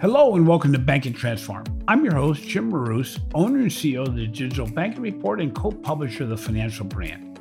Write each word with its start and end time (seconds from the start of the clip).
Hello 0.00 0.34
and 0.34 0.48
welcome 0.48 0.72
to 0.72 0.78
Banking 0.78 1.12
Transformed. 1.12 1.84
I'm 1.86 2.02
your 2.06 2.14
host, 2.14 2.42
Jim 2.44 2.70
Marous, 2.70 3.18
owner 3.34 3.58
and 3.58 3.70
CEO 3.70 4.06
of 4.06 4.16
the 4.16 4.26
Digital 4.26 4.66
Banking 4.66 5.02
Report 5.02 5.42
and 5.42 5.54
co 5.54 5.70
publisher 5.70 6.22
of 6.22 6.30
the 6.30 6.38
Financial 6.38 6.86
Brand. 6.86 7.38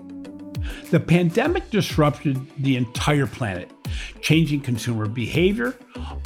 The 0.92 1.00
pandemic 1.00 1.70
disrupted 1.70 2.38
the 2.62 2.76
entire 2.76 3.28
planet, 3.28 3.72
changing 4.20 4.60
consumer 4.60 5.08
behavior, 5.08 5.78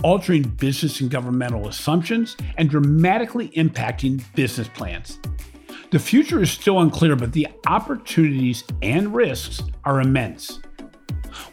altering 0.04 0.41
business 0.41 1.02
and 1.02 1.11
governmental 1.11 1.67
assumptions, 1.67 2.36
and 2.57 2.68
dramatically 2.68 3.50
impacting 3.50 4.23
business 4.34 4.67
plans. 4.70 5.20
The 5.91 6.00
future 6.00 6.41
is 6.41 6.50
still 6.50 6.80
unclear, 6.80 7.16
but 7.16 7.34
the 7.34 7.47
opportunities 7.67 8.63
and 8.81 9.13
risks 9.13 9.61
are 9.86 10.02
immense. 10.02 10.62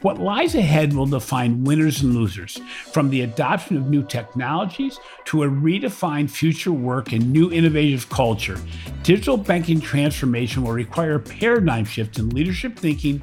What 0.02 0.18
lies 0.18 0.54
ahead 0.54 0.94
will 0.94 1.04
define 1.04 1.62
winners 1.62 2.00
and 2.00 2.14
losers, 2.14 2.58
from 2.90 3.10
the 3.10 3.20
adoption 3.20 3.76
of 3.76 3.90
new 3.90 4.02
technologies 4.02 4.98
to 5.26 5.42
a 5.42 5.46
redefined 5.46 6.30
future 6.30 6.72
work 6.72 7.12
and 7.12 7.30
new 7.30 7.52
innovative 7.52 8.08
culture. 8.08 8.58
Digital 9.02 9.36
banking 9.36 9.78
transformation 9.78 10.62
will 10.62 10.72
require 10.72 11.16
a 11.16 11.20
paradigm 11.20 11.84
shift 11.84 12.18
in 12.18 12.30
leadership 12.30 12.78
thinking 12.78 13.20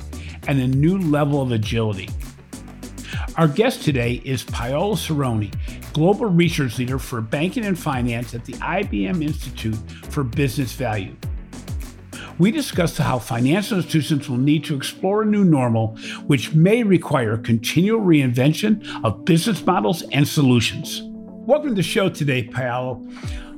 and 0.48 0.60
a 0.60 0.68
new 0.68 1.00
level 1.00 1.42
of 1.42 1.52
agility. 1.52 2.10
Our 3.38 3.48
guest 3.48 3.82
today 3.82 4.22
is 4.24 4.44
Paolo 4.44 4.94
Sironi, 4.94 5.52
Global 5.94 6.28
Research 6.28 6.78
Leader 6.78 7.00
for 7.00 7.22
Banking 7.22 7.66
and 7.66 7.78
Finance 7.78 8.36
at 8.36 8.46
the 8.46 8.54
IBM 8.54 9.24
Institute 9.24 9.78
for 10.10 10.24
Business 10.24 10.74
Value 10.74 11.16
we 12.40 12.52
discussed 12.52 12.98
how 12.98 13.18
financial 13.18 13.78
institutions 13.78 14.30
will 14.30 14.38
need 14.38 14.64
to 14.66 14.76
explore 14.76 15.24
a 15.24 15.26
new 15.26 15.44
normal, 15.44 15.96
which 16.28 16.54
may 16.54 16.84
require 16.84 17.38
continual 17.38 18.00
reinvention 18.02 18.86
of 19.04 19.26
business 19.26 19.66
models 19.66 20.04
and 20.12 20.28
solutions. 20.28 21.02
Welcome 21.04 21.70
to 21.70 21.76
the 21.76 21.84
show 21.84 22.10
today, 22.10 22.44
Paolo. 22.44 23.04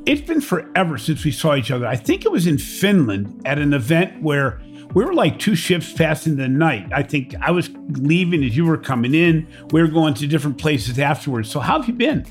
It's 0.05 0.21
been 0.21 0.41
forever 0.41 0.97
since 0.97 1.25
we 1.25 1.31
saw 1.31 1.55
each 1.55 1.71
other. 1.71 1.85
I 1.85 1.97
think 1.97 2.23
it 2.23 2.31
was 2.31 2.47
in 2.47 2.57
Finland 2.57 3.41
at 3.45 3.59
an 3.59 3.73
event 3.73 4.23
where 4.23 4.61
we 4.93 5.03
were 5.03 5.13
like 5.13 5.39
two 5.39 5.55
ships 5.55 5.91
passing 5.91 6.37
the 6.37 6.47
night. 6.47 6.87
I 6.93 7.03
think 7.03 7.35
I 7.41 7.51
was 7.51 7.69
leaving 7.89 8.43
as 8.43 8.55
you 8.55 8.65
were 8.65 8.77
coming 8.77 9.13
in. 9.13 9.45
We 9.71 9.81
were 9.81 9.87
going 9.87 10.13
to 10.15 10.27
different 10.27 10.57
places 10.57 10.97
afterwards. 10.97 11.51
So, 11.51 11.59
how 11.59 11.79
have 11.79 11.87
you 11.87 11.93
been? 11.93 12.25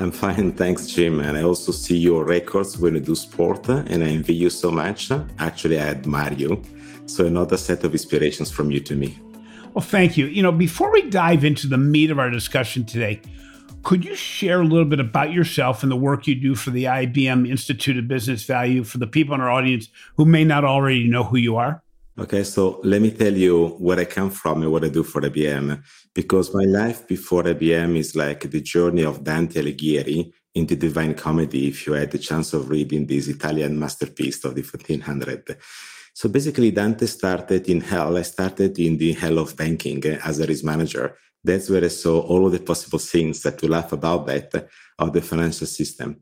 I'm 0.00 0.12
fine, 0.12 0.52
thanks, 0.52 0.86
Jim. 0.86 1.18
And 1.18 1.36
I 1.36 1.42
also 1.42 1.72
see 1.72 1.96
your 1.96 2.24
records 2.24 2.78
when 2.78 2.94
you 2.94 3.00
do 3.00 3.16
sport, 3.16 3.68
and 3.68 4.04
I 4.04 4.08
envy 4.08 4.34
you 4.34 4.48
so 4.48 4.70
much. 4.70 5.10
Actually, 5.40 5.80
I 5.80 5.88
admire 5.88 6.32
you. 6.34 6.62
So, 7.06 7.26
another 7.26 7.56
set 7.56 7.82
of 7.82 7.92
inspirations 7.92 8.48
from 8.48 8.70
you 8.70 8.78
to 8.80 8.94
me. 8.94 9.18
Well, 9.74 9.84
thank 9.84 10.16
you. 10.16 10.26
You 10.26 10.42
know, 10.42 10.52
before 10.52 10.92
we 10.92 11.10
dive 11.10 11.44
into 11.44 11.66
the 11.66 11.78
meat 11.78 12.10
of 12.10 12.18
our 12.20 12.30
discussion 12.30 12.84
today, 12.84 13.20
could 13.82 14.04
you 14.04 14.14
share 14.14 14.60
a 14.60 14.64
little 14.64 14.84
bit 14.84 15.00
about 15.00 15.32
yourself 15.32 15.82
and 15.82 15.90
the 15.90 15.96
work 15.96 16.28
you 16.28 16.36
do 16.36 16.54
for 16.54 16.70
the 16.70 16.84
IBM 16.84 17.48
Institute 17.48 17.96
of 17.96 18.06
Business 18.06 18.44
Value 18.44 18.84
for 18.84 18.98
the 18.98 19.06
people 19.06 19.34
in 19.34 19.40
our 19.40 19.50
audience 19.50 19.88
who 20.16 20.24
may 20.24 20.44
not 20.44 20.64
already 20.64 21.08
know 21.08 21.24
who 21.24 21.38
you 21.38 21.56
are? 21.56 21.82
Okay, 22.20 22.42
so 22.42 22.80
let 22.82 23.00
me 23.00 23.12
tell 23.12 23.32
you 23.32 23.76
where 23.78 24.00
I 24.00 24.04
come 24.04 24.30
from 24.30 24.62
and 24.62 24.72
what 24.72 24.84
I 24.84 24.88
do 24.88 25.04
for 25.04 25.20
IBM, 25.20 25.80
because 26.12 26.52
my 26.52 26.64
life 26.64 27.06
before 27.06 27.44
IBM 27.44 27.96
is 27.96 28.16
like 28.16 28.50
the 28.50 28.60
journey 28.60 29.04
of 29.04 29.22
Dante 29.22 29.62
Alighieri 29.62 30.32
in 30.52 30.66
the 30.66 30.74
Divine 30.74 31.14
Comedy, 31.14 31.68
if 31.68 31.86
you 31.86 31.92
had 31.92 32.10
the 32.10 32.18
chance 32.18 32.52
of 32.52 32.70
reading 32.70 33.06
this 33.06 33.28
Italian 33.28 33.78
masterpiece 33.78 34.44
of 34.44 34.56
the 34.56 34.62
1400. 34.62 35.58
So 36.12 36.28
basically, 36.28 36.72
Dante 36.72 37.06
started 37.06 37.68
in 37.68 37.82
hell. 37.82 38.16
I 38.16 38.22
started 38.22 38.76
in 38.80 38.98
the 38.98 39.12
hell 39.12 39.38
of 39.38 39.56
banking 39.56 40.04
as 40.04 40.40
a 40.40 40.46
risk 40.48 40.64
manager. 40.64 41.16
That's 41.44 41.70
where 41.70 41.84
I 41.84 41.88
saw 41.88 42.18
all 42.22 42.46
of 42.46 42.50
the 42.50 42.58
possible 42.58 42.98
things 42.98 43.42
that 43.42 43.62
we 43.62 43.68
laugh 43.68 43.92
about 43.92 44.26
that 44.26 44.68
of 44.98 45.12
the 45.12 45.22
financial 45.22 45.68
system. 45.68 46.16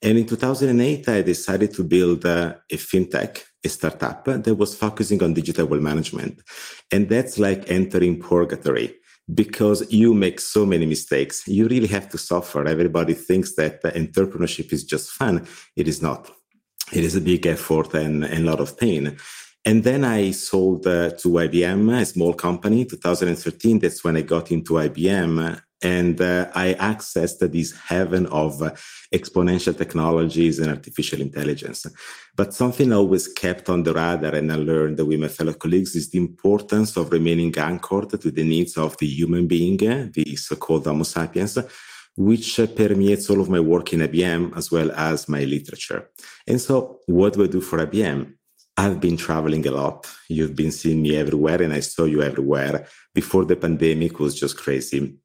And 0.00 0.16
in 0.16 0.26
2008, 0.26 1.08
I 1.08 1.22
decided 1.22 1.74
to 1.74 1.82
build 1.82 2.24
a, 2.24 2.62
a 2.70 2.76
fintech, 2.76 3.42
startup 3.68 4.24
that 4.24 4.54
was 4.54 4.74
focusing 4.74 5.22
on 5.22 5.34
digital 5.34 5.66
wealth 5.66 5.82
management. 5.82 6.40
And 6.90 7.08
that's 7.08 7.38
like 7.38 7.70
entering 7.70 8.20
purgatory 8.20 8.94
because 9.32 9.90
you 9.92 10.14
make 10.14 10.40
so 10.40 10.66
many 10.66 10.86
mistakes. 10.86 11.46
You 11.46 11.68
really 11.68 11.86
have 11.88 12.08
to 12.10 12.18
suffer. 12.18 12.66
Everybody 12.66 13.14
thinks 13.14 13.54
that 13.56 13.82
entrepreneurship 13.82 14.72
is 14.72 14.84
just 14.84 15.10
fun. 15.10 15.46
It 15.76 15.86
is 15.88 16.02
not. 16.02 16.30
It 16.92 17.04
is 17.04 17.16
a 17.16 17.20
big 17.20 17.46
effort 17.46 17.94
and, 17.94 18.24
and 18.24 18.46
a 18.46 18.50
lot 18.50 18.60
of 18.60 18.78
pain. 18.78 19.16
And 19.64 19.84
then 19.84 20.04
I 20.04 20.30
sold 20.30 20.86
uh, 20.86 21.10
to 21.10 21.28
IBM, 21.28 22.00
a 22.00 22.04
small 22.06 22.32
company, 22.32 22.86
2013. 22.86 23.78
That's 23.78 24.02
when 24.02 24.16
I 24.16 24.22
got 24.22 24.50
into 24.50 24.72
IBM 24.74 25.60
and 25.82 26.20
uh, 26.20 26.50
I 26.54 26.74
accessed 26.74 27.50
this 27.50 27.72
heaven 27.72 28.26
of 28.26 28.62
uh, 28.62 28.70
exponential 29.14 29.76
technologies 29.76 30.58
and 30.58 30.70
artificial 30.70 31.20
intelligence. 31.20 31.86
But 32.36 32.52
something 32.54 32.92
always 32.92 33.28
kept 33.28 33.68
on 33.70 33.82
the 33.82 33.94
radar, 33.94 34.34
and 34.34 34.52
I 34.52 34.56
learned 34.56 35.00
with 35.00 35.20
my 35.20 35.28
fellow 35.28 35.54
colleagues 35.54 35.96
is 35.96 36.10
the 36.10 36.18
importance 36.18 36.96
of 36.96 37.12
remaining 37.12 37.56
anchored 37.56 38.10
to 38.10 38.30
the 38.30 38.44
needs 38.44 38.76
of 38.76 38.96
the 38.98 39.06
human 39.06 39.46
being, 39.46 39.78
the 39.78 40.36
so-called 40.36 40.84
Homo 40.84 41.04
sapiens, 41.04 41.58
which 42.16 42.60
uh, 42.60 42.66
permeates 42.66 43.30
all 43.30 43.40
of 43.40 43.48
my 43.48 43.60
work 43.60 43.92
in 43.94 44.00
IBM 44.00 44.56
as 44.56 44.70
well 44.70 44.90
as 44.92 45.28
my 45.28 45.44
literature. 45.44 46.10
And 46.46 46.60
so, 46.60 47.00
what 47.06 47.32
do 47.32 47.44
I 47.44 47.46
do 47.46 47.60
for 47.60 47.78
IBM? 47.86 48.34
I've 48.76 49.00
been 49.00 49.16
traveling 49.16 49.66
a 49.66 49.70
lot. 49.70 50.06
You've 50.28 50.56
been 50.56 50.72
seeing 50.72 51.02
me 51.02 51.16
everywhere, 51.16 51.62
and 51.62 51.72
I 51.72 51.80
saw 51.80 52.04
you 52.04 52.22
everywhere. 52.22 52.86
Before 53.14 53.44
the 53.44 53.56
pandemic 53.56 54.18
was 54.18 54.38
just 54.38 54.56
crazy 54.56 55.18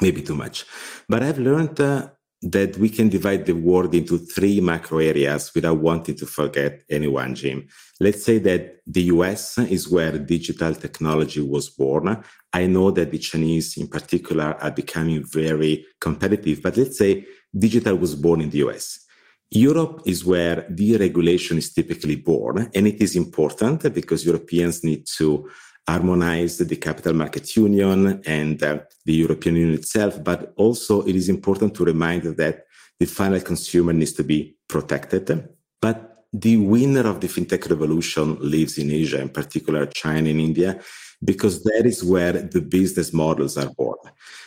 maybe 0.00 0.22
too 0.22 0.34
much. 0.34 0.64
But 1.08 1.22
I've 1.22 1.38
learned 1.38 1.80
uh, 1.80 2.08
that 2.42 2.76
we 2.76 2.88
can 2.88 3.08
divide 3.08 3.46
the 3.46 3.54
world 3.54 3.94
into 3.94 4.16
three 4.16 4.60
macro 4.60 4.98
areas 4.98 5.52
without 5.54 5.78
wanting 5.78 6.14
to 6.16 6.26
forget 6.26 6.82
anyone, 6.88 7.34
Jim. 7.34 7.66
Let's 7.98 8.24
say 8.24 8.38
that 8.38 8.76
the 8.86 9.02
US 9.14 9.58
is 9.58 9.88
where 9.88 10.16
digital 10.18 10.74
technology 10.74 11.40
was 11.40 11.68
born. 11.68 12.22
I 12.52 12.66
know 12.66 12.92
that 12.92 13.10
the 13.10 13.18
Chinese 13.18 13.76
in 13.76 13.88
particular 13.88 14.56
are 14.60 14.70
becoming 14.70 15.24
very 15.24 15.84
competitive, 16.00 16.62
but 16.62 16.76
let's 16.76 16.98
say 16.98 17.26
digital 17.56 17.96
was 17.96 18.14
born 18.14 18.40
in 18.40 18.50
the 18.50 18.58
US. 18.68 19.00
Europe 19.50 20.02
is 20.04 20.24
where 20.24 20.62
deregulation 20.70 21.56
is 21.56 21.72
typically 21.72 22.16
born, 22.16 22.70
and 22.74 22.86
it 22.86 23.00
is 23.00 23.16
important 23.16 23.92
because 23.94 24.26
Europeans 24.26 24.84
need 24.84 25.06
to 25.16 25.48
harmonize 25.88 26.58
the 26.58 26.76
capital 26.76 27.14
market 27.14 27.56
union 27.56 28.20
and 28.26 28.62
uh, 28.62 28.78
the 29.06 29.14
European 29.24 29.56
Union 29.56 29.78
itself, 29.78 30.22
but 30.22 30.52
also 30.56 31.02
it 31.10 31.16
is 31.16 31.28
important 31.28 31.74
to 31.74 31.84
remind 31.84 32.22
that 32.42 32.66
the 33.00 33.06
final 33.06 33.40
consumer 33.40 33.92
needs 33.94 34.12
to 34.12 34.24
be 34.24 34.54
protected. 34.68 35.26
But 35.80 36.26
the 36.32 36.56
winner 36.58 37.06
of 37.08 37.20
the 37.20 37.28
fintech 37.28 37.70
revolution 37.70 38.36
lives 38.40 38.76
in 38.76 38.90
Asia, 38.90 39.20
in 39.20 39.30
particular 39.30 39.86
China 39.86 40.28
and 40.28 40.40
India, 40.40 40.78
because 41.24 41.62
that 41.62 41.84
is 41.86 42.04
where 42.04 42.32
the 42.32 42.60
business 42.60 43.12
models 43.12 43.56
are 43.56 43.70
born. 43.70 43.98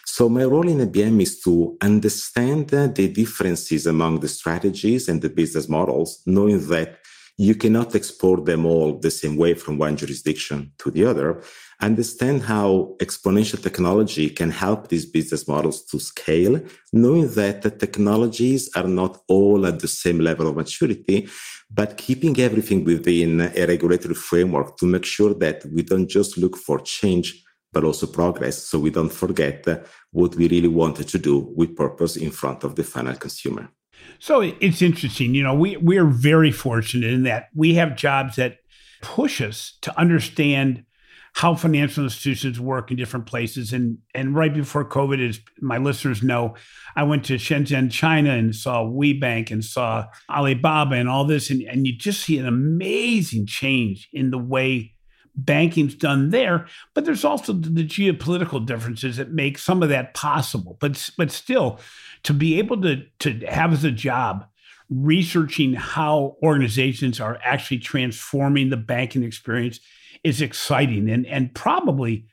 So 0.05 0.29
my 0.29 0.43
role 0.43 0.69
in 0.69 0.87
IBM 0.87 1.21
is 1.21 1.39
to 1.41 1.77
understand 1.81 2.69
the 2.69 3.07
differences 3.07 3.87
among 3.87 4.19
the 4.19 4.27
strategies 4.27 5.09
and 5.09 5.21
the 5.21 5.29
business 5.29 5.67
models, 5.67 6.21
knowing 6.25 6.67
that 6.67 6.99
you 7.47 7.55
cannot 7.55 7.95
export 7.95 8.45
them 8.45 8.67
all 8.67 8.99
the 8.99 9.09
same 9.09 9.35
way 9.35 9.55
from 9.55 9.79
one 9.79 9.97
jurisdiction 9.97 10.71
to 10.77 10.91
the 10.91 11.03
other. 11.03 11.41
Understand 11.89 12.43
how 12.43 12.95
exponential 12.99 13.59
technology 13.59 14.29
can 14.29 14.51
help 14.51 14.89
these 14.89 15.07
business 15.07 15.47
models 15.47 15.83
to 15.85 15.99
scale, 15.99 16.61
knowing 16.93 17.27
that 17.39 17.63
the 17.63 17.71
technologies 17.71 18.69
are 18.75 18.87
not 18.87 19.23
all 19.27 19.65
at 19.65 19.79
the 19.79 19.87
same 19.87 20.19
level 20.19 20.47
of 20.47 20.55
maturity, 20.55 21.27
but 21.71 21.97
keeping 21.97 22.39
everything 22.39 22.83
within 22.83 23.41
a 23.41 23.65
regulatory 23.65 24.13
framework 24.13 24.77
to 24.77 24.85
make 24.85 25.05
sure 25.05 25.33
that 25.33 25.65
we 25.73 25.81
don't 25.81 26.07
just 26.07 26.37
look 26.37 26.55
for 26.55 26.77
change, 26.81 27.43
but 27.73 27.83
also 27.83 28.05
progress. 28.05 28.57
So 28.69 28.77
we 28.77 28.91
don't 28.91 29.11
forget 29.23 29.65
what 30.11 30.35
we 30.35 30.47
really 30.47 30.73
wanted 30.81 31.07
to 31.07 31.17
do 31.17 31.51
with 31.55 31.75
purpose 31.75 32.17
in 32.17 32.29
front 32.29 32.63
of 32.63 32.75
the 32.75 32.83
final 32.83 33.15
consumer. 33.15 33.71
So 34.19 34.41
it's 34.41 34.81
interesting. 34.81 35.33
You 35.33 35.43
know, 35.43 35.55
we 35.55 35.77
we're 35.77 36.05
very 36.05 36.51
fortunate 36.51 37.11
in 37.11 37.23
that 37.23 37.49
we 37.55 37.73
have 37.75 37.95
jobs 37.95 38.35
that 38.35 38.57
push 39.01 39.41
us 39.41 39.77
to 39.81 39.99
understand 39.99 40.85
how 41.33 41.55
financial 41.55 42.03
institutions 42.03 42.59
work 42.59 42.91
in 42.91 42.97
different 42.97 43.25
places. 43.25 43.73
And 43.73 43.97
and 44.13 44.35
right 44.35 44.53
before 44.53 44.87
COVID, 44.87 45.27
as 45.27 45.39
my 45.59 45.77
listeners 45.77 46.21
know, 46.21 46.55
I 46.95 47.03
went 47.03 47.25
to 47.25 47.35
Shenzhen, 47.35 47.91
China, 47.91 48.31
and 48.31 48.55
saw 48.55 48.83
WeBank 48.83 49.49
and 49.49 49.63
saw 49.63 50.05
Alibaba 50.29 50.95
and 50.95 51.09
all 51.09 51.25
this, 51.25 51.49
and, 51.49 51.61
and 51.63 51.87
you 51.87 51.97
just 51.97 52.21
see 52.21 52.37
an 52.37 52.45
amazing 52.45 53.45
change 53.47 54.09
in 54.13 54.31
the 54.31 54.37
way 54.37 54.93
banking's 55.35 55.95
done 55.95 56.29
there. 56.29 56.67
But 56.93 57.05
there's 57.05 57.25
also 57.25 57.53
the 57.53 57.85
geopolitical 57.85 58.65
differences 58.65 59.17
that 59.17 59.31
make 59.31 59.57
some 59.57 59.83
of 59.83 59.89
that 59.89 60.13
possible. 60.13 60.77
But 60.79 61.09
but 61.17 61.31
still, 61.31 61.79
to 62.23 62.33
be 62.33 62.59
able 62.59 62.81
to 62.81 63.03
to 63.19 63.39
have 63.47 63.73
as 63.73 63.83
a 63.83 63.91
job 63.91 64.45
researching 64.89 65.73
how 65.73 66.35
organizations 66.43 67.19
are 67.21 67.39
actually 67.45 67.79
transforming 67.79 68.69
the 68.69 68.77
banking 68.77 69.23
experience 69.23 69.79
is 70.23 70.41
exciting 70.41 71.09
and 71.09 71.25
and 71.25 71.53
probably 71.55 72.25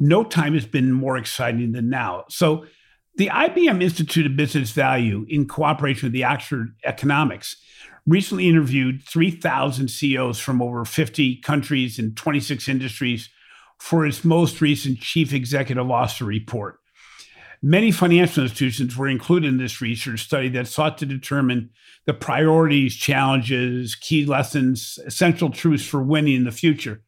no 0.00 0.24
time 0.24 0.54
has 0.54 0.66
been 0.66 0.90
more 0.92 1.16
exciting 1.16 1.72
than 1.72 1.90
now. 1.90 2.24
So 2.28 2.64
The 3.16 3.28
IBM 3.28 3.82
Institute 3.82 4.26
of 4.26 4.36
Business 4.36 4.70
Value, 4.70 5.26
in 5.28 5.46
cooperation 5.46 6.06
with 6.06 6.12
the 6.12 6.24
Oxford 6.24 6.74
Economics, 6.84 7.56
recently 8.06 8.48
interviewed 8.48 9.02
3,000 9.02 9.88
CEOs 9.88 10.38
from 10.38 10.62
over 10.62 10.84
50 10.84 11.36
countries 11.42 11.98
and 11.98 12.16
26 12.16 12.68
industries 12.68 13.28
for 13.78 14.06
its 14.06 14.24
most 14.24 14.60
recent 14.60 15.00
Chief 15.00 15.32
Executive 15.32 15.90
Officer 15.90 16.24
report. 16.24 16.78
Many 17.62 17.90
financial 17.90 18.44
institutions 18.44 18.96
were 18.96 19.08
included 19.08 19.48
in 19.48 19.58
this 19.58 19.82
research 19.82 20.20
study 20.20 20.48
that 20.50 20.66
sought 20.66 20.96
to 20.98 21.06
determine 21.06 21.70
the 22.06 22.14
priorities, 22.14 22.96
challenges, 22.96 23.94
key 23.94 24.24
lessons, 24.24 24.98
essential 25.04 25.50
truths 25.50 25.84
for 25.84 26.02
winning 26.02 26.36
in 26.36 26.44
the 26.44 26.52
future. 26.52 27.02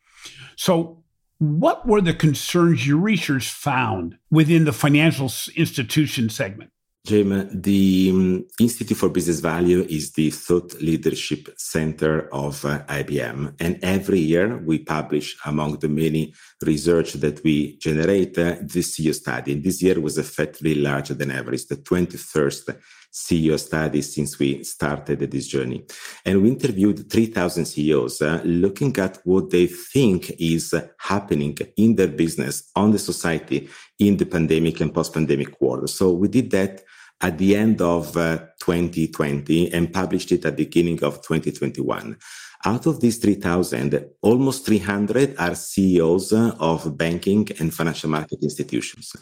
So, 0.57 1.02
what 1.43 1.89
were 1.89 2.01
the 2.01 2.15
concerns 2.15 2.87
your 2.87 2.99
research 2.99 3.51
found 3.51 4.17
within 4.31 4.65
the 4.65 4.73
financial 4.73 5.29
institution 5.57 6.31
segment? 6.31 6.71
Jim, 7.05 7.49
the 7.53 8.11
um, 8.13 8.47
Institute 8.61 8.97
for 8.97 9.09
Business 9.09 9.41
Value 9.41 9.85
is 9.91 10.13
the 10.13 10.31
thought 10.31 10.73
leadership 10.81 11.49
center 11.57 12.29
of 12.33 12.65
uh, 12.65 12.85
IBM. 12.85 13.57
And 13.59 13.81
every 13.83 14.21
year 14.21 14.57
we 14.59 14.79
publish, 14.79 15.37
among 15.45 15.81
the 15.81 15.89
many 15.89 16.33
research 16.65 17.15
that 17.15 17.43
we 17.43 17.77
generate, 17.79 18.39
uh, 18.39 18.55
the 18.61 18.79
CEO 18.79 19.13
study. 19.13 19.55
And 19.55 19.65
this 19.65 19.83
year 19.83 19.99
was 20.01 20.19
effectively 20.19 20.77
larger 20.77 21.15
than 21.15 21.33
ever. 21.33 21.53
It's 21.53 21.67
the 21.67 21.75
21st 21.75 22.79
CEO 23.13 23.59
studies 23.59 24.15
since 24.15 24.39
we 24.39 24.65
started 24.65 25.19
this 25.31 25.47
journey. 25.47 25.85
And 26.25 26.43
we 26.43 26.49
interviewed 26.49 27.11
3,000 27.11 27.67
CEOs 27.67 28.23
uh, 28.23 28.41
looking 28.45 28.97
at 28.99 29.19
what 29.25 29.51
they 29.51 29.67
think 29.67 30.31
is 30.39 30.75
happening 30.99 31.57
in 31.77 31.95
their 31.97 32.09
business, 32.09 32.71
on 32.75 32.91
the 32.93 32.99
society, 32.99 33.69
in 33.99 34.17
the 34.17 34.25
pandemic 34.27 34.81
and 34.81 34.95
post 34.95 35.13
pandemic 35.13 35.61
world. 35.61 35.91
So 35.91 36.13
we 36.13 36.29
did 36.29 36.51
that 36.53 36.83
at 37.21 37.39
the 37.39 37.55
end 37.55 37.81
of 37.81 38.17
uh, 38.17 38.39
2020 38.61 39.73
and 39.73 39.93
published 39.93 40.33
it 40.33 40.45
at 40.45 40.57
the 40.57 40.65
beginning 40.65 41.05
of 41.05 41.23
2021. 41.23 42.17
Out 42.65 42.87
of 42.87 43.01
these 43.01 43.19
3,000, 43.19 44.05
almost 44.23 44.65
300 44.67 45.37
are 45.39 45.55
CEOs 45.55 46.33
of 46.33 46.97
banking 46.97 47.49
and 47.59 47.75
financial 47.75 48.09
market 48.09 48.39
institutions. 48.43 49.15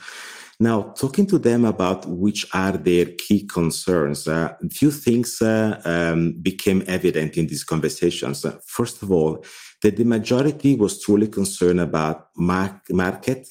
Now, 0.63 0.93
talking 0.95 1.27
to 1.29 1.39
them 1.39 1.65
about 1.65 2.05
which 2.07 2.47
are 2.53 2.77
their 2.77 3.07
key 3.07 3.47
concerns, 3.47 4.29
uh, 4.29 4.53
a 4.63 4.69
few 4.69 4.91
things 4.91 5.41
uh, 5.41 5.81
um, 5.87 6.33
became 6.33 6.85
evident 6.87 7.39
in 7.39 7.47
these 7.47 7.65
conversations. 7.65 8.45
First 8.67 9.03
of 9.03 9.11
all, 9.11 9.43
that 9.81 9.97
the 9.97 10.05
majority 10.05 10.77
was 10.77 11.01
truly 11.01 11.29
concerned 11.29 11.81
about 11.81 12.29
market 12.37 13.49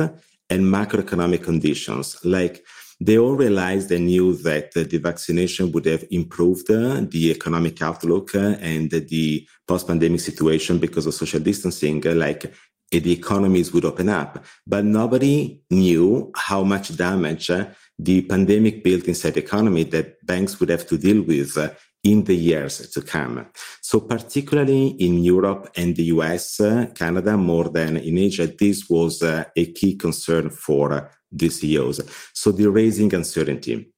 and 0.51 0.61
macroeconomic 0.63 1.43
conditions, 1.43 2.15
like 2.23 2.63
they 3.01 3.17
all 3.17 3.33
realized 3.33 3.91
and 3.91 4.05
knew 4.05 4.35
that 4.35 4.73
the 4.73 4.97
vaccination 4.97 5.71
would 5.71 5.85
have 5.85 6.03
improved 6.11 6.69
uh, 6.69 7.01
the 7.09 7.31
economic 7.31 7.81
outlook 7.81 8.35
uh, 8.35 8.55
and 8.59 8.91
the 8.91 9.47
post-pandemic 9.67 10.19
situation 10.19 10.77
because 10.77 11.07
of 11.07 11.13
social 11.13 11.39
distancing, 11.39 12.05
uh, 12.05 12.13
like 12.13 12.53
the 12.91 13.11
economies 13.11 13.71
would 13.73 13.85
open 13.85 14.09
up. 14.09 14.43
But 14.65 14.85
nobody 14.85 15.61
knew 15.69 16.31
how 16.35 16.63
much 16.63 16.95
damage 16.95 17.51
the 17.97 18.21
pandemic 18.21 18.83
built 18.83 19.05
inside 19.05 19.33
the 19.35 19.43
economy 19.43 19.83
that 19.85 20.25
banks 20.25 20.59
would 20.59 20.69
have 20.69 20.87
to 20.87 20.97
deal 20.97 21.21
with 21.21 21.57
in 22.03 22.23
the 22.23 22.35
years 22.35 22.89
to 22.91 23.01
come. 23.01 23.45
So, 23.81 23.99
particularly 23.99 24.87
in 24.87 25.23
Europe 25.23 25.69
and 25.75 25.95
the 25.95 26.03
US, 26.03 26.59
uh, 26.59 26.87
Canada, 26.95 27.37
more 27.37 27.69
than 27.69 27.97
in 27.97 28.17
Asia, 28.17 28.47
this 28.47 28.89
was 28.89 29.21
uh, 29.21 29.43
a 29.55 29.71
key 29.73 29.95
concern 29.95 30.49
for 30.49 31.11
the 31.31 31.49
CEOs. 31.49 32.01
So 32.33 32.51
they're 32.51 32.71
raising 32.71 33.13
uncertainty. 33.13 33.91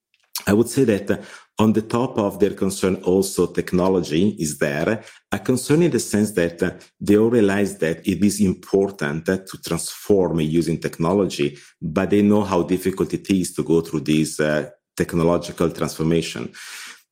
I 0.48 0.54
would 0.54 0.70
say 0.70 0.84
that 0.86 1.24
on 1.60 1.74
the 1.74 1.82
top 1.82 2.18
of 2.18 2.40
their 2.40 2.56
concern, 2.56 2.96
also 3.04 3.48
technology 3.48 4.30
is 4.40 4.58
there. 4.58 5.04
A 5.32 5.40
concern 5.40 5.84
in 5.84 5.92
the 5.92 6.00
sense 6.00 6.32
that 6.32 6.82
they 7.00 7.18
all 7.18 7.30
realize 7.30 7.78
that 7.78 8.08
it 8.08 8.24
is 8.24 8.42
important 8.42 9.26
to 9.26 9.62
transform 9.64 10.40
using 10.40 10.80
technology, 10.80 11.58
but 11.82 12.10
they 12.10 12.22
know 12.22 12.44
how 12.44 12.64
difficult 12.64 13.14
it 13.14 13.30
is 13.30 13.54
to 13.54 13.64
go 13.64 13.82
through 13.82 14.02
this 14.02 14.40
uh, 14.40 14.70
technological 14.96 15.70
transformation. 15.70 16.52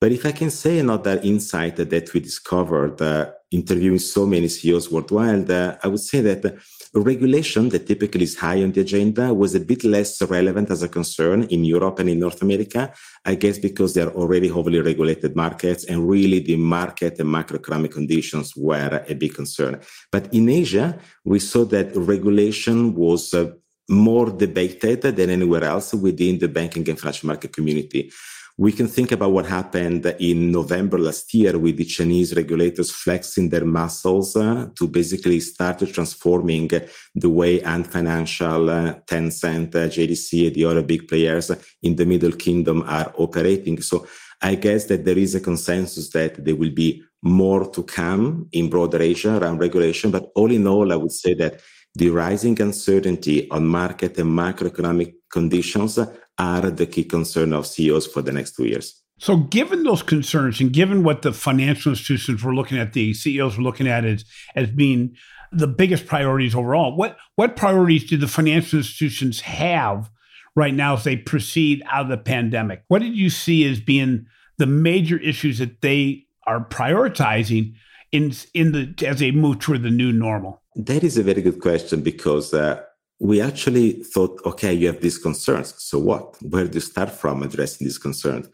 But 0.02 0.12
if 0.14 0.26
I 0.26 0.32
can 0.32 0.50
say 0.50 0.80
another 0.80 1.20
insight 1.22 1.76
that 1.76 2.14
we 2.14 2.22
discovered 2.22 3.02
uh, 3.02 3.32
interviewing 3.52 4.00
so 4.00 4.26
many 4.26 4.48
CEOs 4.48 4.92
worldwide, 4.92 5.50
uh, 5.50 5.78
I 5.84 5.88
would 5.88 6.00
say 6.00 6.22
that 6.22 6.60
regulation 6.94 7.70
that 7.70 7.88
typically 7.88 8.24
is 8.24 8.38
high 8.38 8.64
on 8.64 8.72
the 8.72 8.82
agenda 8.82 9.34
was 9.34 9.54
a 9.56 9.60
bit 9.60 9.84
less 9.84 10.22
relevant 10.24 10.72
as 10.72 10.82
a 10.82 10.90
concern 10.90 11.44
in 11.44 11.64
Europe 11.64 12.00
and 12.00 12.10
in 12.10 12.20
North 12.20 12.42
America, 12.42 12.92
I 13.26 13.36
guess 13.36 13.60
because 13.60 13.94
they're 13.94 14.12
already 14.12 14.48
heavily 14.48 14.82
regulated 14.82 15.36
markets 15.36 15.86
and 15.86 16.10
really 16.10 16.40
the 16.40 16.56
market 16.56 17.20
and 17.20 17.30
macroeconomic 17.30 17.92
conditions 17.92 18.56
were 18.56 19.04
a 19.08 19.14
big 19.14 19.36
concern. 19.36 19.80
But 20.12 20.34
in 20.34 20.50
Asia, 20.50 20.98
we 21.24 21.40
saw 21.40 21.66
that 21.66 21.96
regulation 21.96 22.96
was 22.96 23.34
uh, 23.34 23.52
more 23.90 24.30
debated 24.30 25.02
than 25.02 25.30
anywhere 25.30 25.64
else 25.64 25.94
within 25.94 26.38
the 26.40 26.48
banking 26.48 26.88
and 26.90 27.00
financial 27.00 27.28
market 27.28 27.52
community. 27.52 28.12
We 28.60 28.74
can 28.74 28.90
think 28.90 29.14
about 29.14 29.32
what 29.32 29.46
happened 29.46 30.06
in 30.20 30.52
November 30.52 31.00
last 31.00 31.34
year 31.34 31.58
with 31.58 31.78
the 31.78 31.86
Chinese 31.86 32.36
regulators 32.36 32.92
flexing 32.92 33.48
their 33.48 33.64
muscles 33.64 34.36
uh, 34.36 34.68
to 34.78 34.86
basically 34.90 35.40
start 35.40 35.80
transforming 35.94 36.70
the 37.16 37.30
way 37.30 37.62
Ant 37.62 37.88
Financial, 37.88 38.70
uh, 38.70 38.96
Tencent, 39.08 39.74
uh, 39.76 39.88
JDC, 39.88 40.54
the 40.54 40.66
other 40.66 40.82
big 40.82 41.08
players 41.08 41.50
in 41.84 41.96
the 41.96 42.06
Middle 42.06 42.34
Kingdom 42.34 42.84
are 42.86 43.14
operating. 43.18 43.82
So 43.82 44.06
I 44.42 44.56
guess 44.56 44.88
that 44.88 45.06
there 45.06 45.18
is 45.18 45.36
a 45.36 45.40
consensus 45.40 46.10
that 46.10 46.44
there 46.44 46.58
will 46.58 46.74
be 46.74 47.02
more 47.24 47.72
to 47.72 47.82
come 47.84 48.50
in 48.52 48.70
broader 48.70 49.02
Asia 49.02 49.38
around 49.38 49.60
regulation. 49.60 50.12
But 50.12 50.34
all 50.36 50.52
in 50.52 50.68
all, 50.68 50.92
I 50.92 50.98
would 50.98 51.14
say 51.14 51.34
that 51.36 51.62
the 51.96 52.10
rising 52.10 52.62
uncertainty 52.62 53.50
on 53.50 53.66
market 53.66 54.18
and 54.18 54.38
macroeconomic 54.38 55.14
conditions 55.32 55.98
are 56.40 56.72
the 56.72 56.86
key 56.86 57.04
concern 57.04 57.54
of 57.54 57.68
CEOs 57.68 58.08
for 58.08 58.22
the 58.22 58.32
next 58.32 58.56
two 58.56 58.66
years. 58.66 59.02
So, 59.20 59.36
given 59.36 59.84
those 59.84 60.02
concerns 60.02 60.62
and 60.62 60.72
given 60.72 61.04
what 61.04 61.22
the 61.22 61.34
financial 61.34 61.92
institutions 61.92 62.42
were 62.42 62.56
looking 62.56 62.78
at, 62.78 62.94
the 62.94 63.14
CEOs 63.14 63.58
were 63.58 63.64
looking 63.64 63.88
at 63.88 64.06
as, 64.06 64.24
as 64.56 64.70
being 64.70 65.16
the 65.52 65.68
biggest 65.68 66.08
priorities 66.08 66.56
overall, 66.56 66.96
what, 66.96 67.18
what 67.36 67.58
priorities 67.58 68.10
do 68.10 68.16
the 68.16 68.30
financial 68.30 68.80
institutions 68.80 69.42
have 69.42 70.10
right 70.56 70.74
now 70.74 70.96
as 70.96 71.04
they 71.04 71.18
proceed 71.18 71.84
out 71.92 72.04
of 72.04 72.10
the 72.10 72.18
pandemic? 72.18 72.84
What 72.88 73.02
did 73.02 73.16
you 73.16 73.30
see 73.30 73.70
as 73.70 73.82
being 73.82 74.26
the 74.58 74.66
major 74.66 75.18
issues 75.18 75.60
that 75.60 75.82
they 75.82 76.26
are 76.48 76.66
prioritizing 76.66 77.74
in, 78.14 78.34
in 78.54 78.72
the, 78.72 79.06
as 79.06 79.20
they 79.20 79.32
move 79.32 79.60
toward 79.60 79.84
the 79.84 79.92
new 79.92 80.14
normal? 80.14 80.62
That 80.76 81.04
is 81.04 81.18
a 81.18 81.24
very 81.24 81.42
good 81.42 81.60
question 81.60 82.02
because 82.02 82.54
uh, 82.54 82.82
we 83.20 83.42
actually 83.42 84.04
thought, 84.04 84.40
okay, 84.46 84.74
you 84.74 84.88
have 84.88 85.02
these 85.02 85.18
concerns. 85.18 85.74
So 85.78 86.00
what? 86.00 86.42
Where 86.42 86.66
do 86.66 86.76
you 86.76 86.82
start 86.82 87.12
from 87.12 87.44
addressing 87.44 87.86
these 87.86 87.98
concerns? 87.98 88.48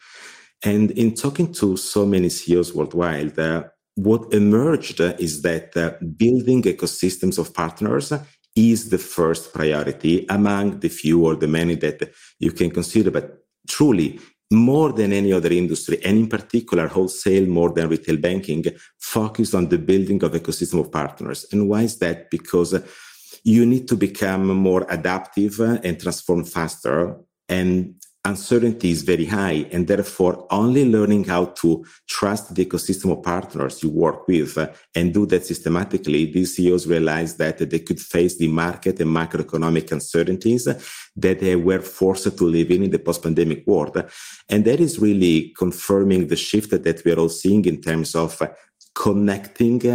And 0.64 0.92
in 0.92 1.14
talking 1.14 1.54
to 1.54 1.78
so 1.78 2.06
many 2.06 2.30
CEOs 2.30 2.74
worldwide, 2.74 3.38
uh, 3.38 3.66
what 3.96 4.34
emerged 4.34 5.00
is 5.00 5.42
that 5.44 5.78
uh, 5.78 5.92
building 6.18 6.64
ecosystems 6.64 7.38
of 7.38 7.54
partners 7.54 8.12
is 8.56 8.90
the 8.90 8.98
first 8.98 9.54
priority 9.54 10.26
among 10.30 10.80
the 10.80 10.90
few 10.90 11.26
or 11.26 11.36
the 11.36 11.48
many 11.48 11.76
that 11.76 12.12
you 12.40 12.52
can 12.52 12.72
consider. 12.72 13.12
But 13.12 13.46
truly, 13.68 14.20
more 14.52 14.92
than 14.94 15.14
any 15.14 15.34
other 15.34 15.52
industry, 15.52 16.00
and 16.04 16.18
in 16.18 16.28
particular 16.28 16.88
wholesale 16.88 17.46
more 17.46 17.72
than 17.72 17.90
retail 17.90 18.18
banking, 18.18 18.64
focus 19.00 19.54
on 19.54 19.70
the 19.70 19.78
building 19.78 20.24
of 20.24 20.32
ecosystem 20.34 20.80
of 20.80 20.92
partners. 20.92 21.46
And 21.52 21.68
why 21.70 21.84
is 21.84 21.98
that? 22.00 22.30
Because 22.30 22.74
you 23.46 23.64
need 23.66 23.88
to 23.88 23.96
become 23.96 24.48
more 24.48 24.86
adaptive 24.90 25.62
uh, 25.62 25.78
and 25.84 26.00
transform 26.00 26.44
faster. 26.44 27.16
And 27.48 27.96
uncertainty 28.26 28.90
is 28.90 29.04
very 29.04 29.26
high. 29.26 29.68
And 29.72 29.88
therefore, 29.88 30.48
only 30.50 30.84
learning 30.90 31.26
how 31.26 31.46
to 31.62 31.86
trust 32.08 32.56
the 32.56 32.66
ecosystem 32.66 33.12
of 33.12 33.22
partners 33.22 33.84
you 33.84 33.92
work 33.92 34.28
with 34.28 34.58
uh, 34.58 34.70
and 34.96 35.14
do 35.14 35.28
that 35.28 35.46
systematically, 35.46 36.26
these 36.26 36.56
CEOs 36.56 36.88
realized 36.88 37.38
that 37.38 37.60
they 37.70 37.80
could 37.80 38.02
face 38.02 38.36
the 38.38 38.48
market 38.48 39.00
and 39.00 39.16
macroeconomic 39.16 39.92
uncertainties 39.92 40.66
that 41.16 41.40
they 41.40 41.56
were 41.56 41.82
forced 41.82 42.36
to 42.36 42.46
live 42.46 42.72
in 42.72 42.82
in 42.82 42.90
the 42.90 42.98
post-pandemic 42.98 43.68
world. 43.68 44.04
And 44.50 44.66
that 44.66 44.80
is 44.80 44.98
really 44.98 45.54
confirming 45.56 46.28
the 46.28 46.36
shift 46.36 46.72
that 46.72 47.02
we're 47.06 47.20
all 47.20 47.30
seeing 47.30 47.64
in 47.66 47.80
terms 47.80 48.16
of 48.16 48.42
uh, 48.42 48.48
connecting 48.96 49.86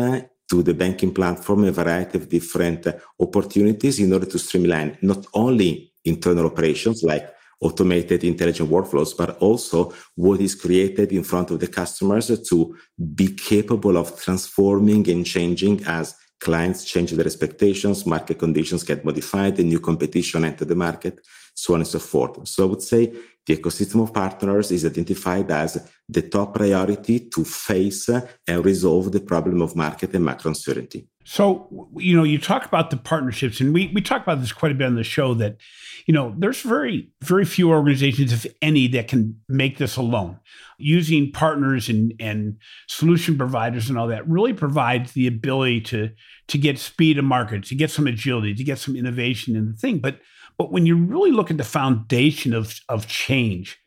to 0.51 0.63
the 0.63 0.75
banking 0.75 1.15
platform 1.15 1.65
a 1.65 1.73
variety 1.73 2.19
of 2.19 2.29
different 2.29 2.87
uh, 2.87 2.93
opportunities 3.21 4.01
in 4.01 4.13
order 4.13 4.27
to 4.27 4.39
streamline 4.39 4.99
not 5.01 5.25
only 5.33 5.93
internal 6.05 6.47
operations 6.47 7.03
like 7.03 7.33
automated 7.61 8.25
intelligent 8.25 8.71
workflows, 8.71 9.17
but 9.17 9.39
also 9.39 9.93
what 10.15 10.41
is 10.41 10.55
created 10.55 11.13
in 11.13 11.23
front 11.23 11.51
of 11.51 11.61
the 11.61 11.67
customers 11.67 12.27
to 12.49 12.77
be 13.15 13.29
capable 13.29 13.97
of 13.97 14.21
transforming 14.21 15.09
and 15.11 15.27
changing 15.27 15.83
as 15.85 16.17
clients 16.41 16.85
change 16.85 17.13
their 17.13 17.27
expectations, 17.27 18.07
market 18.07 18.39
conditions 18.39 18.83
get 18.83 19.05
modified, 19.05 19.59
and 19.59 19.69
new 19.69 19.79
competition 19.79 20.45
enter 20.45 20.65
the 20.65 20.75
market, 20.75 21.21
so 21.55 21.75
on 21.75 21.81
and 21.81 21.87
so 21.87 21.99
forth. 21.99 22.49
So 22.49 22.65
I 22.65 22.67
would 22.67 22.83
say 22.83 23.13
the 23.47 23.57
ecosystem 23.57 24.03
of 24.03 24.13
partners 24.13 24.71
is 24.71 24.85
identified 24.85 25.51
as 25.51 25.89
the 26.09 26.23
top 26.23 26.55
priority 26.55 27.21
to 27.21 27.45
face 27.45 28.09
and 28.09 28.65
resolve 28.65 29.11
the 29.13 29.21
problem 29.21 29.63
of 29.63 29.75
market 29.75 30.15
and 30.15 30.25
macro 30.25 30.51
uncertainty. 30.51 31.09
So, 31.25 31.89
you 31.97 32.17
know, 32.17 32.25
you 32.25 32.39
talk 32.39 32.65
about 32.65 32.91
the 32.91 32.97
partnerships, 32.97 33.61
and 33.61 33.73
we, 33.73 33.93
we 33.95 34.01
talk 34.01 34.23
about 34.23 34.41
this 34.41 34.53
quite 34.53 34.73
a 34.73 34.75
bit 34.75 34.87
on 34.87 34.97
the 34.97 35.05
show 35.05 35.35
that, 35.35 35.59
you 36.07 36.15
know, 36.15 36.35
there's 36.37 36.63
very, 36.63 37.11
very 37.23 37.45
few 37.45 37.71
organizations, 37.71 38.33
if 38.33 38.47
any, 38.61 38.89
that 38.89 39.07
can 39.07 39.41
make 39.49 39.79
this 39.79 39.97
alone. 39.97 40.41
Using 40.79 41.31
partners 41.31 41.89
and, 41.89 42.15
and 42.19 42.57
solution 42.89 43.37
providers 43.37 43.89
and 43.89 43.99
all 43.99 44.09
that 44.09 44.29
really 44.29 44.55
provides 44.55 45.13
the 45.13 45.27
ability 45.27 45.83
to, 45.83 46.11
to 46.49 46.59
get 46.59 46.79
speed 46.79 47.19
of 47.19 47.25
market, 47.25 47.65
to 47.65 47.75
get 47.75 47.91
some 47.91 48.07
agility, 48.07 48.55
to 48.55 48.65
get 48.65 48.79
some 48.79 48.97
innovation 48.97 49.55
in 49.55 49.67
the 49.67 49.75
thing. 49.75 49.99
But 49.99 50.21
but 50.61 50.71
when 50.71 50.85
you 50.85 50.95
really 50.95 51.31
look 51.31 51.51
at 51.51 51.57
the 51.57 51.65
foundation 51.65 52.53
of, 52.53 52.79
of 52.91 53.07
change, 53.07 53.81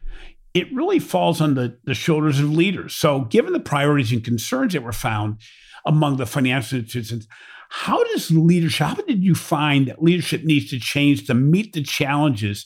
it 0.55 0.73
really 0.73 0.97
falls 0.97 1.39
on 1.39 1.53
the, 1.53 1.77
the 1.83 1.93
shoulders 1.93 2.39
of 2.39 2.49
leaders. 2.49 2.95
So, 2.95 3.25
given 3.25 3.53
the 3.53 3.59
priorities 3.59 4.11
and 4.11 4.23
concerns 4.23 4.73
that 4.73 4.81
were 4.81 4.91
found 4.91 5.39
among 5.85 6.17
the 6.17 6.25
financial 6.25 6.79
institutions, 6.79 7.27
how 7.69 8.03
does 8.05 8.31
leadership, 8.31 8.87
how 8.87 8.95
did 8.95 9.23
you 9.23 9.35
find 9.35 9.85
that 9.85 10.01
leadership 10.01 10.45
needs 10.45 10.71
to 10.71 10.79
change 10.79 11.27
to 11.27 11.35
meet 11.35 11.73
the 11.73 11.83
challenges 11.83 12.65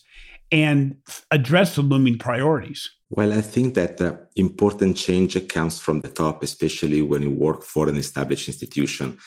and 0.53 0.95
address 1.29 1.75
the 1.75 1.81
looming 1.81 2.17
priorities? 2.17 2.89
Well, 3.09 3.33
I 3.33 3.41
think 3.41 3.73
that 3.73 3.99
uh, 3.99 4.15
important 4.37 4.95
change 4.95 5.35
comes 5.49 5.81
from 5.81 5.99
the 5.99 6.07
top, 6.07 6.43
especially 6.43 7.01
when 7.01 7.23
you 7.23 7.31
work 7.31 7.61
for 7.61 7.89
an 7.89 7.97
established 7.97 8.47
institution. 8.47 9.17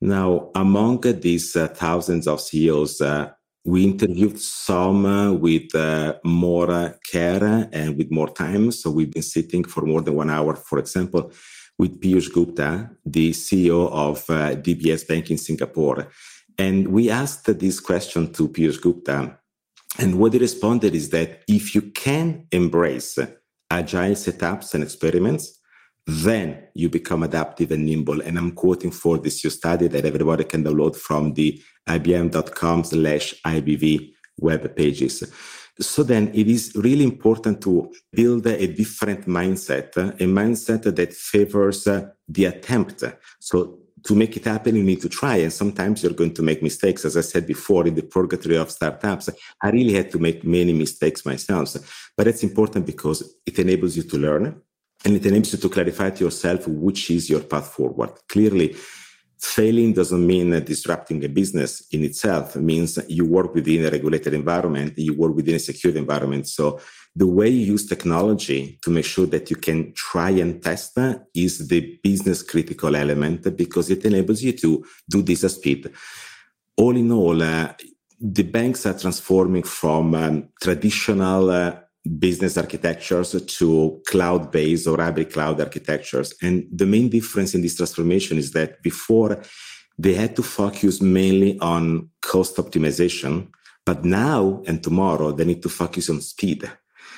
Now, 0.00 0.52
among 0.54 1.00
these 1.00 1.56
uh, 1.56 1.66
thousands 1.66 2.28
of 2.28 2.40
CEOs, 2.40 3.00
uh, 3.00 3.32
we 3.68 3.84
interviewed 3.84 4.40
some 4.40 5.04
uh, 5.04 5.30
with 5.30 5.74
uh, 5.74 6.14
more 6.24 6.70
uh, 6.70 6.92
care 7.12 7.68
and 7.70 7.98
with 7.98 8.10
more 8.10 8.30
time. 8.30 8.72
So 8.72 8.90
we've 8.90 9.12
been 9.12 9.22
sitting 9.22 9.62
for 9.62 9.82
more 9.84 10.00
than 10.00 10.14
one 10.14 10.30
hour, 10.30 10.54
for 10.56 10.78
example, 10.78 11.30
with 11.78 12.00
Piyush 12.00 12.32
Gupta, 12.32 12.90
the 13.04 13.30
CEO 13.32 13.90
of 13.92 14.18
uh, 14.30 14.56
DBS 14.56 15.06
Bank 15.06 15.30
in 15.30 15.36
Singapore. 15.36 16.08
And 16.56 16.88
we 16.88 17.10
asked 17.10 17.46
this 17.58 17.78
question 17.78 18.32
to 18.32 18.48
Piyush 18.48 18.80
Gupta. 18.80 19.38
And 19.98 20.18
what 20.18 20.32
he 20.32 20.38
responded 20.38 20.94
is 20.94 21.10
that 21.10 21.42
if 21.46 21.74
you 21.74 21.82
can 21.82 22.46
embrace 22.50 23.18
agile 23.70 24.14
setups 24.14 24.72
and 24.72 24.82
experiments, 24.82 25.57
then 26.08 26.68
you 26.72 26.88
become 26.88 27.22
adaptive 27.22 27.70
and 27.70 27.84
nimble. 27.84 28.22
And 28.22 28.38
I'm 28.38 28.52
quoting 28.52 28.90
for 28.90 29.18
this 29.18 29.44
you 29.44 29.50
study 29.50 29.88
that 29.88 30.06
everybody 30.06 30.44
can 30.44 30.64
download 30.64 30.96
from 30.96 31.34
the 31.34 31.62
ibm.com 31.86 32.84
slash 32.84 33.34
IBV 33.44 34.14
web 34.38 34.74
pages. 34.74 35.30
So 35.78 36.02
then 36.02 36.30
it 36.34 36.48
is 36.48 36.72
really 36.74 37.04
important 37.04 37.60
to 37.62 37.92
build 38.10 38.46
a 38.46 38.66
different 38.66 39.26
mindset, 39.26 39.96
a 39.98 40.24
mindset 40.24 40.94
that 40.96 41.12
favors 41.12 41.86
uh, 41.86 42.08
the 42.26 42.46
attempt. 42.46 43.04
So 43.38 43.80
to 44.04 44.14
make 44.14 44.34
it 44.36 44.46
happen, 44.46 44.76
you 44.76 44.82
need 44.82 45.02
to 45.02 45.10
try. 45.10 45.36
And 45.36 45.52
sometimes 45.52 46.02
you're 46.02 46.14
going 46.14 46.34
to 46.34 46.42
make 46.42 46.62
mistakes. 46.62 47.04
As 47.04 47.18
I 47.18 47.20
said 47.20 47.46
before, 47.46 47.86
in 47.86 47.94
the 47.94 48.02
purgatory 48.02 48.56
of 48.56 48.70
startups, 48.70 49.28
I 49.62 49.70
really 49.70 49.92
had 49.92 50.10
to 50.12 50.18
make 50.18 50.42
many 50.42 50.72
mistakes 50.72 51.26
myself. 51.26 51.76
But 52.16 52.28
it's 52.28 52.42
important 52.42 52.86
because 52.86 53.34
it 53.44 53.58
enables 53.58 53.94
you 53.94 54.04
to 54.04 54.16
learn 54.16 54.62
and 55.04 55.16
it 55.16 55.26
enables 55.26 55.52
you 55.52 55.58
to 55.58 55.68
clarify 55.68 56.10
to 56.10 56.24
yourself 56.24 56.66
which 56.66 57.10
is 57.10 57.30
your 57.30 57.40
path 57.40 57.68
forward. 57.68 58.10
Clearly, 58.28 58.76
failing 59.38 59.92
doesn't 59.92 60.26
mean 60.26 60.50
disrupting 60.64 61.24
a 61.24 61.28
business 61.28 61.86
in 61.92 62.02
itself. 62.02 62.56
It 62.56 62.62
means 62.62 62.98
you 63.08 63.24
work 63.24 63.54
within 63.54 63.84
a 63.86 63.90
regulated 63.90 64.34
environment, 64.34 64.98
you 64.98 65.16
work 65.16 65.34
within 65.34 65.54
a 65.54 65.60
secure 65.60 65.96
environment. 65.96 66.48
So 66.48 66.80
the 67.14 67.26
way 67.26 67.48
you 67.48 67.72
use 67.72 67.86
technology 67.86 68.78
to 68.82 68.90
make 68.90 69.04
sure 69.04 69.26
that 69.26 69.50
you 69.50 69.56
can 69.56 69.92
try 69.94 70.30
and 70.30 70.62
test 70.62 70.98
is 71.34 71.68
the 71.68 71.98
business 72.02 72.42
critical 72.42 72.94
element 72.96 73.56
because 73.56 73.90
it 73.90 74.04
enables 74.04 74.42
you 74.42 74.52
to 74.52 74.84
do 75.08 75.22
this 75.22 75.44
at 75.44 75.52
speed. 75.52 75.92
All 76.76 76.96
in 76.96 77.10
all, 77.12 77.40
uh, 77.40 77.72
the 78.20 78.42
banks 78.42 78.86
are 78.86 78.98
transforming 78.98 79.62
from 79.62 80.14
um, 80.14 80.48
traditional 80.60 81.50
uh, 81.50 81.76
business 82.18 82.56
architectures 82.56 83.40
to 83.42 84.00
cloud 84.06 84.50
based 84.50 84.86
or 84.86 84.96
hybrid 84.96 85.32
cloud 85.32 85.60
architectures. 85.60 86.34
And 86.42 86.66
the 86.72 86.86
main 86.86 87.08
difference 87.08 87.54
in 87.54 87.62
this 87.62 87.76
transformation 87.76 88.38
is 88.38 88.52
that 88.52 88.82
before 88.82 89.42
they 89.98 90.14
had 90.14 90.36
to 90.36 90.42
focus 90.42 91.00
mainly 91.00 91.58
on 91.60 92.08
cost 92.22 92.56
optimization, 92.56 93.48
but 93.84 94.04
now 94.04 94.62
and 94.66 94.82
tomorrow 94.82 95.32
they 95.32 95.44
need 95.44 95.62
to 95.62 95.68
focus 95.68 96.08
on 96.08 96.20
speed. 96.20 96.70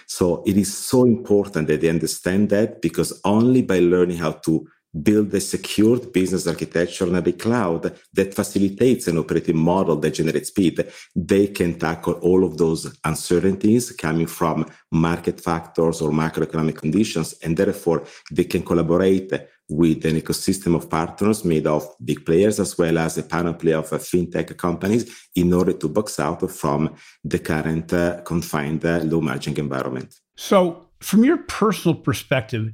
So 0.07 0.43
it 0.47 0.57
is 0.57 0.77
so 0.77 1.05
important 1.05 1.69
that 1.69 1.81
they 1.81 1.89
understand 1.89 2.51
that 2.51 2.83
because 2.83 3.21
only 3.25 3.63
by 3.63 3.79
learning 3.79 4.17
how 4.17 4.33
to 4.33 4.67
build 5.03 5.33
a 5.35 5.41
secured 5.41 6.13
business 6.13 6.47
architecture 6.47 7.07
on 7.07 7.23
the 7.23 7.33
cloud 7.33 7.95
that 8.13 8.35
facilitates 8.35 9.07
an 9.07 9.19
operating 9.19 9.57
model 9.57 9.97
that 9.97 10.15
generates 10.15 10.49
speed, 10.49 10.85
they 11.15 11.47
can 11.47 11.79
tackle 11.79 12.15
all 12.15 12.45
of 12.45 12.59
those 12.59 12.93
uncertainties 13.05 13.93
coming 13.93 14.27
from 14.27 14.67
market 14.91 15.41
factors 15.41 16.01
or 16.01 16.11
macroeconomic 16.11 16.77
conditions. 16.77 17.35
And 17.43 17.57
therefore, 17.57 18.05
they 18.31 18.45
can 18.45 18.63
collaborate 18.63 19.33
with 19.71 20.05
an 20.05 20.21
ecosystem 20.21 20.75
of 20.75 20.91
partners 20.91 21.45
made 21.45 21.67
of 21.67 21.89
big 22.05 22.27
players 22.27 22.59
as 22.59 22.77
well 22.77 22.99
as 22.99 23.17
a 23.17 23.23
panoply 23.23 23.73
of 23.73 23.93
uh, 23.93 23.99
fintech 23.99 24.57
companies 24.57 25.29
in 25.37 25.53
order 25.53 25.73
to 25.73 25.89
box 25.89 26.19
out 26.19 26.51
from 26.51 26.95
the 27.23 27.39
current 27.39 27.93
uh, 27.93 28.21
confined 28.23 28.85
uh, 28.85 28.99
low 29.05 29.21
margin 29.21 29.57
environment. 29.59 30.19
So, 30.37 30.89
from 30.99 31.25
your 31.25 31.39
personal 31.39 31.95
perspective, 31.95 32.73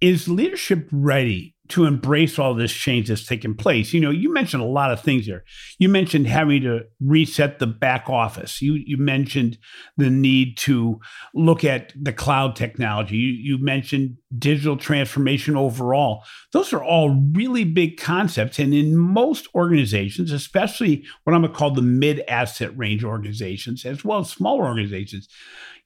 is 0.00 0.28
leadership 0.28 0.88
ready 0.90 1.54
to 1.68 1.84
embrace 1.84 2.38
all 2.38 2.54
this 2.54 2.72
change 2.72 3.08
that's 3.08 3.26
taken 3.26 3.54
place. 3.54 3.92
You 3.92 4.00
know, 4.00 4.10
you 4.10 4.32
mentioned 4.32 4.62
a 4.62 4.66
lot 4.66 4.90
of 4.90 5.00
things 5.00 5.26
here. 5.26 5.44
You 5.78 5.88
mentioned 5.88 6.26
having 6.26 6.62
to 6.62 6.80
reset 7.00 7.58
the 7.58 7.66
back 7.66 8.08
office. 8.08 8.62
You 8.62 8.74
you 8.74 8.96
mentioned 8.96 9.58
the 9.96 10.10
need 10.10 10.56
to 10.58 11.00
look 11.34 11.64
at 11.64 11.92
the 12.00 12.12
cloud 12.12 12.56
technology. 12.56 13.16
You, 13.16 13.56
you 13.56 13.58
mentioned 13.62 14.16
digital 14.36 14.76
transformation 14.76 15.56
overall. 15.56 16.24
Those 16.52 16.72
are 16.72 16.82
all 16.82 17.10
really 17.32 17.64
big 17.64 17.98
concepts. 17.98 18.58
And 18.58 18.74
in 18.74 18.96
most 18.96 19.48
organizations, 19.54 20.32
especially 20.32 21.04
what 21.24 21.34
I'm 21.34 21.42
to 21.42 21.48
call 21.48 21.70
the 21.70 21.82
mid 21.82 22.20
asset 22.28 22.76
range 22.76 23.04
organizations, 23.04 23.84
as 23.84 24.04
well 24.04 24.20
as 24.20 24.30
smaller 24.30 24.64
organizations, 24.64 25.28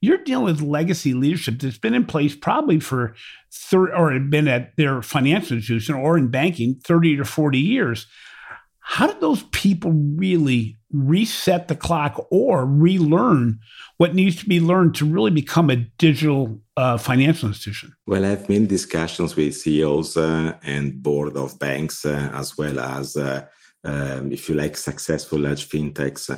you're 0.03 0.17
dealing 0.17 0.43
with 0.43 0.59
legacy 0.61 1.13
leadership 1.13 1.59
that's 1.59 1.77
been 1.77 1.93
in 1.93 2.03
place 2.03 2.35
probably 2.35 2.77
for 2.77 3.15
thir- 3.53 3.95
or 3.95 4.19
been 4.19 4.49
at 4.49 4.75
their 4.75 5.01
financial 5.01 5.55
institution 5.55 5.95
or 5.95 6.17
in 6.17 6.27
banking 6.27 6.75
30 6.83 7.15
to 7.15 7.23
40 7.23 7.57
years. 7.57 8.05
How 8.81 9.07
did 9.07 9.21
those 9.21 9.43
people 9.53 9.93
really 9.93 10.77
reset 10.91 11.69
the 11.69 11.77
clock 11.77 12.27
or 12.31 12.65
relearn 12.65 13.59
what 13.95 14.13
needs 14.13 14.35
to 14.41 14.45
be 14.45 14.59
learned 14.59 14.93
to 14.95 15.05
really 15.05 15.31
become 15.31 15.69
a 15.69 15.77
digital 15.77 16.59
uh, 16.75 16.97
financial 16.97 17.47
institution? 17.47 17.95
Well, 18.05 18.25
I've 18.25 18.45
been 18.45 18.67
discussions 18.67 19.37
with 19.37 19.55
CEOs 19.55 20.17
uh, 20.17 20.57
and 20.63 21.01
board 21.01 21.37
of 21.37 21.57
banks, 21.59 22.03
uh, 22.03 22.29
as 22.33 22.57
well 22.57 22.77
as, 22.77 23.15
uh, 23.15 23.45
um, 23.85 24.33
if 24.33 24.49
you 24.49 24.55
like, 24.55 24.75
successful 24.75 25.39
large 25.39 25.69
fintechs 25.69 26.29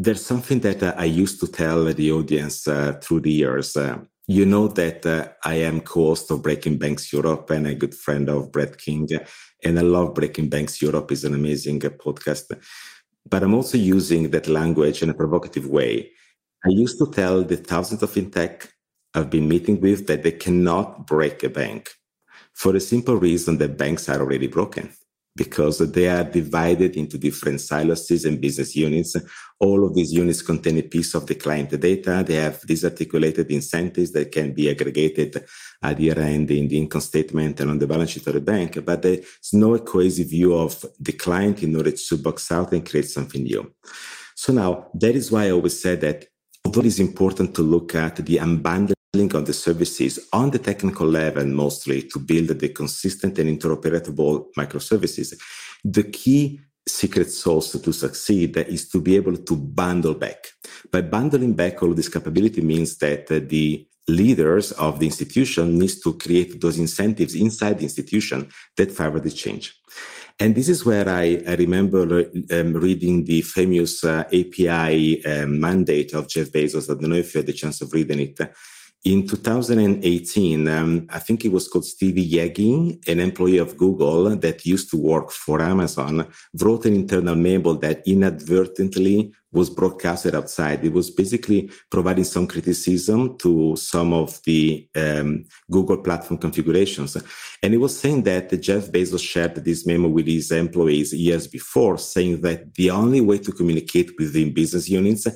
there's 0.00 0.24
something 0.24 0.60
that 0.60 0.80
uh, 0.80 0.94
I 0.96 1.06
used 1.06 1.40
to 1.40 1.48
tell 1.48 1.84
the 1.84 2.12
audience 2.12 2.68
uh, 2.68 2.92
through 3.02 3.22
the 3.22 3.32
years. 3.32 3.76
Uh, 3.76 3.98
you 4.28 4.46
know 4.46 4.68
that 4.68 5.04
uh, 5.04 5.28
I 5.44 5.54
am 5.54 5.80
co-host 5.80 6.30
of 6.30 6.42
Breaking 6.42 6.78
Banks 6.78 7.12
Europe 7.12 7.50
and 7.50 7.66
a 7.66 7.74
good 7.74 7.94
friend 7.94 8.28
of 8.28 8.52
Brett 8.52 8.78
King, 8.78 9.08
and 9.64 9.78
I 9.78 9.82
love 9.82 10.14
Breaking 10.14 10.48
Banks 10.48 10.80
Europe. 10.80 11.10
is 11.10 11.24
an 11.24 11.34
amazing 11.34 11.84
uh, 11.84 11.88
podcast. 11.88 12.44
But 13.28 13.42
I'm 13.42 13.54
also 13.54 13.76
using 13.76 14.30
that 14.30 14.46
language 14.46 15.02
in 15.02 15.10
a 15.10 15.14
provocative 15.14 15.66
way. 15.66 16.12
I 16.64 16.68
used 16.68 16.98
to 16.98 17.10
tell 17.10 17.42
the 17.42 17.56
thousands 17.56 18.02
of 18.04 18.12
fintech 18.12 18.68
I've 19.14 19.30
been 19.30 19.48
meeting 19.48 19.80
with 19.80 20.06
that 20.06 20.22
they 20.22 20.32
cannot 20.32 21.08
break 21.08 21.42
a 21.42 21.48
bank 21.48 21.90
for 22.54 22.72
the 22.72 22.80
simple 22.80 23.16
reason 23.16 23.58
that 23.58 23.76
banks 23.76 24.08
are 24.08 24.20
already 24.20 24.46
broken 24.46 24.92
because 25.38 25.78
they 25.92 26.08
are 26.08 26.24
divided 26.24 26.96
into 26.96 27.16
different 27.16 27.60
silos 27.60 28.10
and 28.24 28.40
business 28.40 28.74
units. 28.74 29.16
All 29.60 29.86
of 29.86 29.94
these 29.94 30.12
units 30.12 30.42
contain 30.42 30.78
a 30.78 30.82
piece 30.82 31.14
of 31.14 31.26
the 31.26 31.36
client 31.36 31.70
data. 31.80 32.24
They 32.26 32.34
have 32.34 32.60
disarticulated 32.66 33.50
incentives 33.50 34.10
that 34.12 34.32
can 34.32 34.52
be 34.52 34.68
aggregated 34.68 35.44
at 35.82 36.00
year 36.00 36.18
end 36.18 36.50
in 36.50 36.66
the 36.68 36.78
income 36.78 37.00
statement 37.00 37.60
and 37.60 37.70
on 37.70 37.78
the 37.78 37.86
balance 37.86 38.10
sheet 38.10 38.26
of 38.26 38.34
the 38.34 38.40
bank, 38.40 38.84
but 38.84 39.00
there's 39.00 39.52
no 39.52 39.78
cohesive 39.78 40.28
view 40.28 40.54
of 40.54 40.84
the 40.98 41.12
client 41.12 41.62
in 41.62 41.76
order 41.76 41.92
to 41.92 42.18
box 42.18 42.50
out 42.50 42.72
and 42.72 42.88
create 42.88 43.08
something 43.08 43.44
new. 43.44 43.72
So 44.34 44.52
now 44.52 44.88
that 44.94 45.14
is 45.14 45.30
why 45.30 45.46
I 45.46 45.52
always 45.52 45.80
said 45.80 46.00
that 46.00 46.26
although 46.64 46.80
it 46.80 46.86
is 46.86 47.00
important 47.00 47.54
to 47.54 47.62
look 47.62 47.94
at 47.94 48.16
the 48.16 48.38
on 49.34 49.44
the 49.44 49.52
services 49.52 50.14
on 50.32 50.50
the 50.50 50.58
technical 50.58 51.06
level 51.06 51.44
mostly 51.46 52.02
to 52.02 52.18
build 52.18 52.48
the 52.48 52.68
consistent 52.68 53.38
and 53.38 53.48
interoperable 53.60 54.46
microservices. 54.56 55.34
The 55.84 56.04
key 56.04 56.60
secret 56.86 57.30
sauce 57.30 57.72
to 57.72 57.92
succeed 57.92 58.56
is 58.56 58.88
to 58.88 59.00
be 59.00 59.16
able 59.16 59.36
to 59.36 59.56
bundle 59.56 60.14
back. 60.14 60.40
By 60.90 61.02
bundling 61.02 61.54
back 61.54 61.82
all 61.82 61.94
this 61.94 62.08
capability 62.08 62.62
means 62.62 62.96
that 62.98 63.26
the 63.26 63.86
leaders 64.08 64.72
of 64.72 64.98
the 64.98 65.06
institution 65.06 65.78
needs 65.78 66.00
to 66.00 66.14
create 66.14 66.60
those 66.60 66.78
incentives 66.78 67.34
inside 67.34 67.78
the 67.78 67.84
institution 67.84 68.48
that 68.76 68.90
favor 68.90 69.20
the 69.20 69.30
change. 69.30 69.78
And 70.40 70.54
this 70.54 70.68
is 70.68 70.84
where 70.84 71.08
I, 71.08 71.42
I 71.46 71.54
remember 71.56 72.24
um, 72.52 72.72
reading 72.74 73.24
the 73.24 73.42
famous 73.42 74.04
uh, 74.04 74.22
API 74.32 75.24
um, 75.26 75.58
mandate 75.60 76.14
of 76.14 76.28
Jeff 76.28 76.48
Bezos. 76.48 76.88
I 76.88 76.94
don't 76.94 77.10
know 77.10 77.16
if 77.16 77.34
you 77.34 77.40
had 77.40 77.46
the 77.46 77.52
chance 77.52 77.80
of 77.80 77.92
reading 77.92 78.20
it. 78.20 78.40
In 79.04 79.28
2018, 79.28 80.66
um, 80.68 81.06
I 81.08 81.20
think 81.20 81.44
it 81.44 81.52
was 81.52 81.68
called 81.68 81.84
Stevie 81.84 82.28
Yegge, 82.28 82.98
an 83.08 83.20
employee 83.20 83.58
of 83.58 83.76
Google 83.76 84.34
that 84.36 84.66
used 84.66 84.90
to 84.90 84.96
work 84.96 85.30
for 85.30 85.62
Amazon, 85.62 86.26
wrote 86.60 86.84
an 86.84 86.94
internal 86.94 87.36
memo 87.36 87.74
that 87.74 88.02
inadvertently 88.06 89.32
was 89.52 89.70
broadcasted 89.70 90.34
outside. 90.34 90.84
It 90.84 90.92
was 90.92 91.10
basically 91.10 91.70
providing 91.90 92.24
some 92.24 92.48
criticism 92.48 93.38
to 93.38 93.76
some 93.76 94.12
of 94.12 94.40
the 94.44 94.88
um, 94.96 95.44
Google 95.70 95.98
platform 95.98 96.38
configurations. 96.38 97.16
And 97.62 97.72
it 97.72 97.78
was 97.78 97.98
saying 97.98 98.24
that 98.24 98.60
Jeff 98.60 98.90
Bezos 98.90 99.26
shared 99.26 99.54
this 99.54 99.86
memo 99.86 100.08
with 100.08 100.26
his 100.26 100.50
employees 100.50 101.12
years 101.14 101.46
before, 101.46 101.98
saying 101.98 102.40
that 102.40 102.74
the 102.74 102.90
only 102.90 103.20
way 103.20 103.38
to 103.38 103.52
communicate 103.52 104.10
within 104.18 104.52
business 104.52 104.88
units 104.88 105.28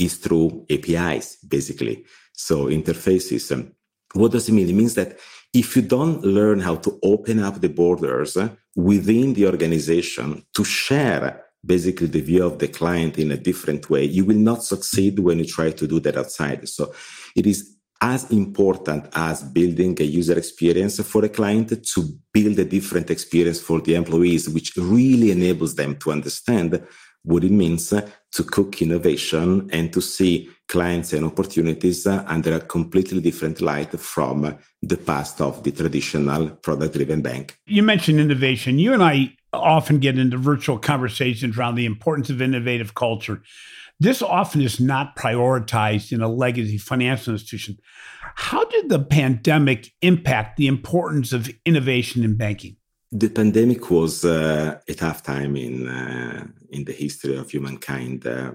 is 0.00 0.16
through 0.16 0.66
APIs, 0.68 1.36
basically. 1.36 2.04
So 2.34 2.66
interfaces. 2.66 3.72
What 4.12 4.32
does 4.32 4.48
it 4.48 4.52
mean? 4.52 4.68
It 4.68 4.74
means 4.74 4.94
that 4.94 5.18
if 5.52 5.76
you 5.76 5.82
don't 5.82 6.22
learn 6.22 6.60
how 6.60 6.76
to 6.76 6.98
open 7.02 7.38
up 7.38 7.60
the 7.60 7.68
borders 7.68 8.36
uh, 8.36 8.48
within 8.76 9.34
the 9.34 9.46
organization 9.46 10.44
to 10.52 10.64
share 10.64 11.44
basically 11.64 12.08
the 12.08 12.20
view 12.20 12.44
of 12.44 12.58
the 12.58 12.68
client 12.68 13.18
in 13.18 13.30
a 13.30 13.36
different 13.36 13.88
way, 13.88 14.04
you 14.04 14.24
will 14.24 14.36
not 14.36 14.62
succeed 14.62 15.18
when 15.20 15.38
you 15.38 15.46
try 15.46 15.70
to 15.70 15.86
do 15.86 16.00
that 16.00 16.16
outside. 16.16 16.68
So 16.68 16.92
it 17.34 17.46
is 17.46 17.76
as 18.00 18.30
important 18.30 19.08
as 19.14 19.42
building 19.42 19.96
a 20.00 20.04
user 20.04 20.36
experience 20.36 21.00
for 21.00 21.24
a 21.24 21.28
client 21.28 21.86
to 21.86 22.18
build 22.32 22.58
a 22.58 22.64
different 22.64 23.10
experience 23.10 23.60
for 23.60 23.80
the 23.80 23.94
employees, 23.94 24.48
which 24.48 24.76
really 24.76 25.30
enables 25.30 25.74
them 25.76 25.96
to 25.96 26.12
understand 26.12 26.84
what 27.24 27.42
it 27.42 27.50
means 27.50 27.88
to 27.88 28.44
cook 28.44 28.80
innovation 28.82 29.68
and 29.72 29.92
to 29.92 30.00
see 30.00 30.48
clients 30.68 31.12
and 31.12 31.24
opportunities 31.24 32.06
under 32.06 32.54
a 32.54 32.60
completely 32.60 33.20
different 33.20 33.60
light 33.60 33.98
from 33.98 34.56
the 34.82 34.96
past 34.96 35.40
of 35.40 35.62
the 35.62 35.72
traditional 35.72 36.50
product 36.50 36.94
driven 36.94 37.22
bank. 37.22 37.56
You 37.66 37.82
mentioned 37.82 38.20
innovation. 38.20 38.78
You 38.78 38.92
and 38.92 39.02
I 39.02 39.36
often 39.52 40.00
get 40.00 40.18
into 40.18 40.36
virtual 40.36 40.78
conversations 40.78 41.56
around 41.56 41.76
the 41.76 41.86
importance 41.86 42.28
of 42.28 42.42
innovative 42.42 42.94
culture. 42.94 43.42
This 44.00 44.20
often 44.20 44.60
is 44.60 44.80
not 44.80 45.16
prioritized 45.16 46.12
in 46.12 46.20
a 46.20 46.28
legacy 46.28 46.78
financial 46.78 47.32
institution. 47.32 47.78
How 48.34 48.64
did 48.64 48.88
the 48.88 48.98
pandemic 48.98 49.92
impact 50.02 50.56
the 50.56 50.66
importance 50.66 51.32
of 51.32 51.48
innovation 51.64 52.24
in 52.24 52.36
banking? 52.36 52.76
The 53.12 53.28
pandemic 53.28 53.90
was 53.90 54.24
uh, 54.24 54.80
a 54.88 54.94
tough 54.94 55.22
time 55.22 55.56
in 55.56 55.88
uh, 55.88 56.46
in 56.70 56.84
the 56.84 56.92
history 56.92 57.36
of 57.36 57.50
humankind, 57.50 58.26
uh, 58.26 58.52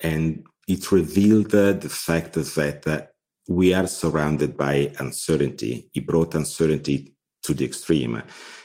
and 0.00 0.46
it 0.66 0.90
revealed 0.92 1.54
uh, 1.54 1.72
the 1.72 1.88
fact 1.88 2.34
that 2.34 2.82
uh, 2.86 3.00
we 3.48 3.74
are 3.74 3.86
surrounded 3.86 4.56
by 4.56 4.92
uncertainty. 4.98 5.90
It 5.94 6.06
brought 6.06 6.34
uncertainty 6.34 7.14
to 7.42 7.54
the 7.54 7.64
extreme. 7.64 8.22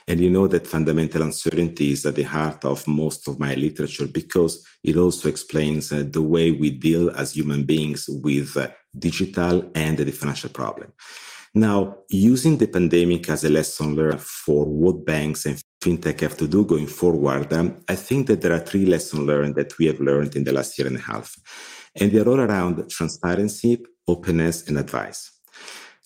And 0.08 0.20
you 0.20 0.30
know 0.30 0.48
that 0.48 0.68
fundamental 0.68 1.22
uncertainty 1.22 1.92
is 1.94 2.06
at 2.06 2.16
the 2.16 2.24
heart 2.24 2.66
of 2.66 2.86
most 2.88 3.28
of 3.30 3.40
my 3.40 3.54
literature 3.56 4.08
because 4.08 4.66
it 4.84 4.98
also 4.98 5.30
explains 5.30 5.92
uh, 5.92 6.04
the 6.06 6.22
way 6.22 6.52
we 6.52 6.72
deal 6.72 7.10
as 7.12 7.34
human 7.34 7.64
beings 7.64 8.10
with 8.10 8.58
digital 8.98 9.72
and 9.74 9.98
the 9.98 10.12
financial 10.12 10.50
problem. 10.50 10.92
Now, 11.56 11.98
using 12.10 12.58
the 12.58 12.68
pandemic 12.68 13.30
as 13.30 13.44
a 13.44 13.50
lesson 13.50 13.96
learned 13.96 14.22
for 14.22 14.66
what 14.66 15.06
banks 15.06 15.46
and 15.46 15.62
fintech 15.84 16.22
have 16.22 16.36
to 16.38 16.48
do 16.48 16.66
going 16.66 16.88
forward, 16.88 17.54
um, 17.54 17.78
I 17.88 17.96
think 17.96 18.26
that 18.28 18.42
there 18.42 18.54
are 18.54 18.60
three 18.60 18.88
lessons 18.88 19.22
learned 19.22 19.54
that 19.56 19.78
we 19.78 19.86
have 19.86 20.00
learned 20.00 20.36
in 20.36 20.46
the 20.46 20.52
last 20.52 20.80
year 20.80 20.88
and 20.88 20.98
a 20.98 21.02
half. 21.02 21.36
And 21.96 22.12
they're 22.12 22.28
all 22.28 22.40
around 22.40 22.90
transparency, 22.90 23.86
openness, 24.08 24.68
and 24.68 24.80
advice. 24.80 25.32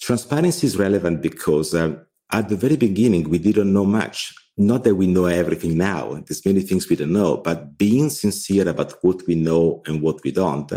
Transparency 0.02 0.68
is 0.68 0.78
relevant 0.78 1.22
because 1.22 1.74
uh, 1.74 1.96
at 2.30 2.50
the 2.50 2.58
very 2.58 2.76
beginning, 2.76 3.30
we 3.30 3.38
didn't 3.38 3.72
know 3.72 3.86
much. 3.86 4.34
Not 4.58 4.84
that 4.84 4.96
we 4.96 5.08
know 5.08 5.28
everything 5.28 5.78
now, 5.78 6.22
there's 6.28 6.46
many 6.46 6.62
things 6.62 6.90
we 6.90 6.98
don't 6.98 7.14
know, 7.14 7.38
but 7.38 7.78
being 7.78 8.10
sincere 8.10 8.68
about 8.68 8.96
what 9.02 9.26
we 9.28 9.36
know 9.36 9.82
and 9.86 10.02
what 10.02 10.22
we 10.24 10.32
don't 10.32 10.74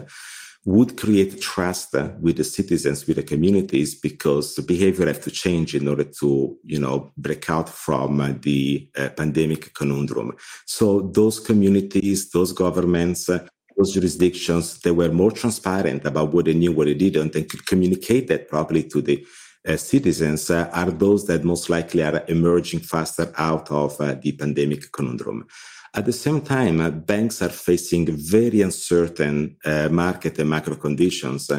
would 0.67 0.97
create 0.97 1.41
trust 1.41 1.95
with 2.21 2.37
the 2.37 2.45
citizens, 2.45 3.07
with 3.07 3.17
the 3.17 3.23
communities, 3.23 3.95
because 3.95 4.55
the 4.55 4.63
behavior 4.63 5.07
have 5.07 5.21
to 5.23 5.31
change 5.31 5.75
in 5.75 5.89
order 5.89 6.05
to, 6.05 6.57
you 6.65 6.79
know, 6.79 7.11
break 7.17 7.49
out 7.49 7.69
from 7.69 8.39
the 8.43 8.89
uh, 8.99 9.09
pandemic 9.11 9.73
conundrum. 9.73 10.33
So 10.67 11.01
those 11.01 11.41
communities, 11.41 12.31
those 12.31 12.53
governments, 12.53 13.29
uh, 13.29 13.47
those 13.77 13.95
jurisdictions, 13.95 14.81
they 14.81 14.91
were 14.91 15.11
more 15.11 15.31
transparent 15.31 16.05
about 16.05 16.35
what 16.35 16.45
they 16.45 16.55
knew, 16.55 16.73
what 16.73 16.87
they 16.87 16.95
didn't, 16.95 17.35
and 17.35 17.49
could 17.49 17.65
communicate 17.67 18.29
that 18.29 18.49
properly 18.49 18.83
to 18.85 19.01
the 19.01 19.27
uh, 19.67 19.77
citizens 19.77 20.51
uh, 20.51 20.69
are 20.73 20.91
those 20.91 21.27
that 21.27 21.45
most 21.45 21.71
likely 21.71 22.03
are 22.03 22.23
emerging 22.29 22.81
faster 22.81 23.33
out 23.37 23.71
of 23.71 23.99
uh, 24.01 24.15
the 24.23 24.33
pandemic 24.33 24.93
conundrum. 24.93 25.47
At 25.93 26.07
the 26.07 26.13
same 26.13 26.41
time, 26.43 26.81
uh, 26.81 26.91
banks 26.91 27.43
are 27.43 27.49
facing 27.49 28.07
very 28.17 28.61
uncertain 28.61 29.57
uh, 29.65 29.89
market 29.89 30.39
and 30.39 30.49
macro 30.49 30.77
conditions 30.77 31.51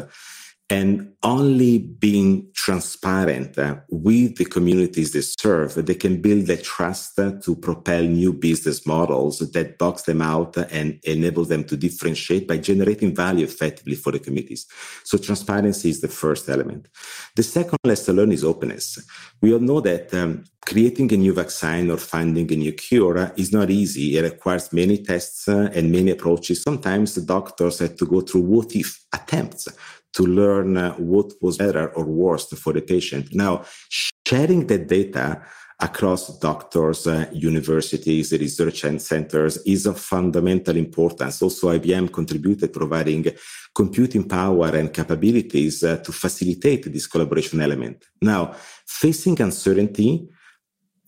and 0.72 1.12
only 1.22 1.78
being 1.78 2.50
transparent 2.54 3.58
uh, 3.58 3.76
with 3.90 4.36
the 4.36 4.46
communities 4.46 5.12
they 5.12 5.20
serve, 5.20 5.74
they 5.74 5.94
can 5.94 6.22
build 6.22 6.46
the 6.46 6.56
trust 6.56 7.18
uh, 7.18 7.32
to 7.42 7.54
propel 7.54 8.02
new 8.04 8.32
business 8.32 8.86
models 8.86 9.40
that 9.52 9.76
box 9.76 10.02
them 10.04 10.22
out 10.22 10.56
and 10.72 10.98
enable 11.04 11.44
them 11.44 11.62
to 11.62 11.76
differentiate 11.76 12.48
by 12.48 12.56
generating 12.56 13.14
value 13.14 13.44
effectively 13.44 13.94
for 13.94 14.12
the 14.12 14.18
communities. 14.18 14.66
So 15.04 15.18
transparency 15.18 15.90
is 15.90 16.00
the 16.00 16.08
first 16.08 16.48
element. 16.48 16.88
The 17.36 17.42
second 17.42 17.78
lesson 17.84 18.16
learned 18.16 18.32
is 18.32 18.42
openness. 18.42 18.98
We 19.42 19.52
all 19.52 19.60
know 19.60 19.80
that 19.82 20.14
um, 20.14 20.44
creating 20.64 21.12
a 21.12 21.18
new 21.18 21.34
vaccine 21.34 21.90
or 21.90 21.98
finding 21.98 22.50
a 22.50 22.56
new 22.56 22.72
cure 22.72 23.30
is 23.36 23.52
not 23.52 23.68
easy. 23.68 24.16
It 24.16 24.22
requires 24.22 24.72
many 24.72 25.02
tests 25.02 25.46
uh, 25.48 25.70
and 25.74 25.92
many 25.92 26.12
approaches. 26.12 26.62
Sometimes 26.62 27.14
the 27.14 27.20
doctors 27.20 27.80
have 27.80 27.96
to 27.96 28.06
go 28.06 28.22
through 28.22 28.42
what 28.42 28.74
if 28.74 28.98
attempts 29.12 29.68
to 30.14 30.26
learn 30.26 30.76
uh, 30.76 30.92
what 30.94 31.32
was 31.40 31.56
better 31.58 31.88
or 31.94 32.04
worse 32.04 32.46
for 32.48 32.72
the 32.72 32.82
patient. 32.82 33.34
Now, 33.34 33.64
sharing 33.88 34.66
that 34.66 34.86
data 34.86 35.42
across 35.80 36.38
doctors, 36.38 37.06
uh, 37.06 37.26
universities, 37.32 38.32
research 38.32 38.84
and 38.84 39.02
centers 39.02 39.56
is 39.66 39.84
of 39.86 39.98
fundamental 39.98 40.76
importance. 40.76 41.42
Also, 41.42 41.76
IBM 41.76 42.12
contributed 42.12 42.72
providing 42.72 43.26
computing 43.74 44.28
power 44.28 44.68
and 44.76 44.92
capabilities 44.92 45.82
uh, 45.82 45.96
to 45.98 46.12
facilitate 46.12 46.92
this 46.92 47.06
collaboration 47.06 47.60
element. 47.60 48.04
Now, 48.20 48.54
facing 48.86 49.40
uncertainty, 49.40 50.28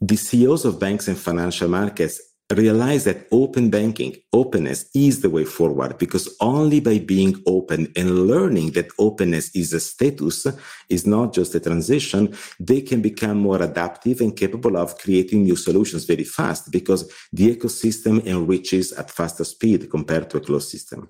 the 0.00 0.16
CEOs 0.16 0.64
of 0.64 0.80
banks 0.80 1.06
and 1.08 1.16
financial 1.16 1.68
markets 1.68 2.20
realize 2.52 3.04
that 3.04 3.26
open 3.32 3.70
banking, 3.70 4.16
openness 4.32 4.90
is 4.94 5.22
the 5.22 5.30
way 5.30 5.44
forward 5.44 5.96
because 5.96 6.36
only 6.40 6.78
by 6.78 6.98
being 6.98 7.42
open 7.46 7.90
and 7.96 8.26
learning 8.26 8.72
that 8.72 8.88
openness 8.98 9.54
is 9.54 9.72
a 9.72 9.80
status, 9.80 10.46
is 10.90 11.06
not 11.06 11.32
just 11.32 11.54
a 11.54 11.60
transition, 11.60 12.34
they 12.60 12.82
can 12.82 13.00
become 13.00 13.38
more 13.38 13.62
adaptive 13.62 14.20
and 14.20 14.36
capable 14.36 14.76
of 14.76 14.98
creating 14.98 15.44
new 15.44 15.56
solutions 15.56 16.04
very 16.04 16.24
fast 16.24 16.70
because 16.70 17.10
the 17.32 17.56
ecosystem 17.56 18.24
enriches 18.26 18.92
at 18.92 19.10
faster 19.10 19.44
speed 19.44 19.90
compared 19.90 20.28
to 20.28 20.36
a 20.36 20.40
closed 20.40 20.68
system. 20.68 21.08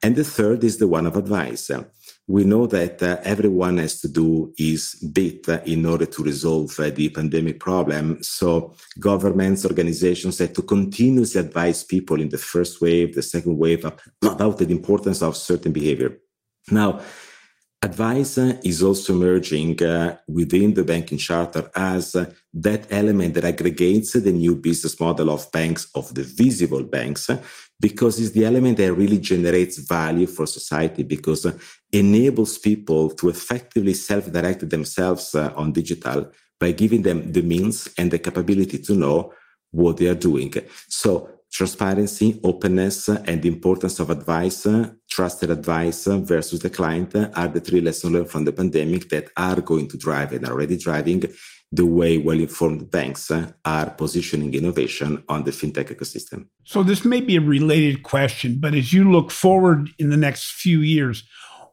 And 0.00 0.14
the 0.14 0.24
third 0.24 0.62
is 0.62 0.76
the 0.78 0.86
one 0.86 1.06
of 1.06 1.16
advice 1.16 1.70
we 2.28 2.44
know 2.44 2.66
that 2.66 3.02
uh, 3.02 3.16
everyone 3.24 3.78
has 3.78 4.00
to 4.02 4.08
do 4.08 4.52
his 4.56 4.94
bit 5.12 5.48
uh, 5.48 5.60
in 5.64 5.86
order 5.86 6.04
to 6.04 6.22
resolve 6.22 6.78
uh, 6.78 6.90
the 6.90 7.08
pandemic 7.08 7.58
problem. 7.58 8.22
So 8.22 8.74
governments, 9.00 9.64
organizations 9.64 10.38
have 10.38 10.52
to 10.52 10.62
continuously 10.62 11.40
advise 11.40 11.82
people 11.82 12.20
in 12.20 12.28
the 12.28 12.36
first 12.36 12.82
wave, 12.82 13.14
the 13.14 13.22
second 13.22 13.56
wave 13.56 13.84
about 14.22 14.58
the 14.58 14.70
importance 14.70 15.22
of 15.22 15.38
certain 15.38 15.72
behavior. 15.72 16.18
Now, 16.70 17.00
advice 17.80 18.36
is 18.36 18.82
also 18.82 19.14
emerging 19.14 19.82
uh, 19.82 20.18
within 20.28 20.74
the 20.74 20.84
banking 20.84 21.16
charter 21.16 21.70
as 21.74 22.14
uh, 22.14 22.30
that 22.52 22.86
element 22.90 23.34
that 23.34 23.44
aggregates 23.44 24.12
the 24.12 24.32
new 24.32 24.54
business 24.54 25.00
model 25.00 25.30
of 25.30 25.50
banks, 25.50 25.88
of 25.94 26.12
the 26.14 26.24
visible 26.24 26.82
banks, 26.82 27.30
because 27.80 28.18
it's 28.18 28.32
the 28.32 28.44
element 28.44 28.76
that 28.78 28.92
really 28.92 29.18
generates 29.18 29.78
value 29.78 30.26
for 30.26 30.46
society 30.46 31.02
because 31.02 31.46
uh, 31.46 31.56
enables 31.92 32.58
people 32.58 33.10
to 33.10 33.28
effectively 33.28 33.94
self-direct 33.94 34.68
themselves 34.68 35.34
uh, 35.34 35.52
on 35.56 35.72
digital 35.72 36.30
by 36.58 36.72
giving 36.72 37.02
them 37.02 37.32
the 37.32 37.42
means 37.42 37.88
and 37.96 38.10
the 38.10 38.18
capability 38.18 38.78
to 38.78 38.94
know 38.94 39.32
what 39.70 39.96
they 39.96 40.06
are 40.06 40.14
doing. 40.14 40.52
So 40.88 41.30
transparency, 41.50 42.40
openness, 42.44 43.08
and 43.08 43.42
the 43.42 43.48
importance 43.48 44.00
of 44.00 44.10
advice, 44.10 44.66
trusted 45.08 45.50
advice 45.50 46.06
versus 46.06 46.60
the 46.60 46.70
client 46.70 47.14
are 47.14 47.48
the 47.48 47.60
three 47.60 47.80
lessons 47.80 48.12
learned 48.12 48.30
from 48.30 48.44
the 48.44 48.52
pandemic 48.52 49.08
that 49.08 49.30
are 49.36 49.60
going 49.60 49.88
to 49.88 49.96
drive 49.96 50.32
and 50.32 50.46
are 50.46 50.52
already 50.52 50.76
driving 50.76 51.22
the 51.70 51.86
way 51.86 52.18
well 52.18 52.40
informed 52.40 52.90
banks 52.90 53.30
eh, 53.30 53.46
are 53.64 53.90
positioning 53.90 54.54
innovation 54.54 55.22
on 55.28 55.44
the 55.44 55.50
fintech 55.50 55.94
ecosystem. 55.94 56.46
So, 56.64 56.82
this 56.82 57.04
may 57.04 57.20
be 57.20 57.36
a 57.36 57.40
related 57.40 58.02
question, 58.02 58.58
but 58.58 58.74
as 58.74 58.92
you 58.92 59.10
look 59.10 59.30
forward 59.30 59.90
in 59.98 60.10
the 60.10 60.16
next 60.16 60.52
few 60.52 60.80
years, 60.80 61.24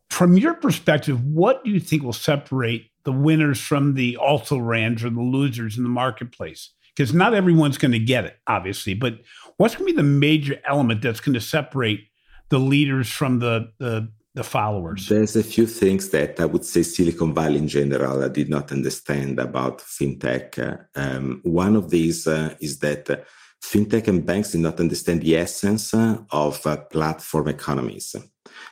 from 0.10 0.38
your 0.38 0.54
perspective, 0.54 1.24
what 1.24 1.64
do 1.64 1.72
you 1.72 1.80
think 1.80 2.04
will 2.04 2.14
separate 2.14 2.90
the 3.04 3.12
winners 3.12 3.60
from 3.60 3.94
the 3.94 4.18
also 4.18 4.58
rans 4.58 5.04
or 5.04 5.10
the 5.10 5.22
losers 5.22 5.78
in 5.78 5.84
the 5.84 5.90
marketplace? 5.90 6.72
Because 6.96 7.14
not 7.14 7.34
everyone's 7.34 7.78
going 7.78 7.92
to 7.92 8.00
get 8.00 8.26
it, 8.26 8.38
obviously, 8.48 8.94
but 8.94 9.20
what's 9.58 9.76
going 9.76 9.88
to 9.88 9.94
be 9.94 9.98
the 9.98 10.04
major 10.04 10.60
element 10.66 11.02
that's 11.02 11.20
going 11.20 11.34
to 11.34 11.42
separate 11.42 12.08
the 12.50 12.60
leaders 12.60 13.10
from 13.10 13.40
the, 13.40 13.72
the 13.80 14.10
the 14.36 14.44
followers? 14.44 15.08
There's 15.08 15.36
a 15.36 15.44
few 15.44 15.66
things 15.66 16.10
that 16.10 16.40
I 16.40 16.46
would 16.46 16.66
say 16.66 16.84
Silicon 16.84 17.34
Valley 17.34 17.58
in 17.58 17.68
general 17.68 18.24
I 18.24 18.28
did 18.28 18.50
not 18.50 18.72
understand 18.72 19.40
about 19.40 19.80
fintech. 19.80 20.50
Um, 20.96 21.40
one 21.44 21.76
of 21.76 21.90
these 21.90 22.28
uh, 22.28 22.54
is 22.60 22.78
that 22.80 23.10
uh, 23.10 23.18
fintech 23.64 24.08
and 24.10 24.26
banks 24.26 24.52
did 24.52 24.62
not 24.62 24.80
understand 24.80 25.22
the 25.22 25.38
essence 25.38 25.94
uh, 25.94 26.18
of 26.32 26.66
uh, 26.68 26.78
platform 26.78 27.48
economies, 27.48 28.16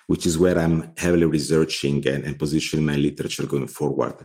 which 0.08 0.26
is 0.26 0.38
where 0.38 0.60
I'm 0.60 0.92
heavily 0.98 1.26
researching 1.26 2.06
and, 2.08 2.26
and 2.26 2.38
positioning 2.38 2.86
my 2.86 2.98
literature 2.98 3.46
going 3.46 3.68
forward. 3.68 4.18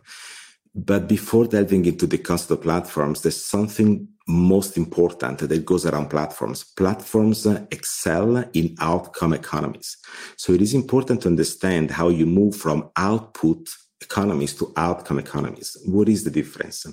But 0.75 1.09
before 1.09 1.47
delving 1.47 1.87
into 1.87 2.07
the 2.07 2.19
cost 2.19 2.51
of 2.51 2.63
platforms, 2.63 3.23
there's 3.23 3.45
something 3.45 4.09
most 4.27 4.77
important 4.77 5.39
that 5.39 5.65
goes 5.65 5.87
around 5.87 6.11
platforms. 6.11 6.65
Platforms 6.65 7.47
excel 7.47 8.45
in 8.53 8.77
outcome 8.81 9.33
economies. 9.33 9.97
So 10.37 10.53
it 10.53 10.61
is 10.61 10.75
important 10.75 11.23
to 11.23 11.29
understand 11.29 11.91
how 11.91 12.09
you 12.09 12.27
move 12.27 12.57
from 12.57 12.91
output 12.97 13.69
economies 14.01 14.55
to 14.55 14.73
outcome 14.77 15.19
economies. 15.19 15.77
What 15.87 16.09
is 16.09 16.25
the 16.25 16.31
difference? 16.31 16.87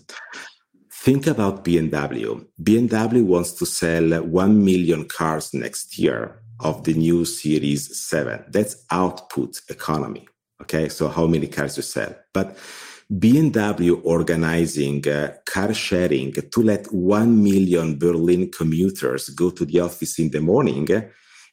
Think 0.91 1.27
about 1.27 1.63
BMW. 1.63 2.45
BMW 2.61 3.23
wants 3.23 3.51
to 3.53 3.65
sell 3.65 4.23
1 4.23 4.65
million 4.65 5.07
cars 5.07 5.53
next 5.53 5.99
year 5.99 6.41
of 6.61 6.83
the 6.83 6.93
new 6.93 7.25
Series 7.25 7.99
7. 7.99 8.45
That's 8.47 8.85
output 8.89 9.59
economy. 9.69 10.27
Okay, 10.61 10.89
so 10.89 11.09
how 11.09 11.27
many 11.27 11.47
cars 11.47 11.77
you 11.77 11.83
sell? 11.83 12.15
But 12.33 12.57
BMW 13.11 14.01
organizing 14.03 15.07
uh, 15.07 15.33
car 15.45 15.73
sharing 15.73 16.31
to 16.33 16.61
let 16.63 16.91
1 16.91 17.43
million 17.43 17.99
Berlin 17.99 18.49
commuters 18.49 19.29
go 19.29 19.51
to 19.51 19.63
the 19.63 19.79
office 19.79 20.17
in 20.17 20.31
the 20.31 20.41
morning 20.41 20.87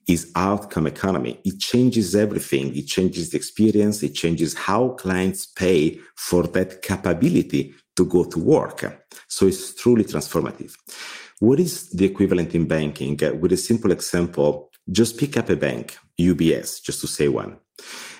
is 0.08 0.32
outcome 0.34 0.86
economy. 0.86 1.38
It 1.44 1.60
changes 1.60 2.16
everything. 2.16 2.74
It 2.74 2.86
changes 2.86 3.30
the 3.30 3.36
experience. 3.36 4.02
It 4.02 4.14
changes 4.14 4.54
how 4.54 4.90
clients 4.90 5.46
pay 5.46 6.00
for 6.16 6.44
that 6.48 6.80
capability 6.80 7.74
to 7.96 8.06
go 8.06 8.24
to 8.24 8.38
work. 8.38 9.06
So 9.28 9.46
it's 9.46 9.74
truly 9.74 10.04
transformative. 10.04 10.74
What 11.38 11.60
is 11.60 11.90
the 11.90 12.06
equivalent 12.06 12.54
in 12.54 12.66
banking? 12.66 13.18
With 13.40 13.52
a 13.52 13.56
simple 13.56 13.92
example, 13.92 14.70
just 14.90 15.18
pick 15.18 15.36
up 15.36 15.50
a 15.50 15.56
bank, 15.56 15.98
UBS, 16.18 16.82
just 16.82 17.00
to 17.02 17.06
say 17.06 17.28
one. 17.28 17.58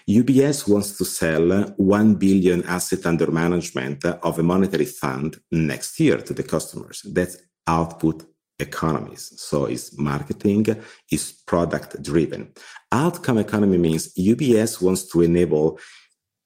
UBS 0.09 0.69
wants 0.69 0.97
to 0.99 1.05
sell 1.05 1.75
1 1.77 2.15
billion 2.17 2.65
asset 2.65 3.07
under 3.07 3.31
management 3.31 4.05
of 4.05 4.39
a 4.39 4.43
monetary 4.43 4.85
fund 4.85 5.37
next 5.51 5.99
year 6.01 6.19
to 6.19 6.35
the 6.35 6.43
customers. 6.43 7.03
That's 7.13 7.37
output 7.67 8.25
economies. 8.59 9.33
So 9.37 9.67
it's 9.67 9.97
marketing, 9.99 10.67
it's 11.11 11.33
product 11.33 12.03
driven. 12.03 12.53
Outcome 12.91 13.39
economy 13.39 13.79
means 13.79 14.15
UBS 14.15 14.81
wants 14.83 15.05
to 15.11 15.23
enable 15.23 15.79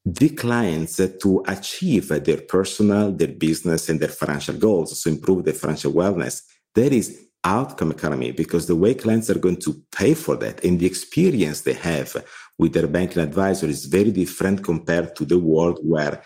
the 0.05 0.29
clients 0.29 0.97
to 0.97 1.45
achieve 1.49 2.09
their 2.09 2.40
personal, 2.42 3.11
their 3.11 3.35
business, 3.47 3.88
and 3.88 3.99
their 3.99 4.09
financial 4.09 4.57
goals, 4.57 5.01
so 5.01 5.11
improve 5.11 5.45
their 5.45 5.55
financial 5.55 5.92
wellness. 5.92 6.42
That 6.77 6.92
is 6.92 7.27
outcome 7.42 7.92
economy 7.92 8.33
because 8.33 8.66
the 8.66 8.77
way 8.77 8.95
clients 8.95 9.31
are 9.31 9.38
going 9.38 9.57
to 9.57 9.83
pay 9.92 10.14
for 10.14 10.37
that 10.37 10.64
and 10.64 10.79
the 10.81 10.87
experience 10.87 11.61
they 11.61 11.73
have 11.73 12.16
with 12.59 12.73
their 12.73 12.87
banking 12.87 13.23
advisor 13.23 13.66
is 13.66 13.85
very 13.85 14.11
different 14.11 14.64
compared 14.64 15.14
to 15.16 15.25
the 15.25 15.38
world 15.38 15.79
where 15.83 16.23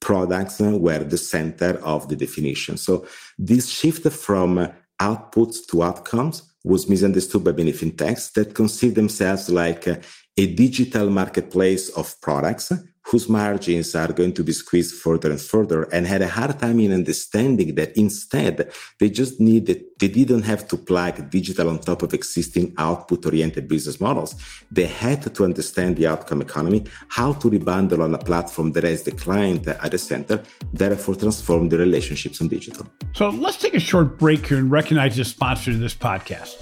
products 0.00 0.60
uh, 0.60 0.78
were 0.78 1.04
the 1.04 1.18
center 1.18 1.80
of 1.84 2.08
the 2.08 2.16
definition. 2.16 2.76
So 2.76 3.06
this 3.38 3.68
shift 3.68 4.06
from 4.12 4.58
uh, 4.58 4.68
outputs 5.00 5.66
to 5.68 5.82
outcomes 5.82 6.54
was 6.62 6.88
misunderstood 6.88 7.44
by 7.44 7.52
many 7.52 7.72
fintechs 7.72 8.32
that 8.32 8.54
conceive 8.54 8.94
themselves 8.94 9.50
like 9.50 9.86
uh, 9.88 9.96
a 10.36 10.54
digital 10.54 11.10
marketplace 11.10 11.90
of 11.90 12.20
products 12.20 12.72
whose 13.06 13.28
margins 13.28 13.94
are 13.94 14.12
going 14.12 14.32
to 14.32 14.42
be 14.42 14.52
squeezed 14.52 14.94
further 14.94 15.30
and 15.30 15.40
further 15.40 15.82
and 15.92 16.06
had 16.06 16.22
a 16.22 16.28
hard 16.28 16.58
time 16.58 16.80
in 16.80 16.92
understanding 16.92 17.74
that 17.74 17.96
instead 17.96 18.72
they 18.98 19.10
just 19.10 19.40
needed 19.40 19.84
they 19.98 20.08
didn't 20.08 20.42
have 20.42 20.66
to 20.66 20.76
plug 20.76 21.30
digital 21.30 21.68
on 21.68 21.78
top 21.78 22.02
of 22.02 22.12
existing 22.14 22.74
output 22.78 23.24
oriented 23.26 23.68
business 23.68 24.00
models. 24.00 24.34
They 24.70 24.86
had 24.86 25.34
to 25.34 25.44
understand 25.44 25.96
the 25.96 26.06
outcome 26.06 26.42
economy 26.42 26.84
how 27.08 27.34
to 27.34 27.50
rebundle 27.50 28.02
on 28.02 28.14
a 28.14 28.18
platform 28.18 28.72
that 28.72 28.84
has 28.84 29.02
the 29.02 29.12
client 29.12 29.66
at 29.68 29.90
the 29.90 29.98
center 29.98 30.42
therefore 30.72 31.14
transform 31.14 31.68
the 31.68 31.78
relationships 31.78 32.40
on 32.40 32.48
digital. 32.48 32.86
So 33.14 33.28
let's 33.28 33.58
take 33.58 33.74
a 33.74 33.80
short 33.80 34.18
break 34.18 34.46
here 34.46 34.58
and 34.58 34.70
recognize 34.70 35.16
the 35.16 35.24
sponsor 35.24 35.70
of 35.70 35.80
this 35.80 35.94
podcast. 35.94 36.56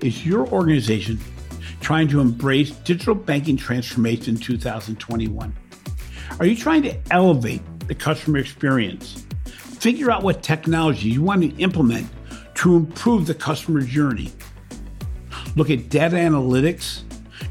Is 0.00 0.26
your 0.26 0.46
organization 0.48 1.18
trying 1.84 2.08
to 2.08 2.18
embrace 2.18 2.70
digital 2.70 3.14
banking 3.14 3.58
transformation 3.58 4.36
in 4.36 4.40
2021? 4.40 5.54
Are 6.40 6.46
you 6.46 6.56
trying 6.56 6.82
to 6.82 6.96
elevate 7.10 7.60
the 7.86 7.94
customer 7.94 8.38
experience? 8.38 9.26
Figure 9.44 10.10
out 10.10 10.22
what 10.22 10.42
technology 10.42 11.10
you 11.10 11.22
want 11.22 11.42
to 11.42 11.54
implement 11.62 12.08
to 12.54 12.74
improve 12.76 13.26
the 13.26 13.34
customer 13.34 13.82
journey. 13.82 14.32
Look 15.56 15.68
at 15.68 15.90
data 15.90 16.16
analytics 16.16 17.02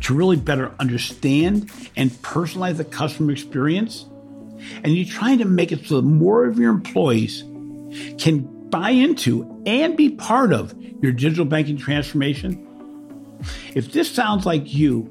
to 0.02 0.16
really 0.16 0.38
better 0.38 0.74
understand 0.80 1.70
and 1.96 2.10
personalize 2.10 2.78
the 2.78 2.86
customer 2.86 3.32
experience. 3.32 4.08
And 4.84 4.88
you're 4.88 5.06
trying 5.06 5.38
to 5.38 5.46
make 5.46 5.72
it 5.72 5.86
so 5.86 5.98
that 5.98 6.08
more 6.08 6.46
of 6.46 6.58
your 6.58 6.72
employees 6.72 7.44
can 8.18 8.70
buy 8.72 8.90
into 8.90 9.62
and 9.68 9.96
be 9.96 10.10
part 10.10 10.52
of 10.52 10.74
your 11.04 11.12
digital 11.12 11.46
banking 11.46 11.78
transformation 11.78 12.68
if 13.76 13.92
this 13.92 14.10
sounds 14.10 14.46
like 14.46 14.74
you, 14.74 15.10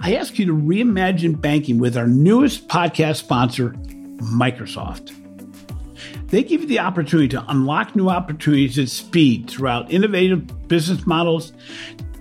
I 0.00 0.14
ask 0.16 0.38
you 0.38 0.46
to 0.46 0.52
reimagine 0.52 1.40
banking 1.40 1.78
with 1.78 1.96
our 1.96 2.06
newest 2.06 2.68
podcast 2.68 3.16
sponsor, 3.16 3.70
Microsoft. 4.18 5.12
They 6.28 6.42
give 6.42 6.62
you 6.62 6.66
the 6.66 6.78
opportunity 6.78 7.28
to 7.28 7.44
unlock 7.48 7.94
new 7.94 8.08
opportunities 8.08 8.78
at 8.78 8.88
speed 8.88 9.50
throughout 9.50 9.92
innovative 9.92 10.66
business 10.66 11.06
models, 11.06 11.52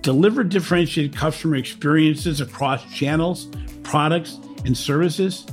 deliver 0.02 0.44
differentiated 0.44 1.16
customer 1.16 1.56
experiences 1.56 2.42
across 2.42 2.84
channels, 2.94 3.48
products, 3.84 4.38
and 4.66 4.78
services, 4.78 5.46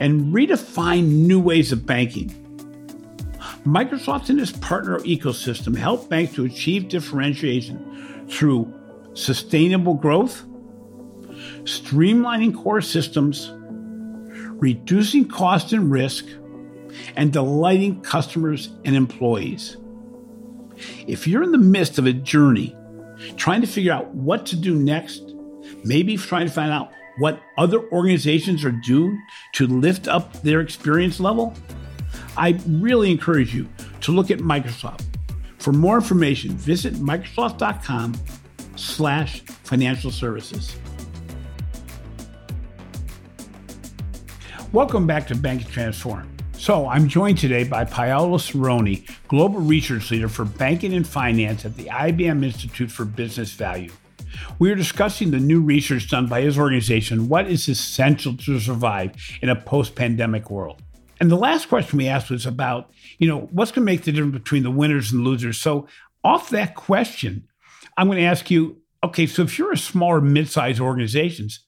and 0.00 0.32
redefine 0.32 1.04
new 1.04 1.38
ways 1.38 1.70
of 1.70 1.84
banking. 1.84 2.30
Microsoft 3.64 4.30
and 4.30 4.40
its 4.40 4.52
partner 4.52 4.98
ecosystem 5.00 5.76
help 5.76 6.08
banks 6.08 6.34
to 6.34 6.44
achieve 6.44 6.88
differentiation 6.88 8.26
through 8.28 8.72
sustainable 9.14 9.94
growth, 9.94 10.44
streamlining 11.64 12.54
core 12.54 12.80
systems, 12.80 13.52
reducing 14.60 15.28
cost 15.28 15.72
and 15.72 15.90
risk, 15.90 16.26
and 17.16 17.32
delighting 17.32 18.00
customers 18.02 18.70
and 18.84 18.94
employees. 18.94 19.76
If 21.06 21.26
you're 21.26 21.42
in 21.42 21.52
the 21.52 21.58
midst 21.58 21.98
of 21.98 22.06
a 22.06 22.12
journey 22.12 22.76
trying 23.36 23.60
to 23.60 23.66
figure 23.66 23.92
out 23.92 24.08
what 24.14 24.46
to 24.46 24.56
do 24.56 24.74
next, 24.74 25.34
maybe 25.84 26.16
trying 26.16 26.46
to 26.46 26.52
find 26.52 26.72
out 26.72 26.92
what 27.18 27.40
other 27.58 27.88
organizations 27.90 28.64
are 28.64 28.72
doing 28.72 29.20
to 29.52 29.66
lift 29.66 30.08
up 30.08 30.32
their 30.42 30.60
experience 30.60 31.20
level, 31.20 31.54
I 32.36 32.58
really 32.66 33.10
encourage 33.10 33.54
you 33.54 33.68
to 34.02 34.12
look 34.12 34.30
at 34.30 34.38
Microsoft. 34.38 35.04
For 35.58 35.72
more 35.72 35.96
information, 35.96 36.56
visit 36.56 36.94
Microsoft.com 36.94 38.14
slash 38.76 39.40
financial 39.64 40.10
services. 40.10 40.76
Welcome 44.72 45.06
back 45.06 45.26
to 45.26 45.34
Banking 45.34 45.68
Transformed. 45.68 46.42
So 46.56 46.88
I'm 46.88 47.08
joined 47.08 47.38
today 47.38 47.64
by 47.64 47.84
Paolo 47.84 48.38
Sironi, 48.38 49.10
Global 49.28 49.60
Research 49.60 50.10
Leader 50.10 50.28
for 50.28 50.44
Banking 50.44 50.94
and 50.94 51.06
Finance 51.06 51.64
at 51.64 51.76
the 51.76 51.86
IBM 51.86 52.44
Institute 52.44 52.90
for 52.90 53.04
Business 53.04 53.52
Value. 53.52 53.90
We 54.58 54.70
are 54.70 54.76
discussing 54.76 55.30
the 55.30 55.40
new 55.40 55.60
research 55.60 56.08
done 56.08 56.26
by 56.26 56.42
his 56.42 56.58
organization, 56.58 57.28
what 57.28 57.48
is 57.48 57.68
essential 57.68 58.36
to 58.36 58.60
survive 58.60 59.12
in 59.42 59.48
a 59.48 59.56
post 59.56 59.94
pandemic 59.94 60.50
world. 60.50 60.80
And 61.20 61.30
the 61.30 61.36
last 61.36 61.68
question 61.68 61.98
we 61.98 62.08
asked 62.08 62.30
was 62.30 62.46
about, 62.46 62.90
you 63.18 63.28
know, 63.28 63.48
what's 63.50 63.72
going 63.72 63.84
to 63.86 63.92
make 63.92 64.02
the 64.02 64.12
difference 64.12 64.38
between 64.38 64.62
the 64.62 64.70
winners 64.70 65.12
and 65.12 65.24
losers? 65.24 65.60
So, 65.60 65.86
off 66.24 66.50
that 66.50 66.76
question, 66.76 67.48
I'm 67.96 68.06
going 68.06 68.18
to 68.18 68.24
ask 68.24 68.50
you 68.50 68.78
okay, 69.04 69.26
so 69.26 69.42
if 69.42 69.58
you're 69.58 69.72
a 69.72 69.78
smaller, 69.78 70.20
mid 70.20 70.48
sized 70.48 70.80
organizations, 70.80 71.64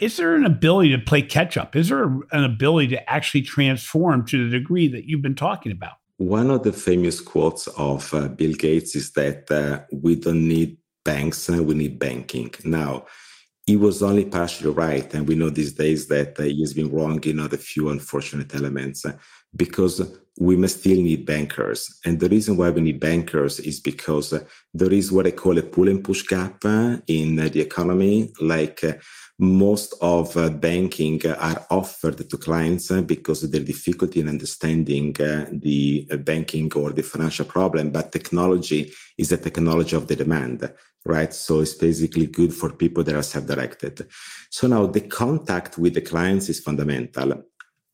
is 0.00 0.16
there 0.16 0.34
an 0.34 0.44
ability 0.44 0.90
to 0.90 0.98
play 0.98 1.22
catch 1.22 1.56
up? 1.56 1.76
Is 1.76 1.88
there 1.88 2.04
an 2.04 2.44
ability 2.44 2.88
to 2.88 3.10
actually 3.10 3.42
transform 3.42 4.26
to 4.26 4.44
the 4.44 4.58
degree 4.58 4.88
that 4.88 5.04
you've 5.04 5.22
been 5.22 5.36
talking 5.36 5.72
about? 5.72 5.92
One 6.16 6.50
of 6.50 6.62
the 6.62 6.72
famous 6.72 7.20
quotes 7.20 7.66
of 7.68 8.12
uh, 8.14 8.28
Bill 8.28 8.54
Gates 8.54 8.94
is 8.96 9.12
that 9.12 9.50
uh, 9.50 9.84
we 9.92 10.16
don't 10.16 10.46
need 10.46 10.78
banks, 11.04 11.48
uh, 11.48 11.62
we 11.62 11.74
need 11.74 11.98
banking. 11.98 12.52
Now, 12.64 13.06
he 13.66 13.76
was 13.76 14.02
only 14.02 14.24
partially 14.24 14.70
right. 14.70 15.12
And 15.14 15.28
we 15.28 15.34
know 15.34 15.50
these 15.50 15.72
days 15.72 16.08
that 16.08 16.38
uh, 16.38 16.44
he 16.44 16.60
has 16.62 16.74
been 16.74 16.90
wrong 16.90 17.22
in 17.24 17.38
other 17.38 17.56
few 17.56 17.90
unfortunate 17.90 18.54
elements 18.54 19.04
uh, 19.04 19.16
because 19.54 20.00
we 20.38 20.56
must 20.56 20.80
still 20.80 21.00
need 21.00 21.26
bankers. 21.26 22.00
And 22.04 22.18
the 22.18 22.28
reason 22.28 22.56
why 22.56 22.70
we 22.70 22.80
need 22.80 23.00
bankers 23.00 23.60
is 23.60 23.80
because 23.80 24.32
uh, 24.32 24.44
there 24.72 24.92
is 24.92 25.12
what 25.12 25.26
I 25.26 25.32
call 25.32 25.58
a 25.58 25.62
pull 25.62 25.88
and 25.88 26.02
push 26.02 26.22
gap 26.22 26.64
uh, 26.64 26.96
in 27.06 27.36
the 27.36 27.60
economy. 27.60 28.32
Like 28.40 28.82
uh, 28.82 28.94
most 29.38 29.94
of 30.00 30.34
banking 30.60 31.20
are 31.26 31.66
offered 31.70 32.28
to 32.28 32.36
clients 32.38 32.90
because 33.02 33.42
of 33.42 33.52
their 33.52 33.64
difficulty 33.64 34.20
in 34.20 34.28
understanding 34.28 35.12
the 35.12 36.06
banking 36.24 36.72
or 36.74 36.92
the 36.92 37.02
financial 37.02 37.44
problem. 37.44 37.90
But 37.90 38.12
technology 38.12 38.92
is 39.18 39.32
a 39.32 39.36
technology 39.36 39.96
of 39.96 40.06
the 40.06 40.16
demand 40.16 40.72
right? 41.04 41.32
So 41.34 41.60
it's 41.60 41.74
basically 41.74 42.26
good 42.26 42.54
for 42.54 42.72
people 42.72 43.02
that 43.04 43.14
are 43.14 43.22
self-directed. 43.22 44.06
So 44.50 44.68
now 44.68 44.86
the 44.86 45.00
contact 45.00 45.78
with 45.78 45.94
the 45.94 46.00
clients 46.00 46.48
is 46.48 46.60
fundamental. 46.60 47.42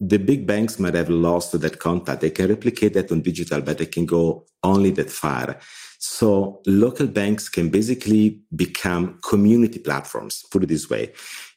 The 0.00 0.18
big 0.18 0.46
banks 0.46 0.78
might 0.78 0.94
have 0.94 1.08
lost 1.08 1.60
that 1.60 1.78
contact. 1.78 2.20
They 2.20 2.30
can 2.30 2.48
replicate 2.48 2.94
that 2.94 3.10
on 3.10 3.20
digital, 3.20 3.60
but 3.62 3.78
they 3.78 3.86
can 3.86 4.06
go 4.06 4.46
only 4.62 4.90
that 4.92 5.10
far. 5.10 5.58
So 5.98 6.62
local 6.66 7.08
banks 7.08 7.48
can 7.48 7.70
basically 7.70 8.40
become 8.54 9.18
community 9.28 9.80
platforms, 9.80 10.44
put 10.50 10.62
it 10.62 10.68
this 10.68 10.88
way. 10.88 11.12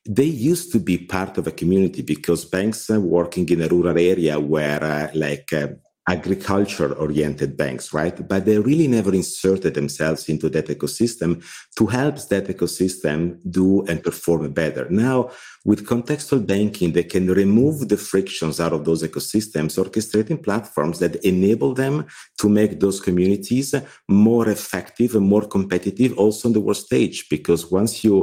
They 0.08 0.26
used 0.26 0.72
to 0.72 0.80
be 0.80 0.98
part 0.98 1.38
of 1.38 1.46
a 1.46 1.52
community 1.52 2.02
because 2.02 2.46
banks 2.46 2.90
are 2.90 3.00
working 3.00 3.48
in 3.50 3.62
a 3.62 3.68
rural 3.68 3.98
area 4.00 4.40
where 4.40 4.84
uh, 4.84 5.12
like 5.14 5.54
uh, 5.54 5.68
agriculture 6.16 6.92
oriented 7.06 7.52
banks, 7.56 7.86
right? 7.94 8.18
But 8.32 8.46
they 8.46 8.58
really 8.60 8.90
never 8.98 9.14
inserted 9.14 9.74
themselves 9.76 10.22
into 10.34 10.48
that 10.50 10.68
ecosystem 10.68 11.32
to 11.78 11.84
help 11.98 12.16
that 12.32 12.46
ecosystem 12.48 13.20
do 13.58 13.68
and 13.90 14.04
perform 14.04 14.52
better. 14.62 14.86
Now, 14.90 15.32
with 15.64 15.88
contextual 15.94 16.42
banking, 16.54 16.90
they 16.92 17.08
can 17.14 17.26
remove 17.44 17.78
the 17.88 17.98
frictions 18.12 18.60
out 18.60 18.74
of 18.74 18.84
those 18.84 19.04
ecosystems, 19.04 19.78
orchestrating 19.84 20.44
platforms 20.48 20.98
that 21.00 21.16
enable 21.34 21.74
them 21.74 21.96
to 22.40 22.50
make 22.50 22.80
those 22.80 23.00
communities 23.00 23.70
more 24.10 24.50
effective 24.50 25.16
and 25.16 25.26
more 25.34 25.46
competitive 25.56 26.12
also 26.18 26.48
on 26.48 26.54
the 26.54 26.64
world 26.66 26.78
stage. 26.90 27.18
Because 27.30 27.72
once 27.80 28.04
you 28.04 28.16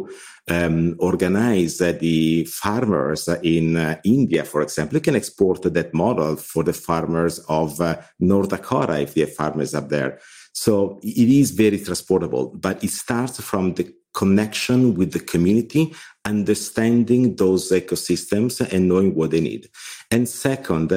um, 0.51 0.97
organize 0.99 1.81
uh, 1.81 1.93
the 1.99 2.45
farmers 2.45 3.29
in 3.43 3.77
uh, 3.77 4.01
India, 4.05 4.45
for 4.45 4.63
example, 4.63 4.97
you 4.97 5.01
can 5.01 5.17
export 5.17 5.63
that 5.63 5.95
model 5.95 6.37
for 6.37 6.65
the 6.65 6.73
farmers 6.73 7.39
of 7.49 7.81
uh, 7.81 7.97
North 8.21 8.49
Dakota 8.49 9.01
if 9.01 9.15
they 9.15 9.23
have 9.23 9.35
farmers 9.35 9.75
up 9.75 9.89
there. 9.89 10.21
So 10.53 10.99
it 11.03 11.29
is 11.29 11.53
very 11.53 11.79
transportable, 11.79 12.53
but 12.57 12.83
it 12.83 12.91
starts 12.91 13.41
from 13.41 13.75
the 13.75 13.93
connection 14.15 14.95
with 14.95 15.13
the 15.13 15.21
community, 15.21 15.95
understanding 16.29 17.23
those 17.43 17.65
ecosystems 17.81 18.55
and 18.73 18.89
knowing 18.89 19.15
what 19.15 19.31
they 19.31 19.41
need. 19.41 19.69
And 20.11 20.29
second, 20.29 20.89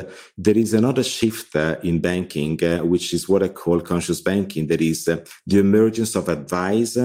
there 0.46 0.58
is 0.58 0.74
another 0.74 1.04
shift 1.04 1.56
uh, 1.56 1.76
in 1.90 2.00
banking, 2.00 2.54
uh, 2.64 2.80
which 2.92 3.08
is 3.14 3.30
what 3.30 3.44
I 3.44 3.50
call 3.62 3.80
conscious 3.82 4.22
banking. 4.22 4.68
There 4.68 4.86
is 4.94 5.08
uh, 5.08 5.18
the 5.46 5.60
emergence 5.60 6.16
of 6.16 6.30
advice 6.30 6.98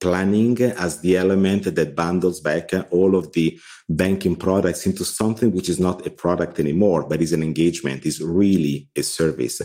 planning 0.00 0.60
as 0.86 1.00
the 1.00 1.16
element 1.16 1.62
that 1.74 1.94
bundles 1.94 2.40
back 2.40 2.70
all 2.90 3.14
of 3.14 3.32
the 3.32 3.60
banking 3.88 4.34
products 4.34 4.86
into 4.86 5.04
something 5.04 5.52
which 5.52 5.68
is 5.68 5.78
not 5.78 6.06
a 6.06 6.10
product 6.10 6.58
anymore, 6.58 7.06
but 7.08 7.20
is 7.20 7.34
an 7.34 7.42
engagement, 7.42 8.06
is 8.06 8.22
really 8.22 8.88
a 8.96 9.02
service. 9.02 9.60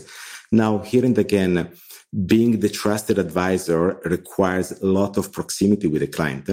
Now, 0.52 0.72
here 0.90 1.04
and 1.04 1.18
again, 1.26 1.54
being 2.32 2.60
the 2.60 2.68
trusted 2.68 3.18
advisor 3.18 3.80
requires 4.04 4.68
a 4.80 4.86
lot 4.86 5.16
of 5.16 5.32
proximity 5.32 5.86
with 5.88 6.02
the 6.02 6.06
client. 6.06 6.48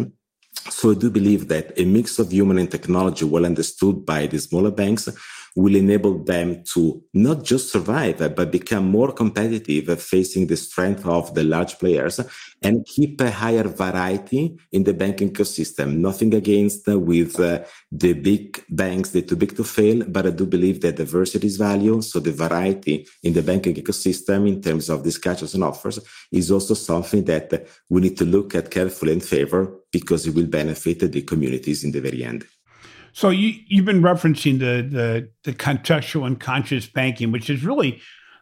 So 0.69 0.91
I 0.91 0.95
do 0.95 1.09
believe 1.09 1.47
that 1.49 1.77
a 1.77 1.85
mix 1.85 2.19
of 2.19 2.31
human 2.31 2.57
and 2.57 2.69
technology 2.69 3.25
well 3.25 3.45
understood 3.45 4.05
by 4.05 4.27
the 4.27 4.39
smaller 4.39 4.71
banks 4.71 5.09
will 5.55 5.75
enable 5.75 6.23
them 6.23 6.63
to 6.63 7.03
not 7.13 7.43
just 7.43 7.71
survive, 7.71 8.17
but 8.35 8.51
become 8.51 8.85
more 8.89 9.11
competitive 9.11 10.01
facing 10.01 10.47
the 10.47 10.57
strength 10.57 11.05
of 11.05 11.33
the 11.35 11.43
large 11.43 11.77
players 11.77 12.19
and 12.61 12.85
keep 12.85 13.21
a 13.21 13.29
higher 13.29 13.63
variety 13.63 14.57
in 14.71 14.83
the 14.83 14.93
banking 14.93 15.31
ecosystem. 15.31 15.97
Nothing 15.97 16.33
against 16.33 16.87
uh, 16.87 16.99
with 16.99 17.39
uh, 17.39 17.63
the 17.91 18.13
big 18.13 18.63
banks, 18.69 19.09
they're 19.09 19.21
too 19.21 19.35
big 19.35 19.55
to 19.55 19.63
fail, 19.63 20.03
but 20.07 20.25
I 20.25 20.31
do 20.31 20.45
believe 20.45 20.81
that 20.81 20.95
diversity 20.95 21.47
is 21.47 21.57
value. 21.57 22.01
So 22.01 22.19
the 22.19 22.31
variety 22.31 23.07
in 23.21 23.33
the 23.33 23.43
banking 23.43 23.75
ecosystem 23.75 24.47
in 24.47 24.61
terms 24.61 24.89
of 24.89 25.03
discussions 25.03 25.53
and 25.53 25.63
offers 25.63 25.99
is 26.31 26.51
also 26.51 26.73
something 26.73 27.23
that 27.25 27.67
we 27.89 28.01
need 28.01 28.17
to 28.17 28.25
look 28.25 28.55
at 28.55 28.71
carefully 28.71 29.13
and 29.13 29.23
favor 29.23 29.79
because 29.91 30.25
it 30.25 30.33
will 30.33 30.47
benefit 30.47 30.99
the 31.11 31.21
communities 31.21 31.83
in 31.83 31.91
the 31.91 32.01
very 32.01 32.23
end. 32.23 32.45
So 33.13 33.29
you 33.29 33.53
you've 33.67 33.85
been 33.85 34.01
referencing 34.01 34.59
the 34.59 34.87
the 34.87 35.29
the 35.43 35.53
contextual 35.53 36.25
and 36.25 36.39
conscious 36.39 36.87
banking, 36.87 37.31
which 37.31 37.49
is 37.49 37.63
really 37.63 38.01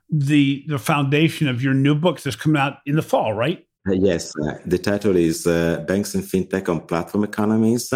the 0.10 0.63
the 0.67 0.79
foundation 0.79 1.47
of 1.47 1.62
your 1.62 1.73
new 1.73 1.93
book 1.93 2.21
that's 2.21 2.36
coming 2.36 2.60
out 2.60 2.77
in 2.86 2.95
the 2.95 3.01
fall, 3.01 3.34
right? 3.34 3.65
Uh, 3.88 3.93
yes, 3.93 4.34
uh, 4.38 4.57
the 4.65 4.77
title 4.77 5.15
is 5.15 5.45
uh, 5.45 5.84
"Banks 5.88 6.15
and 6.15 6.23
FinTech 6.23 6.69
on 6.69 6.81
Platform 6.81 7.23
Economies: 7.23 7.93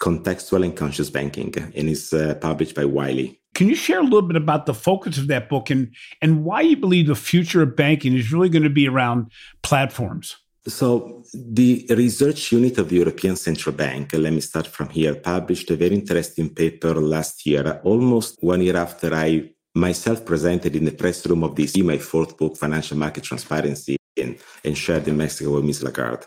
Contextual 0.00 0.64
and 0.64 0.76
Conscious 0.76 1.10
Banking," 1.10 1.54
and 1.56 1.88
it's 1.88 2.12
uh, 2.12 2.34
published 2.40 2.74
by 2.74 2.84
Wiley. 2.84 3.38
Can 3.54 3.68
you 3.68 3.74
share 3.74 4.00
a 4.00 4.04
little 4.04 4.22
bit 4.22 4.36
about 4.36 4.66
the 4.66 4.74
focus 4.74 5.18
of 5.18 5.26
that 5.26 5.48
book 5.48 5.68
and 5.70 5.94
and 6.22 6.44
why 6.44 6.62
you 6.62 6.76
believe 6.76 7.08
the 7.08 7.14
future 7.14 7.62
of 7.62 7.76
banking 7.76 8.14
is 8.14 8.32
really 8.32 8.48
going 8.48 8.62
to 8.62 8.70
be 8.70 8.88
around 8.88 9.30
platforms? 9.62 10.36
So, 10.68 11.22
the 11.32 11.86
research 11.88 12.52
unit 12.52 12.76
of 12.76 12.90
the 12.90 12.96
European 12.96 13.34
Central 13.34 13.74
Bank, 13.74 14.12
let 14.12 14.30
me 14.30 14.42
start 14.42 14.66
from 14.66 14.90
here, 14.90 15.14
published 15.14 15.70
a 15.70 15.76
very 15.76 15.94
interesting 15.94 16.50
paper 16.50 16.94
last 16.94 17.46
year, 17.46 17.80
almost 17.82 18.36
one 18.42 18.60
year 18.60 18.76
after 18.76 19.14
I 19.14 19.52
myself 19.74 20.22
presented 20.24 20.76
in 20.76 20.84
the 20.84 20.92
press 20.92 21.26
room 21.26 21.44
of 21.44 21.54
DC 21.54 21.82
my 21.82 21.96
fourth 21.96 22.36
book, 22.36 22.58
Financial 22.58 22.98
Market 22.98 23.24
Transparency, 23.24 23.96
and, 24.18 24.36
and 24.62 24.76
shared 24.76 25.08
in 25.08 25.16
Mexico 25.16 25.54
with 25.54 25.64
Ms. 25.64 25.82
Lagarde. 25.82 26.26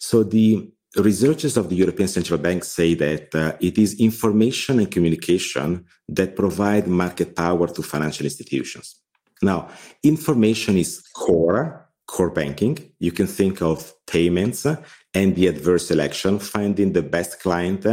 So, 0.00 0.24
the 0.24 0.68
researchers 0.96 1.56
of 1.56 1.68
the 1.68 1.76
European 1.76 2.08
Central 2.08 2.40
Bank 2.40 2.64
say 2.64 2.94
that 2.94 3.32
uh, 3.32 3.52
it 3.60 3.78
is 3.78 4.00
information 4.00 4.80
and 4.80 4.90
communication 4.90 5.84
that 6.08 6.34
provide 6.34 6.88
market 6.88 7.36
power 7.36 7.68
to 7.68 7.82
financial 7.82 8.26
institutions. 8.26 8.96
Now, 9.40 9.68
information 10.02 10.78
is 10.78 11.00
core 11.14 11.91
core 12.06 12.30
banking. 12.30 12.78
You 12.98 13.12
can 13.12 13.26
think 13.26 13.62
of 13.62 13.92
payments 14.06 14.66
and 14.66 15.36
the 15.36 15.46
adverse 15.46 15.88
selection, 15.88 16.38
finding 16.38 16.92
the 16.92 17.02
best 17.02 17.40
client 17.40 17.86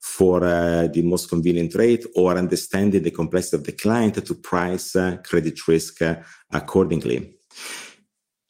for 0.00 0.44
uh, 0.44 0.86
the 0.88 1.02
most 1.02 1.28
convenient 1.28 1.74
rate 1.74 2.06
or 2.14 2.36
understanding 2.36 3.02
the 3.02 3.10
complexity 3.10 3.56
of 3.56 3.64
the 3.64 3.72
client 3.72 4.14
to 4.24 4.34
price 4.34 4.94
uh, 4.94 5.16
credit 5.24 5.66
risk 5.66 6.00
uh, 6.02 6.16
accordingly. 6.52 7.34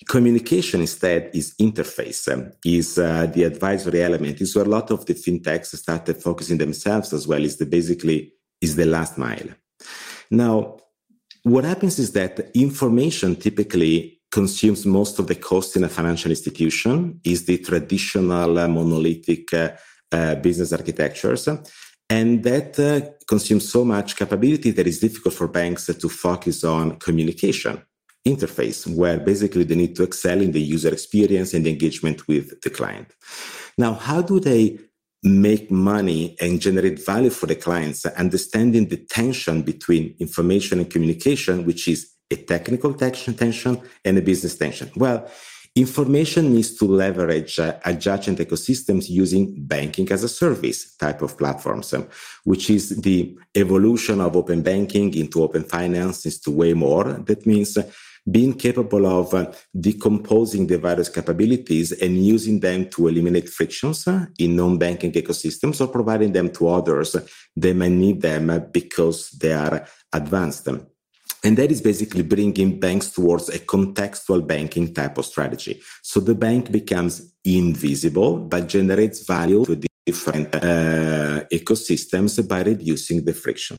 Communication 0.06 0.80
instead 0.80 1.30
is 1.34 1.54
interface, 1.60 2.32
um, 2.32 2.52
is 2.64 2.98
uh, 2.98 3.26
the 3.26 3.44
advisory 3.44 4.02
element. 4.02 4.40
Is 4.40 4.54
where 4.54 4.64
a 4.64 4.68
lot 4.68 4.90
of 4.90 5.04
the 5.04 5.14
fintechs 5.14 5.76
started 5.76 6.16
focusing 6.22 6.58
themselves 6.58 7.12
as 7.12 7.26
well. 7.26 7.44
Is 7.44 7.56
the 7.56 7.66
basically 7.66 8.32
is 8.60 8.76
the 8.76 8.86
last 8.86 9.18
mile. 9.18 9.48
Now, 10.30 10.78
what 11.42 11.64
happens 11.64 11.98
is 11.98 12.12
that 12.12 12.50
information 12.54 13.36
typically 13.36 14.17
consumes 14.40 14.86
most 14.86 15.18
of 15.18 15.26
the 15.26 15.40
cost 15.50 15.70
in 15.76 15.82
a 15.82 15.94
financial 15.98 16.30
institution 16.30 17.20
is 17.32 17.40
the 17.50 17.58
traditional 17.70 18.50
uh, 18.56 18.68
monolithic 18.68 19.44
uh, 19.52 20.34
business 20.46 20.70
architectures. 20.72 21.42
And 22.18 22.30
that 22.50 22.70
uh, 22.78 22.88
consumes 23.32 23.64
so 23.74 23.80
much 23.84 24.08
capability 24.22 24.70
that 24.72 24.86
it's 24.86 25.02
difficult 25.06 25.34
for 25.34 25.48
banks 25.60 25.86
to 26.02 26.08
focus 26.26 26.58
on 26.76 26.84
communication 27.06 27.74
interface, 28.32 28.80
where 29.00 29.18
basically 29.30 29.64
they 29.64 29.80
need 29.82 29.94
to 29.96 30.04
excel 30.04 30.40
in 30.46 30.52
the 30.52 30.64
user 30.76 30.92
experience 30.98 31.50
and 31.54 31.62
the 31.64 31.72
engagement 31.76 32.18
with 32.30 32.46
the 32.64 32.70
client. 32.78 33.08
Now, 33.76 33.92
how 34.08 34.20
do 34.30 34.38
they 34.38 34.62
make 35.24 35.64
money 35.68 36.36
and 36.40 36.60
generate 36.60 37.04
value 37.12 37.34
for 37.38 37.46
the 37.46 37.56
clients, 37.66 38.06
understanding 38.24 38.84
the 38.86 39.00
tension 39.18 39.56
between 39.62 40.14
information 40.20 40.78
and 40.78 40.88
communication, 40.94 41.66
which 41.68 41.88
is 41.88 42.00
a 42.30 42.36
technical 42.36 42.94
tension 42.94 43.34
tension 43.34 43.80
and 44.04 44.18
a 44.18 44.22
business 44.22 44.56
tension. 44.56 44.90
Well, 44.96 45.28
Information 45.78 46.52
needs 46.52 46.74
to 46.74 46.86
leverage 46.86 47.60
uh, 47.60 47.78
adjacent 47.84 48.38
ecosystems 48.38 49.08
using 49.08 49.54
banking 49.58 50.10
as 50.10 50.24
a 50.24 50.28
service 50.28 50.96
type 50.96 51.22
of 51.22 51.38
platforms, 51.38 51.94
um, 51.94 52.08
which 52.42 52.68
is 52.68 53.00
the 53.00 53.38
evolution 53.54 54.20
of 54.20 54.34
open 54.34 54.62
banking 54.62 55.14
into 55.14 55.40
open 55.40 55.62
finance 55.62 56.26
is 56.26 56.40
to 56.40 56.50
way 56.50 56.74
more. 56.74 57.04
That 57.04 57.46
means 57.46 57.76
uh, 57.76 57.88
being 58.28 58.54
capable 58.54 59.06
of 59.06 59.32
uh, 59.32 59.52
decomposing 59.78 60.66
the 60.66 60.78
various 60.78 61.08
capabilities 61.08 61.92
and 61.92 62.26
using 62.26 62.58
them 62.58 62.88
to 62.90 63.06
eliminate 63.06 63.48
frictions 63.48 64.08
uh, 64.08 64.26
in 64.36 64.56
non-banking 64.56 65.12
ecosystems 65.12 65.80
or 65.80 65.86
providing 65.86 66.32
them 66.32 66.50
to 66.50 66.68
others 66.68 67.14
They 67.54 67.72
may 67.72 67.88
need 67.88 68.20
them 68.20 68.68
because 68.72 69.30
they 69.30 69.52
are 69.52 69.86
advanced. 70.12 70.68
And 71.44 71.56
that 71.56 71.70
is 71.70 71.80
basically 71.80 72.22
bringing 72.22 72.80
banks 72.80 73.10
towards 73.10 73.48
a 73.48 73.58
contextual 73.58 74.46
banking 74.46 74.92
type 74.92 75.18
of 75.18 75.24
strategy. 75.24 75.80
So 76.02 76.20
the 76.20 76.34
bank 76.34 76.72
becomes 76.72 77.32
invisible, 77.44 78.38
but 78.38 78.68
generates 78.68 79.24
value 79.24 79.64
to 79.64 79.80
different 80.04 80.54
uh, 80.54 81.44
ecosystems 81.52 82.46
by 82.48 82.62
reducing 82.62 83.24
the 83.24 83.34
frictions. 83.34 83.78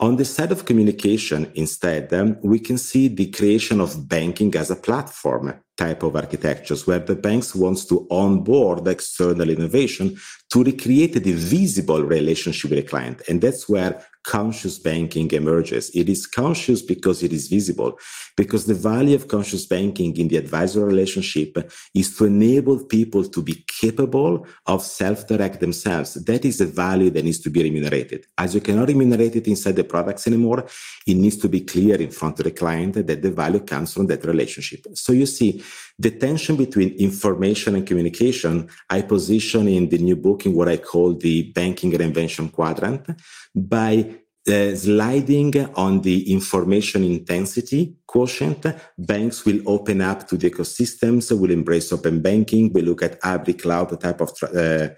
On 0.00 0.16
the 0.16 0.24
side 0.24 0.52
of 0.52 0.64
communication, 0.64 1.50
instead, 1.54 2.12
um, 2.12 2.36
we 2.42 2.58
can 2.58 2.78
see 2.78 3.08
the 3.08 3.30
creation 3.30 3.80
of 3.80 4.08
banking 4.08 4.54
as 4.56 4.70
a 4.70 4.76
platform 4.76 5.54
type 5.76 6.02
of 6.02 6.16
architectures 6.16 6.86
where 6.86 6.98
the 6.98 7.14
banks 7.14 7.54
wants 7.54 7.84
to 7.86 8.06
onboard 8.10 8.86
external 8.88 9.48
innovation 9.48 10.16
to 10.52 10.64
recreate 10.64 11.14
the 11.14 11.32
visible 11.32 12.02
relationship 12.02 12.70
with 12.70 12.80
the 12.80 12.88
client. 12.88 13.22
And 13.28 13.40
that's 13.40 13.68
where 13.68 14.04
conscious 14.24 14.78
banking 14.78 15.30
emerges. 15.30 15.90
It 15.94 16.08
is 16.08 16.26
conscious 16.26 16.82
because 16.82 17.22
it 17.22 17.32
is 17.32 17.48
visible, 17.48 17.98
because 18.36 18.66
the 18.66 18.74
value 18.74 19.14
of 19.14 19.28
conscious 19.28 19.66
banking 19.66 20.16
in 20.16 20.28
the 20.28 20.36
advisor 20.36 20.84
relationship 20.84 21.70
is 21.94 22.16
to 22.16 22.24
enable 22.24 22.84
people 22.84 23.24
to 23.24 23.42
be 23.42 23.64
capable 23.80 24.46
of 24.66 24.82
self-direct 24.82 25.60
themselves. 25.60 26.14
That 26.14 26.44
is 26.44 26.60
a 26.60 26.66
value 26.66 27.10
that 27.10 27.24
needs 27.24 27.40
to 27.40 27.50
be 27.50 27.62
remunerated. 27.62 28.26
As 28.36 28.54
you 28.54 28.60
cannot 28.60 28.88
remunerate 28.88 29.36
it 29.36 29.46
inside 29.46 29.76
the 29.76 29.84
products 29.84 30.26
anymore, 30.26 30.66
it 31.06 31.14
needs 31.14 31.36
to 31.38 31.48
be 31.48 31.60
clear 31.60 31.96
in 31.96 32.10
front 32.10 32.40
of 32.40 32.44
the 32.44 32.50
client 32.50 32.94
that 32.94 33.22
the 33.22 33.30
value 33.30 33.60
comes 33.60 33.94
from 33.94 34.06
that 34.08 34.24
relationship. 34.24 34.86
So 34.94 35.12
you 35.12 35.26
see, 35.26 35.62
the 35.98 36.10
tension 36.10 36.56
between 36.56 36.90
information 36.94 37.76
and 37.76 37.86
communication, 37.86 38.68
I 38.90 39.02
position 39.02 39.68
in 39.68 39.88
the 39.88 39.98
new 39.98 40.16
book 40.16 40.44
in 40.44 40.54
what 40.54 40.68
I 40.68 40.78
call 40.78 41.14
the 41.14 41.52
banking 41.52 41.92
reinvention 41.92 42.50
quadrant 42.50 43.06
by 43.54 44.16
uh, 44.48 44.74
sliding 44.74 45.54
on 45.74 46.00
the 46.02 46.32
information 46.32 47.02
intensity 47.04 47.96
quotient, 48.06 48.66
banks 48.98 49.44
will 49.44 49.60
open 49.66 50.00
up 50.00 50.28
to 50.28 50.36
the 50.36 50.50
ecosystems, 50.50 51.36
will 51.38 51.50
embrace 51.50 51.92
open 51.92 52.20
banking, 52.20 52.72
will 52.72 52.84
look 52.84 53.02
at 53.02 53.18
hybrid 53.22 53.60
cloud 53.60 54.00
type 54.00 54.20
of 54.20 54.30
uh, 54.54 54.88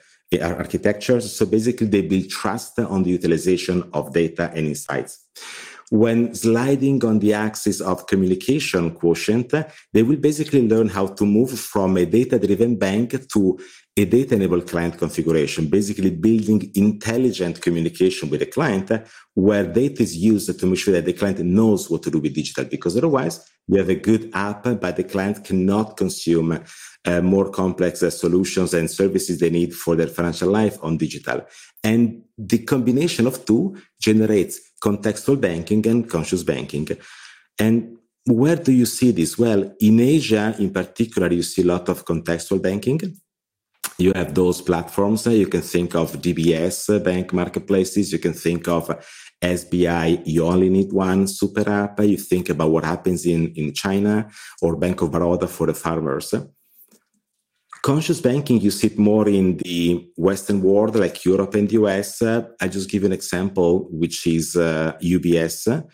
architectures. 0.42 1.34
So 1.34 1.46
basically, 1.46 1.86
they 1.86 2.02
build 2.02 2.28
trust 2.28 2.78
on 2.78 3.04
the 3.04 3.10
utilization 3.10 3.88
of 3.92 4.12
data 4.12 4.50
and 4.54 4.66
insights 4.66 5.24
when 5.90 6.34
sliding 6.34 7.04
on 7.04 7.18
the 7.20 7.32
axis 7.32 7.80
of 7.80 8.06
communication 8.06 8.90
quotient, 8.90 9.54
they 9.92 10.02
will 10.02 10.16
basically 10.16 10.66
learn 10.66 10.88
how 10.88 11.06
to 11.06 11.24
move 11.24 11.58
from 11.58 11.96
a 11.96 12.04
data 12.04 12.38
driven 12.38 12.76
bank 12.76 13.14
to 13.28 13.58
a 13.98 14.04
data 14.04 14.34
enabled 14.34 14.68
client 14.68 14.98
configuration, 14.98 15.68
basically 15.68 16.10
building 16.10 16.70
intelligent 16.74 17.62
communication 17.62 18.28
with 18.28 18.40
the 18.40 18.46
client 18.46 18.90
where 19.32 19.64
data 19.64 20.02
is 20.02 20.14
used 20.16 20.58
to 20.58 20.66
make 20.66 20.78
sure 20.78 20.92
that 20.92 21.06
the 21.06 21.14
client 21.14 21.38
knows 21.38 21.88
what 21.88 22.02
to 22.02 22.10
do 22.10 22.18
with 22.18 22.34
digital 22.34 22.64
because 22.66 22.96
otherwise 22.96 23.48
you 23.68 23.78
have 23.78 23.88
a 23.88 23.94
good 23.94 24.30
app, 24.34 24.64
but 24.64 24.96
the 24.96 25.04
client 25.04 25.42
cannot 25.44 25.96
consume 25.96 26.62
uh, 27.06 27.20
more 27.22 27.50
complex 27.50 28.02
uh, 28.02 28.10
solutions 28.10 28.74
and 28.74 28.90
services 28.90 29.40
they 29.40 29.50
need 29.50 29.74
for 29.74 29.96
their 29.96 30.08
financial 30.08 30.50
life 30.50 30.78
on 30.82 30.98
digital. 30.98 31.46
And 31.82 32.22
the 32.36 32.58
combination 32.58 33.26
of 33.26 33.44
two 33.46 33.76
generates 34.00 34.60
contextual 34.82 35.40
banking 35.40 35.86
and 35.86 36.08
conscious 36.08 36.42
banking. 36.42 36.86
And 37.58 37.96
where 38.26 38.56
do 38.56 38.72
you 38.72 38.86
see 38.86 39.12
this? 39.12 39.38
Well, 39.38 39.74
in 39.80 40.00
Asia, 40.00 40.54
in 40.58 40.70
particular, 40.70 41.32
you 41.32 41.42
see 41.42 41.62
a 41.62 41.66
lot 41.66 41.88
of 41.88 42.04
contextual 42.04 42.60
banking. 42.60 43.00
You 43.98 44.12
have 44.14 44.34
those 44.34 44.60
platforms. 44.60 45.26
You 45.26 45.46
can 45.46 45.62
think 45.62 45.94
of 45.94 46.12
DBS 46.20 46.94
uh, 46.94 46.98
bank 46.98 47.32
marketplaces. 47.32 48.12
You 48.12 48.18
can 48.18 48.34
think 48.34 48.68
of 48.68 48.88
SBI. 49.42 50.22
You 50.26 50.44
only 50.44 50.68
need 50.68 50.92
one 50.92 51.26
super 51.26 51.68
app. 51.68 52.00
You 52.00 52.18
think 52.18 52.50
about 52.50 52.70
what 52.70 52.84
happens 52.84 53.24
in, 53.24 53.52
in 53.54 53.72
China 53.72 54.28
or 54.60 54.76
Bank 54.76 55.00
of 55.00 55.10
Baroda 55.10 55.48
for 55.48 55.66
the 55.66 55.74
farmers. 55.74 56.34
Conscious 57.82 58.20
banking, 58.20 58.60
you 58.60 58.70
see 58.70 58.88
it 58.88 58.98
more 58.98 59.28
in 59.28 59.58
the 59.58 60.10
Western 60.16 60.60
world, 60.60 60.96
like 60.96 61.24
Europe 61.24 61.54
and 61.54 61.68
the 61.68 61.74
US. 61.74 62.20
Uh, 62.20 62.42
I 62.60 62.68
just 62.68 62.90
give 62.90 63.04
an 63.04 63.12
example, 63.12 63.88
which 63.90 64.26
is 64.26 64.56
uh, 64.56 64.92
UBS. 65.00 65.86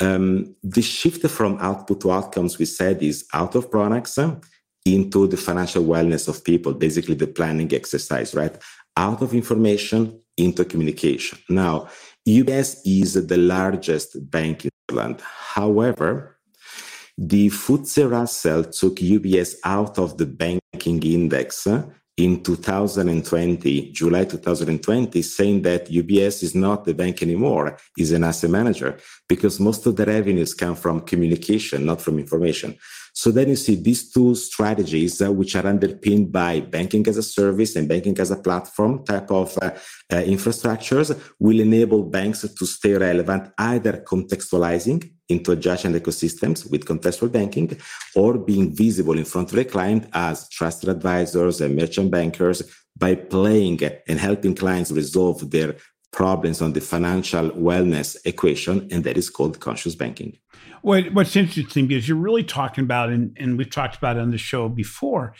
Um, 0.00 0.54
the 0.62 0.82
shift 0.82 1.28
from 1.28 1.58
output 1.60 2.00
to 2.02 2.12
outcomes, 2.12 2.58
we 2.58 2.64
said, 2.64 3.02
is 3.02 3.26
out 3.34 3.54
of 3.54 3.70
products 3.70 4.16
uh, 4.16 4.36
into 4.84 5.26
the 5.26 5.36
financial 5.36 5.84
wellness 5.84 6.28
of 6.28 6.44
people, 6.44 6.74
basically 6.74 7.14
the 7.14 7.26
planning 7.26 7.72
exercise, 7.72 8.34
right? 8.34 8.56
Out 8.96 9.22
of 9.22 9.34
information 9.34 10.20
into 10.36 10.64
communication. 10.64 11.38
Now, 11.48 11.88
UBS 12.28 12.80
is 12.84 13.26
the 13.26 13.36
largest 13.36 14.30
bank 14.30 14.64
in 14.64 14.70
Ireland. 14.90 15.22
However, 15.22 16.38
the 17.16 17.48
FTSE 17.48 18.10
Russell 18.10 18.64
took 18.64 18.96
UBS 18.96 19.56
out 19.64 19.98
of 19.98 20.18
the 20.18 20.26
banking 20.26 21.02
index 21.02 21.66
in 22.16 22.42
2020, 22.42 23.90
July 23.90 24.24
2020, 24.24 25.20
saying 25.22 25.62
that 25.62 25.90
UBS 25.90 26.44
is 26.44 26.54
not 26.54 26.84
the 26.84 26.94
bank 26.94 27.22
anymore, 27.22 27.76
is 27.98 28.12
an 28.12 28.22
asset 28.22 28.50
manager, 28.50 28.98
because 29.28 29.58
most 29.58 29.84
of 29.86 29.96
the 29.96 30.06
revenues 30.06 30.54
come 30.54 30.76
from 30.76 31.00
communication, 31.00 31.84
not 31.84 32.00
from 32.00 32.18
information. 32.18 32.78
So 33.12 33.30
then 33.30 33.48
you 33.48 33.56
see 33.56 33.76
these 33.76 34.10
two 34.10 34.34
strategies, 34.34 35.20
uh, 35.22 35.32
which 35.32 35.56
are 35.56 35.66
underpinned 35.66 36.30
by 36.30 36.60
banking 36.60 37.06
as 37.08 37.16
a 37.16 37.22
service 37.22 37.76
and 37.76 37.88
banking 37.88 38.18
as 38.18 38.30
a 38.30 38.36
platform 38.36 39.04
type 39.04 39.30
of 39.30 39.56
uh, 39.62 39.70
uh, 40.10 40.16
infrastructures, 40.16 41.18
will 41.38 41.60
enable 41.60 42.02
banks 42.04 42.42
to 42.42 42.66
stay 42.66 42.94
relevant, 42.94 43.52
either 43.58 44.04
contextualizing 44.06 45.13
into 45.28 45.52
adjacent 45.52 45.96
ecosystems 45.96 46.70
with 46.70 46.84
contextual 46.84 47.32
banking 47.32 47.78
or 48.14 48.36
being 48.36 48.74
visible 48.74 49.16
in 49.16 49.24
front 49.24 49.50
of 49.50 49.56
the 49.56 49.64
client 49.64 50.06
as 50.12 50.48
trusted 50.50 50.88
advisors 50.88 51.60
and 51.60 51.76
merchant 51.76 52.10
bankers 52.10 52.62
by 52.96 53.14
playing 53.14 53.80
and 54.06 54.18
helping 54.18 54.54
clients 54.54 54.92
resolve 54.92 55.50
their 55.50 55.74
problems 56.12 56.62
on 56.62 56.72
the 56.72 56.80
financial 56.80 57.50
wellness 57.50 58.16
equation, 58.24 58.86
and 58.92 59.02
that 59.04 59.16
is 59.16 59.28
called 59.28 59.58
conscious 59.58 59.94
banking. 59.96 60.38
What, 60.82 61.12
what's 61.12 61.34
interesting 61.34 61.90
is 61.90 62.08
you're 62.08 62.16
really 62.16 62.44
talking 62.44 62.84
about, 62.84 63.08
and, 63.08 63.36
and 63.40 63.58
we've 63.58 63.70
talked 63.70 63.96
about 63.96 64.18
on 64.18 64.30
the 64.30 64.38
show 64.38 64.68
before, 64.68 65.34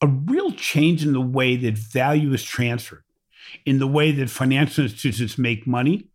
a 0.00 0.06
real 0.06 0.50
change 0.52 1.04
in 1.04 1.12
the 1.12 1.20
way 1.20 1.56
that 1.56 1.76
value 1.76 2.32
is 2.32 2.42
transferred, 2.42 3.04
in 3.64 3.78
the 3.78 3.86
way 3.86 4.10
that 4.12 4.30
financial 4.30 4.84
institutions 4.84 5.38
make 5.38 5.66
money, 5.66 6.08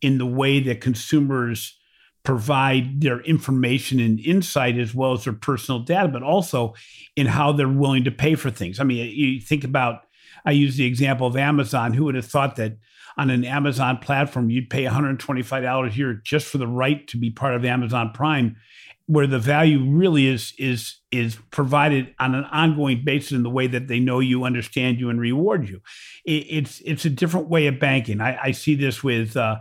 in 0.00 0.18
the 0.18 0.26
way 0.26 0.60
that 0.60 0.80
consumers 0.80 1.77
provide 2.24 3.00
their 3.00 3.20
information 3.20 4.00
and 4.00 4.20
insight 4.20 4.78
as 4.78 4.94
well 4.94 5.12
as 5.12 5.24
their 5.24 5.32
personal 5.32 5.80
data, 5.80 6.08
but 6.08 6.22
also 6.22 6.74
in 7.16 7.26
how 7.26 7.52
they're 7.52 7.68
willing 7.68 8.04
to 8.04 8.10
pay 8.10 8.34
for 8.34 8.50
things. 8.50 8.80
I 8.80 8.84
mean, 8.84 9.10
you 9.14 9.40
think 9.40 9.64
about, 9.64 10.02
I 10.44 10.50
use 10.52 10.76
the 10.76 10.84
example 10.84 11.26
of 11.26 11.36
Amazon. 11.36 11.94
Who 11.94 12.04
would 12.04 12.14
have 12.14 12.26
thought 12.26 12.56
that 12.56 12.76
on 13.16 13.30
an 13.30 13.44
Amazon 13.44 13.98
platform, 13.98 14.50
you'd 14.50 14.70
pay 14.70 14.84
$125 14.84 15.92
a 15.92 15.96
year 15.96 16.14
just 16.24 16.46
for 16.46 16.58
the 16.58 16.66
right 16.66 17.06
to 17.08 17.16
be 17.16 17.30
part 17.30 17.54
of 17.54 17.64
Amazon 17.64 18.12
Prime, 18.14 18.56
where 19.06 19.26
the 19.26 19.38
value 19.38 19.84
really 19.84 20.26
is 20.26 20.52
is 20.58 20.96
is 21.10 21.38
provided 21.50 22.14
on 22.20 22.34
an 22.34 22.44
ongoing 22.44 23.02
basis 23.04 23.32
in 23.32 23.42
the 23.42 23.50
way 23.50 23.66
that 23.66 23.88
they 23.88 23.98
know 23.98 24.20
you, 24.20 24.44
understand 24.44 25.00
you, 25.00 25.10
and 25.10 25.20
reward 25.20 25.68
you. 25.68 25.80
It, 26.24 26.46
it's 26.48 26.80
it's 26.84 27.04
a 27.04 27.10
different 27.10 27.48
way 27.48 27.66
of 27.66 27.80
banking. 27.80 28.20
I, 28.20 28.38
I 28.40 28.50
see 28.52 28.74
this 28.74 29.02
with 29.02 29.36
uh, 29.36 29.56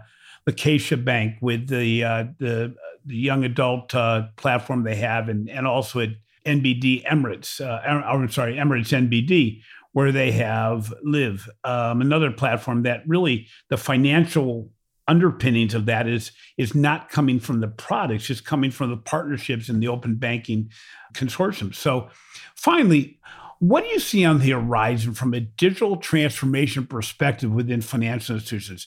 Acacia 0.47 0.97
Bank 0.97 1.35
with 1.41 1.67
the 1.67 2.03
uh, 2.03 2.25
the 2.39 2.73
the 3.05 3.15
young 3.15 3.43
adult 3.43 3.93
uh, 3.93 4.27
platform 4.37 4.83
they 4.83 4.95
have, 4.95 5.29
and 5.29 5.49
and 5.49 5.67
also 5.67 5.99
at 5.99 6.09
NBD 6.45 7.05
Emirates. 7.05 7.59
Uh, 7.61 7.81
I'm 7.85 8.29
sorry, 8.29 8.55
Emirates 8.55 8.95
NBD, 8.95 9.61
where 9.91 10.11
they 10.11 10.31
have 10.31 10.93
Liv, 11.03 11.49
um, 11.65 12.01
another 12.01 12.31
platform 12.31 12.83
that 12.83 13.03
really 13.05 13.47
the 13.69 13.77
financial 13.77 14.71
underpinnings 15.09 15.73
of 15.73 15.85
that 15.85 16.07
is 16.07 16.31
is 16.57 16.73
not 16.73 17.09
coming 17.09 17.39
from 17.39 17.59
the 17.59 17.67
products, 17.67 18.29
it's 18.29 18.41
coming 18.41 18.71
from 18.71 18.89
the 18.89 18.97
partnerships 18.97 19.67
and 19.67 19.83
the 19.83 19.87
open 19.89 20.15
banking 20.15 20.71
consortium. 21.13 21.75
So, 21.75 22.09
finally. 22.55 23.19
What 23.59 23.83
do 23.83 23.89
you 23.89 23.99
see 23.99 24.23
on 24.23 24.37
the 24.37 24.51
horizon 24.51 25.15
from 25.15 25.33
a 25.33 25.39
digital 25.39 25.97
transformation 25.97 26.85
perspective 26.85 27.51
within 27.51 27.81
financial 27.81 28.35
institutions? 28.35 28.85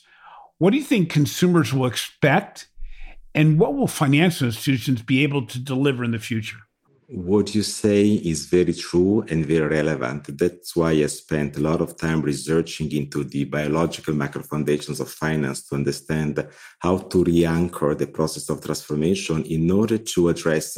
What 0.61 0.73
do 0.73 0.77
you 0.77 0.85
think 0.85 1.09
consumers 1.09 1.73
will 1.73 1.87
expect? 1.87 2.69
And 3.35 3.59
what 3.59 3.75
will 3.75 3.87
financial 3.87 4.47
institutions 4.49 5.01
be 5.01 5.23
able 5.23 5.47
to 5.47 5.59
deliver 5.59 6.05
in 6.05 6.11
the 6.11 6.19
future? 6.19 6.59
what 7.13 7.57
you 7.57 7.63
say 7.63 8.07
is 8.07 8.47
very 8.47 8.73
true 8.73 9.25
and 9.29 9.45
very 9.45 9.67
relevant. 9.67 10.39
That's 10.39 10.77
why 10.77 10.93
I 10.93 11.07
spent 11.07 11.57
a 11.57 11.61
lot 11.61 11.81
of 11.81 11.97
time 11.97 12.23
researching 12.23 12.93
into 12.93 13.25
the 13.25 13.45
biological 13.47 14.15
macro 14.15 14.45
foundations 14.45 15.01
of 15.01 15.11
finance 15.11 15.67
to 15.67 15.75
understand 15.75 16.47
how 16.79 16.99
to 16.99 17.25
re-anchor 17.25 17.97
the 17.97 18.07
process 18.07 18.49
of 18.49 18.65
transformation 18.65 19.43
in 19.43 19.69
order 19.73 19.99
to 19.99 20.29
address 20.29 20.75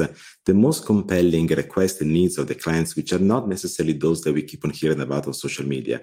the 0.47 0.55
most 0.55 0.87
compelling 0.87 1.49
requests 1.49 2.01
and 2.01 2.11
needs 2.11 2.39
of 2.39 2.49
the 2.49 2.55
clients, 2.55 2.97
which 2.97 3.13
are 3.13 3.19
not 3.19 3.47
necessarily 3.47 3.93
those 3.93 4.23
that 4.23 4.33
we 4.33 4.43
keep 4.43 4.65
on 4.65 4.71
hearing 4.71 5.03
about 5.03 5.27
on 5.27 5.35
social 5.35 5.67
media. 5.67 6.01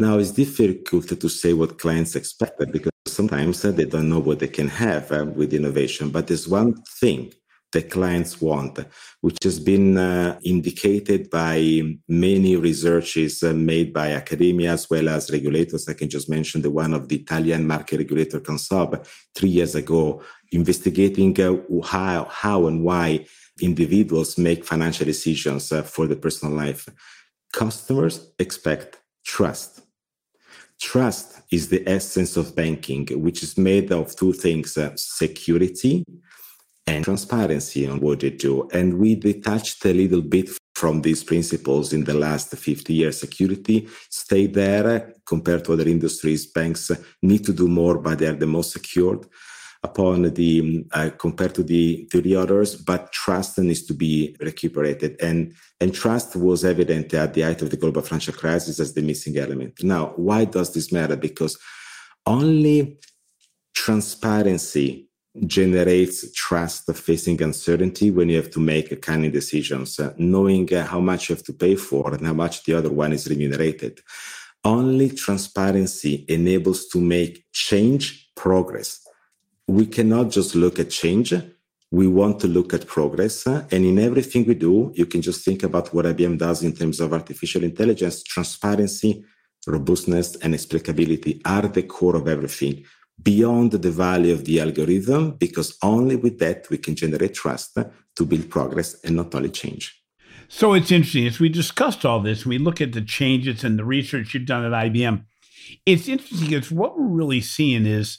Now, 0.00 0.16
it's 0.16 0.30
difficult 0.30 1.08
to 1.08 1.28
say 1.28 1.52
what 1.52 1.78
clients 1.78 2.16
expect 2.16 2.72
because 2.72 2.90
sometimes 3.06 3.60
they 3.60 3.84
don't 3.84 4.08
know 4.08 4.18
what 4.18 4.38
they 4.38 4.48
can 4.48 4.68
have 4.68 5.12
uh, 5.12 5.26
with 5.26 5.52
innovation. 5.52 6.08
But 6.08 6.26
there's 6.26 6.48
one 6.48 6.72
thing 7.00 7.34
the 7.70 7.82
clients 7.82 8.40
want, 8.40 8.78
which 9.20 9.36
has 9.42 9.60
been 9.60 9.98
uh, 9.98 10.38
indicated 10.42 11.28
by 11.28 11.82
many 12.08 12.56
researches 12.56 13.42
uh, 13.42 13.52
made 13.52 13.92
by 13.92 14.12
academia 14.12 14.72
as 14.72 14.88
well 14.88 15.06
as 15.10 15.30
regulators. 15.30 15.86
I 15.86 15.92
can 15.92 16.08
just 16.08 16.30
mention 16.30 16.62
the 16.62 16.70
one 16.70 16.94
of 16.94 17.06
the 17.08 17.16
Italian 17.16 17.66
market 17.66 17.98
regulator 17.98 18.40
Consob 18.40 19.06
three 19.34 19.50
years 19.50 19.74
ago, 19.74 20.22
investigating 20.50 21.38
uh, 21.38 21.56
how, 21.84 22.24
how 22.24 22.68
and 22.68 22.82
why 22.82 23.26
individuals 23.60 24.38
make 24.38 24.64
financial 24.64 25.04
decisions 25.04 25.70
uh, 25.70 25.82
for 25.82 26.06
their 26.06 26.16
personal 26.16 26.54
life. 26.54 26.88
Customers 27.52 28.32
expect 28.38 28.96
trust. 29.26 29.82
Trust 30.80 31.42
is 31.50 31.68
the 31.68 31.86
essence 31.86 32.36
of 32.36 32.56
banking, 32.56 33.06
which 33.22 33.42
is 33.42 33.58
made 33.58 33.92
of 33.92 34.16
two 34.16 34.32
things 34.32 34.78
uh, 34.78 34.90
security 34.96 36.04
and 36.86 37.04
transparency 37.04 37.86
on 37.86 38.00
what 38.00 38.20
they 38.20 38.30
do. 38.30 38.66
And 38.72 38.98
we 38.98 39.14
detached 39.14 39.84
a 39.84 39.92
little 39.92 40.22
bit 40.22 40.48
from 40.74 41.02
these 41.02 41.22
principles 41.22 41.92
in 41.92 42.04
the 42.04 42.14
last 42.14 42.56
50 42.56 42.94
years. 42.94 43.20
Security 43.20 43.86
stayed 44.08 44.54
there 44.54 45.12
compared 45.26 45.64
to 45.66 45.74
other 45.74 45.86
industries. 45.86 46.46
Banks 46.46 46.90
need 47.22 47.44
to 47.44 47.52
do 47.52 47.68
more, 47.68 47.98
but 47.98 48.18
they 48.18 48.26
are 48.26 48.32
the 48.32 48.46
most 48.46 48.72
secured 48.72 49.26
upon 49.82 50.22
the 50.34 50.84
uh, 50.92 51.10
compared 51.18 51.54
to 51.54 51.62
the 51.62 52.06
to 52.10 52.20
the 52.20 52.36
others 52.36 52.76
but 52.76 53.12
trust 53.12 53.58
needs 53.58 53.82
to 53.82 53.94
be 53.94 54.36
recuperated 54.40 55.16
and 55.22 55.54
and 55.80 55.94
trust 55.94 56.36
was 56.36 56.64
evident 56.64 57.12
at 57.14 57.32
the 57.32 57.42
height 57.42 57.62
of 57.62 57.70
the 57.70 57.76
global 57.76 58.02
financial 58.02 58.34
crisis 58.34 58.78
as 58.78 58.92
the 58.92 59.02
missing 59.02 59.38
element 59.38 59.72
now 59.82 60.12
why 60.16 60.44
does 60.44 60.74
this 60.74 60.92
matter 60.92 61.16
because 61.16 61.58
only 62.26 62.98
transparency 63.74 65.10
generates 65.46 66.30
trust 66.32 66.92
facing 66.94 67.40
uncertainty 67.40 68.10
when 68.10 68.28
you 68.28 68.36
have 68.36 68.50
to 68.50 68.60
make 68.60 69.00
kind 69.00 69.24
of 69.24 69.32
decisions, 69.32 69.98
uh, 70.00 70.12
knowing 70.18 70.72
uh, 70.74 70.84
how 70.84 71.00
much 71.00 71.28
you 71.28 71.34
have 71.34 71.44
to 71.44 71.52
pay 71.52 71.76
for 71.76 72.12
and 72.14 72.26
how 72.26 72.32
much 72.32 72.64
the 72.64 72.74
other 72.74 72.90
one 72.90 73.12
is 73.12 73.28
remunerated. 73.28 74.00
Only 74.64 75.10
transparency 75.10 76.24
enables 76.28 76.88
to 76.88 77.00
make 77.00 77.44
change 77.52 78.30
progress. 78.34 79.06
We 79.70 79.86
cannot 79.86 80.30
just 80.30 80.56
look 80.56 80.80
at 80.80 80.90
change. 80.90 81.32
We 81.92 82.08
want 82.08 82.40
to 82.40 82.48
look 82.48 82.74
at 82.74 82.88
progress. 82.88 83.46
And 83.46 83.84
in 83.90 84.00
everything 84.00 84.44
we 84.44 84.54
do, 84.54 84.90
you 84.96 85.06
can 85.06 85.22
just 85.22 85.44
think 85.44 85.62
about 85.62 85.94
what 85.94 86.06
IBM 86.06 86.38
does 86.38 86.64
in 86.64 86.72
terms 86.74 86.98
of 86.98 87.12
artificial 87.12 87.62
intelligence. 87.62 88.24
Transparency, 88.24 89.24
robustness, 89.68 90.34
and 90.42 90.54
explicability 90.54 91.40
are 91.44 91.68
the 91.68 91.84
core 91.84 92.16
of 92.16 92.26
everything 92.26 92.84
beyond 93.22 93.70
the 93.70 93.92
value 93.92 94.32
of 94.32 94.44
the 94.44 94.58
algorithm, 94.60 95.36
because 95.36 95.78
only 95.84 96.16
with 96.16 96.40
that 96.40 96.68
we 96.68 96.76
can 96.76 96.96
generate 96.96 97.34
trust 97.34 97.78
to 98.16 98.24
build 98.24 98.50
progress 98.50 98.96
and 99.04 99.14
not 99.14 99.32
only 99.36 99.50
change. 99.50 100.02
So 100.48 100.72
it's 100.72 100.90
interesting 100.90 101.28
as 101.28 101.38
we 101.38 101.48
discussed 101.48 102.04
all 102.04 102.18
this, 102.18 102.44
we 102.44 102.58
look 102.58 102.80
at 102.80 102.92
the 102.92 103.02
changes 103.02 103.62
and 103.62 103.78
the 103.78 103.84
research 103.84 104.34
you've 104.34 104.46
done 104.46 104.64
at 104.64 104.72
IBM. 104.72 105.26
It's 105.86 106.08
interesting 106.08 106.48
because 106.48 106.72
what 106.72 106.98
we're 106.98 107.06
really 107.06 107.40
seeing 107.40 107.86
is 107.86 108.18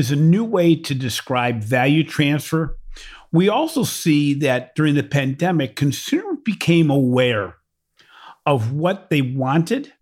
is 0.00 0.10
a 0.10 0.16
new 0.16 0.42
way 0.42 0.74
to 0.74 0.94
describe 0.94 1.62
value 1.62 2.02
transfer. 2.02 2.76
We 3.30 3.50
also 3.50 3.84
see 3.84 4.34
that 4.40 4.74
during 4.74 4.94
the 4.94 5.02
pandemic, 5.02 5.76
consumers 5.76 6.38
became 6.42 6.90
aware 6.90 7.56
of 8.46 8.72
what 8.72 9.10
they 9.10 9.20
wanted 9.20 9.92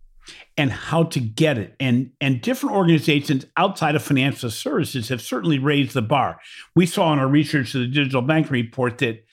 and 0.57 0.71
how 0.71 1.03
to 1.03 1.21
get 1.21 1.59
it. 1.59 1.75
And, 1.81 2.13
and 2.21 2.41
different 2.41 2.77
organizations 2.77 3.45
outside 3.57 3.97
of 3.97 4.03
financial 4.03 4.51
services 4.51 5.09
have 5.09 5.21
certainly 5.21 5.59
raised 5.59 5.95
the 5.95 6.03
bar. 6.03 6.39
We 6.77 6.87
saw 6.87 7.13
in 7.13 7.19
our 7.19 7.29
research 7.29 7.75
of 7.75 7.81
the 7.81 7.89
digital 7.89 8.23
bank 8.23 8.51
report 8.51 8.99
that 8.99 9.25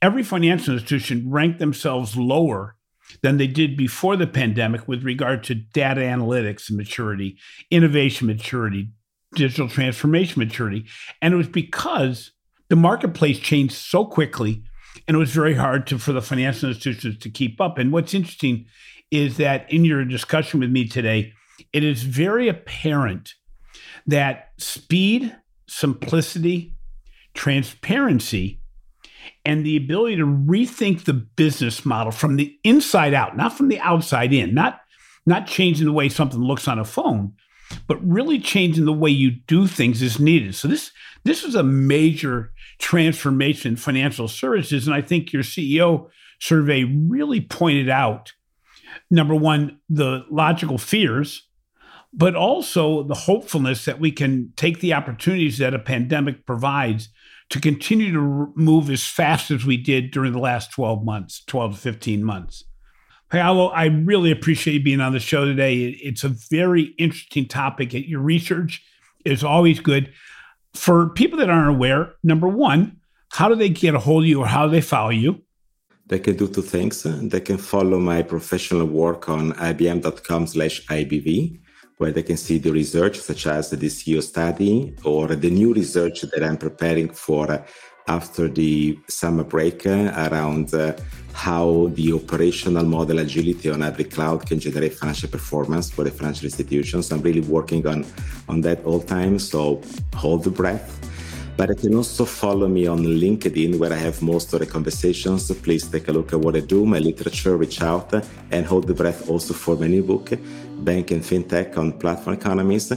every 0.00 0.22
financial 0.22 0.74
institution 0.74 1.30
ranked 1.30 1.58
themselves 1.58 2.16
lower 2.16 2.76
than 3.22 3.38
they 3.38 3.48
did 3.48 3.76
before 3.76 4.16
the 4.16 4.26
pandemic 4.26 4.86
with 4.86 5.02
regard 5.02 5.42
to 5.44 5.54
data 5.54 6.00
analytics 6.00 6.70
maturity, 6.70 7.38
innovation 7.70 8.28
maturity, 8.28 8.90
digital 9.34 9.68
transformation 9.68 10.38
maturity. 10.38 10.86
And 11.20 11.34
it 11.34 11.36
was 11.36 11.48
because 11.48 12.32
the 12.68 12.76
marketplace 12.76 13.38
changed 13.38 13.74
so 13.74 14.04
quickly 14.04 14.62
and 15.06 15.14
it 15.14 15.18
was 15.18 15.30
very 15.30 15.54
hard 15.54 15.86
to, 15.88 15.98
for 15.98 16.12
the 16.12 16.22
financial 16.22 16.68
institutions 16.68 17.18
to 17.18 17.30
keep 17.30 17.60
up. 17.60 17.78
And 17.78 17.92
what's 17.92 18.14
interesting 18.14 18.66
is 19.10 19.36
that 19.38 19.70
in 19.72 19.84
your 19.84 20.04
discussion 20.04 20.60
with 20.60 20.70
me 20.70 20.86
today, 20.86 21.32
it 21.72 21.84
is 21.84 22.02
very 22.02 22.48
apparent 22.48 23.34
that 24.06 24.50
speed, 24.58 25.36
simplicity, 25.66 26.74
transparency, 27.34 28.60
and 29.44 29.64
the 29.64 29.76
ability 29.76 30.16
to 30.16 30.26
rethink 30.26 31.04
the 31.04 31.12
business 31.12 31.84
model 31.84 32.12
from 32.12 32.36
the 32.36 32.58
inside 32.64 33.14
out, 33.14 33.36
not 33.36 33.56
from 33.56 33.68
the 33.68 33.80
outside 33.80 34.32
in, 34.32 34.54
not, 34.54 34.80
not 35.26 35.46
changing 35.46 35.86
the 35.86 35.92
way 35.92 36.08
something 36.08 36.40
looks 36.40 36.68
on 36.68 36.78
a 36.78 36.84
phone, 36.84 37.32
but 37.92 38.10
really 38.10 38.38
changing 38.38 38.86
the 38.86 38.92
way 38.92 39.10
you 39.10 39.30
do 39.30 39.66
things 39.66 40.00
is 40.00 40.18
needed. 40.18 40.54
So 40.54 40.66
this 40.66 40.92
this 41.24 41.44
is 41.44 41.54
a 41.54 41.62
major 41.62 42.50
transformation 42.78 43.72
in 43.72 43.76
financial 43.76 44.28
services, 44.28 44.86
and 44.86 44.96
I 44.96 45.02
think 45.02 45.30
your 45.30 45.42
CEO 45.42 46.08
survey 46.40 46.84
really 46.84 47.42
pointed 47.42 47.90
out 47.90 48.32
number 49.10 49.34
one, 49.34 49.78
the 49.90 50.24
logical 50.30 50.78
fears, 50.78 51.46
but 52.14 52.34
also 52.34 53.02
the 53.02 53.14
hopefulness 53.14 53.84
that 53.84 54.00
we 54.00 54.10
can 54.10 54.54
take 54.56 54.80
the 54.80 54.94
opportunities 54.94 55.58
that 55.58 55.74
a 55.74 55.78
pandemic 55.78 56.46
provides 56.46 57.10
to 57.50 57.60
continue 57.60 58.10
to 58.10 58.54
move 58.56 58.88
as 58.88 59.04
fast 59.04 59.50
as 59.50 59.66
we 59.66 59.76
did 59.76 60.12
during 60.12 60.32
the 60.32 60.38
last 60.38 60.72
12 60.72 61.04
months, 61.04 61.44
12 61.44 61.74
to 61.74 61.78
15 61.78 62.24
months. 62.24 62.64
Paolo, 63.32 63.68
I 63.68 63.86
really 63.86 64.30
appreciate 64.30 64.74
you 64.74 64.82
being 64.82 65.00
on 65.00 65.12
the 65.12 65.18
show 65.18 65.46
today. 65.46 65.86
It's 65.86 66.22
a 66.22 66.28
very 66.28 66.94
interesting 66.98 67.48
topic. 67.48 67.94
Your 67.94 68.20
research 68.20 68.84
is 69.24 69.42
always 69.42 69.80
good. 69.80 70.12
For 70.74 71.08
people 71.08 71.38
that 71.38 71.48
aren't 71.48 71.70
aware, 71.70 72.14
number 72.22 72.46
one, 72.46 73.00
how 73.30 73.48
do 73.48 73.54
they 73.54 73.70
get 73.70 73.94
a 73.94 73.98
hold 73.98 74.24
of 74.24 74.28
you 74.28 74.40
or 74.40 74.46
how 74.46 74.66
do 74.66 74.70
they 74.70 74.82
follow 74.82 75.10
you? 75.10 75.42
they 76.12 76.18
can 76.18 76.36
do 76.36 76.46
two 76.46 76.60
things. 76.60 77.04
They 77.04 77.40
can 77.40 77.56
follow 77.56 77.98
my 77.98 78.20
professional 78.20 78.86
work 78.86 79.30
on 79.30 79.52
ibm.com 79.52 80.46
slash 80.46 80.86
IBV, 80.88 81.58
where 81.96 82.10
they 82.10 82.22
can 82.22 82.36
see 82.36 82.58
the 82.58 82.70
research, 82.70 83.18
such 83.18 83.46
as 83.46 83.70
the 83.70 83.78
CEO 83.78 84.22
study 84.22 84.94
or 85.04 85.28
the 85.28 85.48
new 85.48 85.72
research 85.72 86.20
that 86.20 86.42
I'm 86.44 86.58
preparing 86.58 87.08
for 87.08 87.64
after 88.08 88.48
the 88.48 88.98
summer 89.08 89.44
break 89.44 89.86
around 89.86 90.74
uh, 90.74 90.92
how 91.32 91.90
the 91.94 92.12
operational 92.12 92.84
model 92.84 93.18
agility 93.18 93.70
on 93.70 93.82
every 93.82 94.04
cloud 94.04 94.46
can 94.46 94.60
generate 94.60 94.94
financial 94.94 95.28
performance 95.28 95.90
for 95.90 96.04
the 96.04 96.10
financial 96.10 96.44
institutions. 96.44 97.10
I'm 97.10 97.22
really 97.22 97.40
working 97.40 97.86
on, 97.86 98.04
on 98.48 98.60
that 98.62 98.84
all 98.84 99.00
time. 99.00 99.38
So 99.38 99.80
hold 100.14 100.44
the 100.44 100.50
breath 100.50 100.98
but 101.56 101.68
you 101.68 101.74
can 101.74 101.94
also 101.94 102.24
follow 102.24 102.66
me 102.66 102.86
on 102.86 103.00
LinkedIn 103.00 103.78
where 103.78 103.92
I 103.92 103.96
have 103.96 104.22
most 104.22 104.52
of 104.52 104.60
the 104.60 104.66
conversations. 104.66 105.50
Please 105.62 105.86
take 105.86 106.08
a 106.08 106.12
look 106.12 106.32
at 106.32 106.40
what 106.40 106.56
I 106.56 106.60
do, 106.60 106.86
my 106.86 106.98
literature, 106.98 107.56
reach 107.56 107.82
out 107.82 108.12
and 108.50 108.66
hold 108.66 108.86
the 108.86 108.94
breath 108.94 109.28
also 109.28 109.52
for 109.54 109.76
my 109.76 109.86
new 109.86 110.02
book, 110.02 110.30
Bank 110.78 111.10
and 111.10 111.22
FinTech 111.22 111.76
on 111.76 111.92
Platform 111.98 112.36
Economies, 112.36 112.88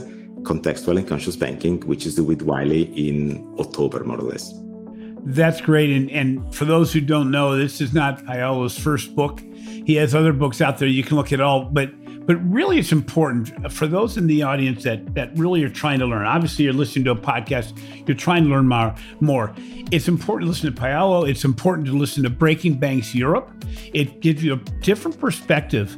Contextual 0.42 0.98
and 0.98 1.06
Conscious 1.06 1.36
Banking, 1.36 1.80
which 1.82 2.06
is 2.06 2.14
due 2.14 2.24
with 2.24 2.42
Wiley 2.42 2.84
in 3.08 3.46
October, 3.58 4.02
more 4.04 4.18
or 4.18 4.22
less. 4.22 4.65
That's 5.26 5.60
great. 5.60 5.90
And, 5.90 6.08
and 6.10 6.54
for 6.54 6.64
those 6.64 6.92
who 6.92 7.00
don't 7.00 7.32
know, 7.32 7.56
this 7.56 7.80
is 7.80 7.92
not 7.92 8.24
Paolo's 8.24 8.78
first 8.78 9.14
book. 9.16 9.40
He 9.40 9.96
has 9.96 10.14
other 10.14 10.32
books 10.32 10.60
out 10.60 10.78
there. 10.78 10.88
You 10.88 11.02
can 11.02 11.16
look 11.16 11.32
at 11.32 11.40
all, 11.40 11.64
but 11.64 11.90
but 12.26 12.36
really, 12.50 12.80
it's 12.80 12.90
important 12.90 13.72
for 13.72 13.86
those 13.86 14.16
in 14.16 14.26
the 14.26 14.42
audience 14.42 14.82
that 14.82 15.14
that 15.14 15.36
really 15.38 15.62
are 15.62 15.68
trying 15.68 16.00
to 16.00 16.06
learn. 16.06 16.26
Obviously, 16.26 16.64
you're 16.64 16.74
listening 16.74 17.04
to 17.04 17.12
a 17.12 17.16
podcast. 17.16 17.78
You're 18.06 18.16
trying 18.16 18.44
to 18.44 18.50
learn 18.50 18.66
more. 18.66 18.94
More. 19.20 19.54
It's 19.92 20.08
important 20.08 20.46
to 20.46 20.50
listen 20.50 20.74
to 20.74 20.80
Paolo. 20.80 21.24
It's 21.24 21.44
important 21.44 21.86
to 21.86 21.96
listen 21.96 22.24
to 22.24 22.30
Breaking 22.30 22.78
Banks 22.78 23.14
Europe. 23.14 23.48
It 23.94 24.20
gives 24.20 24.42
you 24.42 24.54
a 24.54 24.56
different 24.80 25.20
perspective 25.20 25.96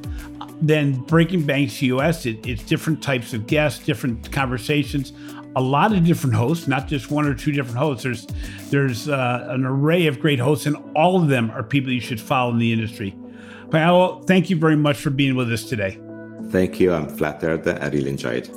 than 0.60 1.00
Breaking 1.04 1.46
Banks 1.46 1.80
US. 1.82 2.26
It, 2.26 2.46
it's 2.46 2.62
different 2.62 3.02
types 3.02 3.32
of 3.32 3.46
guests, 3.46 3.84
different 3.84 4.30
conversations. 4.30 5.12
A 5.56 5.62
lot 5.62 5.92
of 5.92 6.04
different 6.04 6.36
hosts, 6.36 6.68
not 6.68 6.86
just 6.88 7.10
one 7.10 7.26
or 7.26 7.34
two 7.34 7.52
different 7.52 7.78
hosts. 7.78 8.04
There's 8.04 8.26
there's 8.70 9.08
uh, 9.08 9.46
an 9.50 9.64
array 9.64 10.06
of 10.06 10.20
great 10.20 10.38
hosts, 10.38 10.66
and 10.66 10.76
all 10.94 11.20
of 11.20 11.28
them 11.28 11.50
are 11.50 11.62
people 11.62 11.90
you 11.92 12.00
should 12.00 12.20
follow 12.20 12.52
in 12.52 12.58
the 12.58 12.72
industry. 12.72 13.16
Paolo, 13.70 14.22
thank 14.22 14.50
you 14.50 14.56
very 14.56 14.76
much 14.76 14.98
for 14.98 15.10
being 15.10 15.34
with 15.36 15.52
us 15.52 15.64
today. 15.64 15.98
Thank 16.50 16.80
you. 16.80 16.92
I'm 16.92 17.08
flattered. 17.08 17.66
I 17.68 17.88
really 17.88 18.10
enjoyed. 18.10 18.48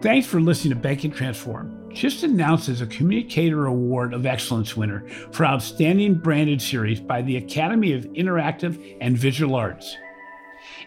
Thanks 0.00 0.26
for 0.26 0.40
listening 0.40 0.74
to 0.74 0.80
Banking 0.80 1.10
Transformed. 1.10 1.76
Just 1.94 2.22
announced 2.22 2.68
as 2.68 2.80
a 2.80 2.86
Communicator 2.86 3.66
Award 3.66 4.14
of 4.14 4.24
Excellence 4.24 4.76
winner 4.76 5.06
for 5.32 5.44
Outstanding 5.44 6.14
Branded 6.14 6.62
Series 6.62 7.00
by 7.00 7.20
the 7.20 7.36
Academy 7.36 7.92
of 7.92 8.04
Interactive 8.04 8.96
and 9.00 9.18
Visual 9.18 9.54
Arts. 9.56 9.96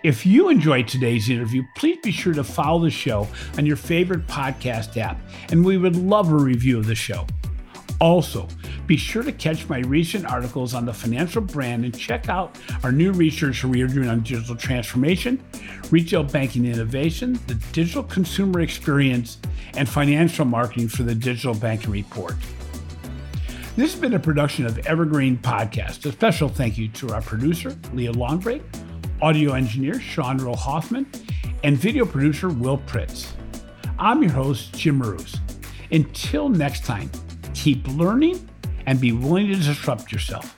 If 0.01 0.25
you 0.25 0.49
enjoyed 0.49 0.87
today's 0.87 1.29
interview, 1.29 1.63
please 1.75 1.99
be 2.01 2.11
sure 2.11 2.33
to 2.33 2.43
follow 2.43 2.81
the 2.81 2.89
show 2.89 3.27
on 3.57 3.65
your 3.65 3.75
favorite 3.75 4.27
podcast 4.27 4.97
app, 4.97 5.19
and 5.49 5.63
we 5.63 5.77
would 5.77 5.95
love 5.95 6.31
a 6.31 6.35
review 6.35 6.79
of 6.79 6.87
the 6.87 6.95
show. 6.95 7.27
Also, 8.01 8.47
be 8.87 8.97
sure 8.97 9.23
to 9.23 9.31
catch 9.31 9.69
my 9.69 9.79
recent 9.79 10.25
articles 10.25 10.73
on 10.73 10.85
the 10.85 10.93
financial 10.93 11.41
brand 11.41 11.85
and 11.85 11.97
check 11.97 12.27
out 12.27 12.57
our 12.83 12.91
new 12.91 13.13
research 13.13 13.63
we 13.63 13.81
are 13.81 13.87
doing 13.87 14.09
on 14.09 14.21
digital 14.21 14.55
transformation, 14.55 15.41
retail 15.91 16.23
banking 16.23 16.65
innovation, 16.65 17.39
the 17.47 17.55
digital 17.71 18.03
consumer 18.03 18.59
experience, 18.59 19.37
and 19.77 19.87
financial 19.87 20.43
marketing 20.43 20.89
for 20.89 21.03
the 21.03 21.15
Digital 21.15 21.53
Banking 21.53 21.91
Report. 21.91 22.35
This 23.75 23.91
has 23.91 24.01
been 24.01 24.13
a 24.15 24.19
production 24.19 24.65
of 24.65 24.77
Evergreen 24.79 25.37
Podcast. 25.37 26.05
A 26.05 26.11
special 26.11 26.49
thank 26.49 26.77
you 26.77 26.89
to 26.89 27.13
our 27.13 27.21
producer, 27.21 27.75
Leah 27.93 28.11
Longbrake, 28.11 28.63
audio 29.22 29.53
engineer 29.53 29.99
Sean 29.99 30.38
Rule-Hoffman, 30.38 31.05
and 31.64 31.78
video 31.78 32.05
producer 32.05 32.49
Will 32.49 32.78
Pritz. 32.80 33.32
I'm 33.99 34.22
your 34.22 34.32
host, 34.32 34.74
Jim 34.74 34.97
Marous. 34.97 35.38
Until 35.91 36.49
next 36.49 36.84
time, 36.86 37.09
keep 37.53 37.88
learning 37.88 38.49
and 38.86 38.99
be 38.99 39.11
willing 39.11 39.47
to 39.47 39.55
disrupt 39.55 40.11
yourself. 40.11 40.57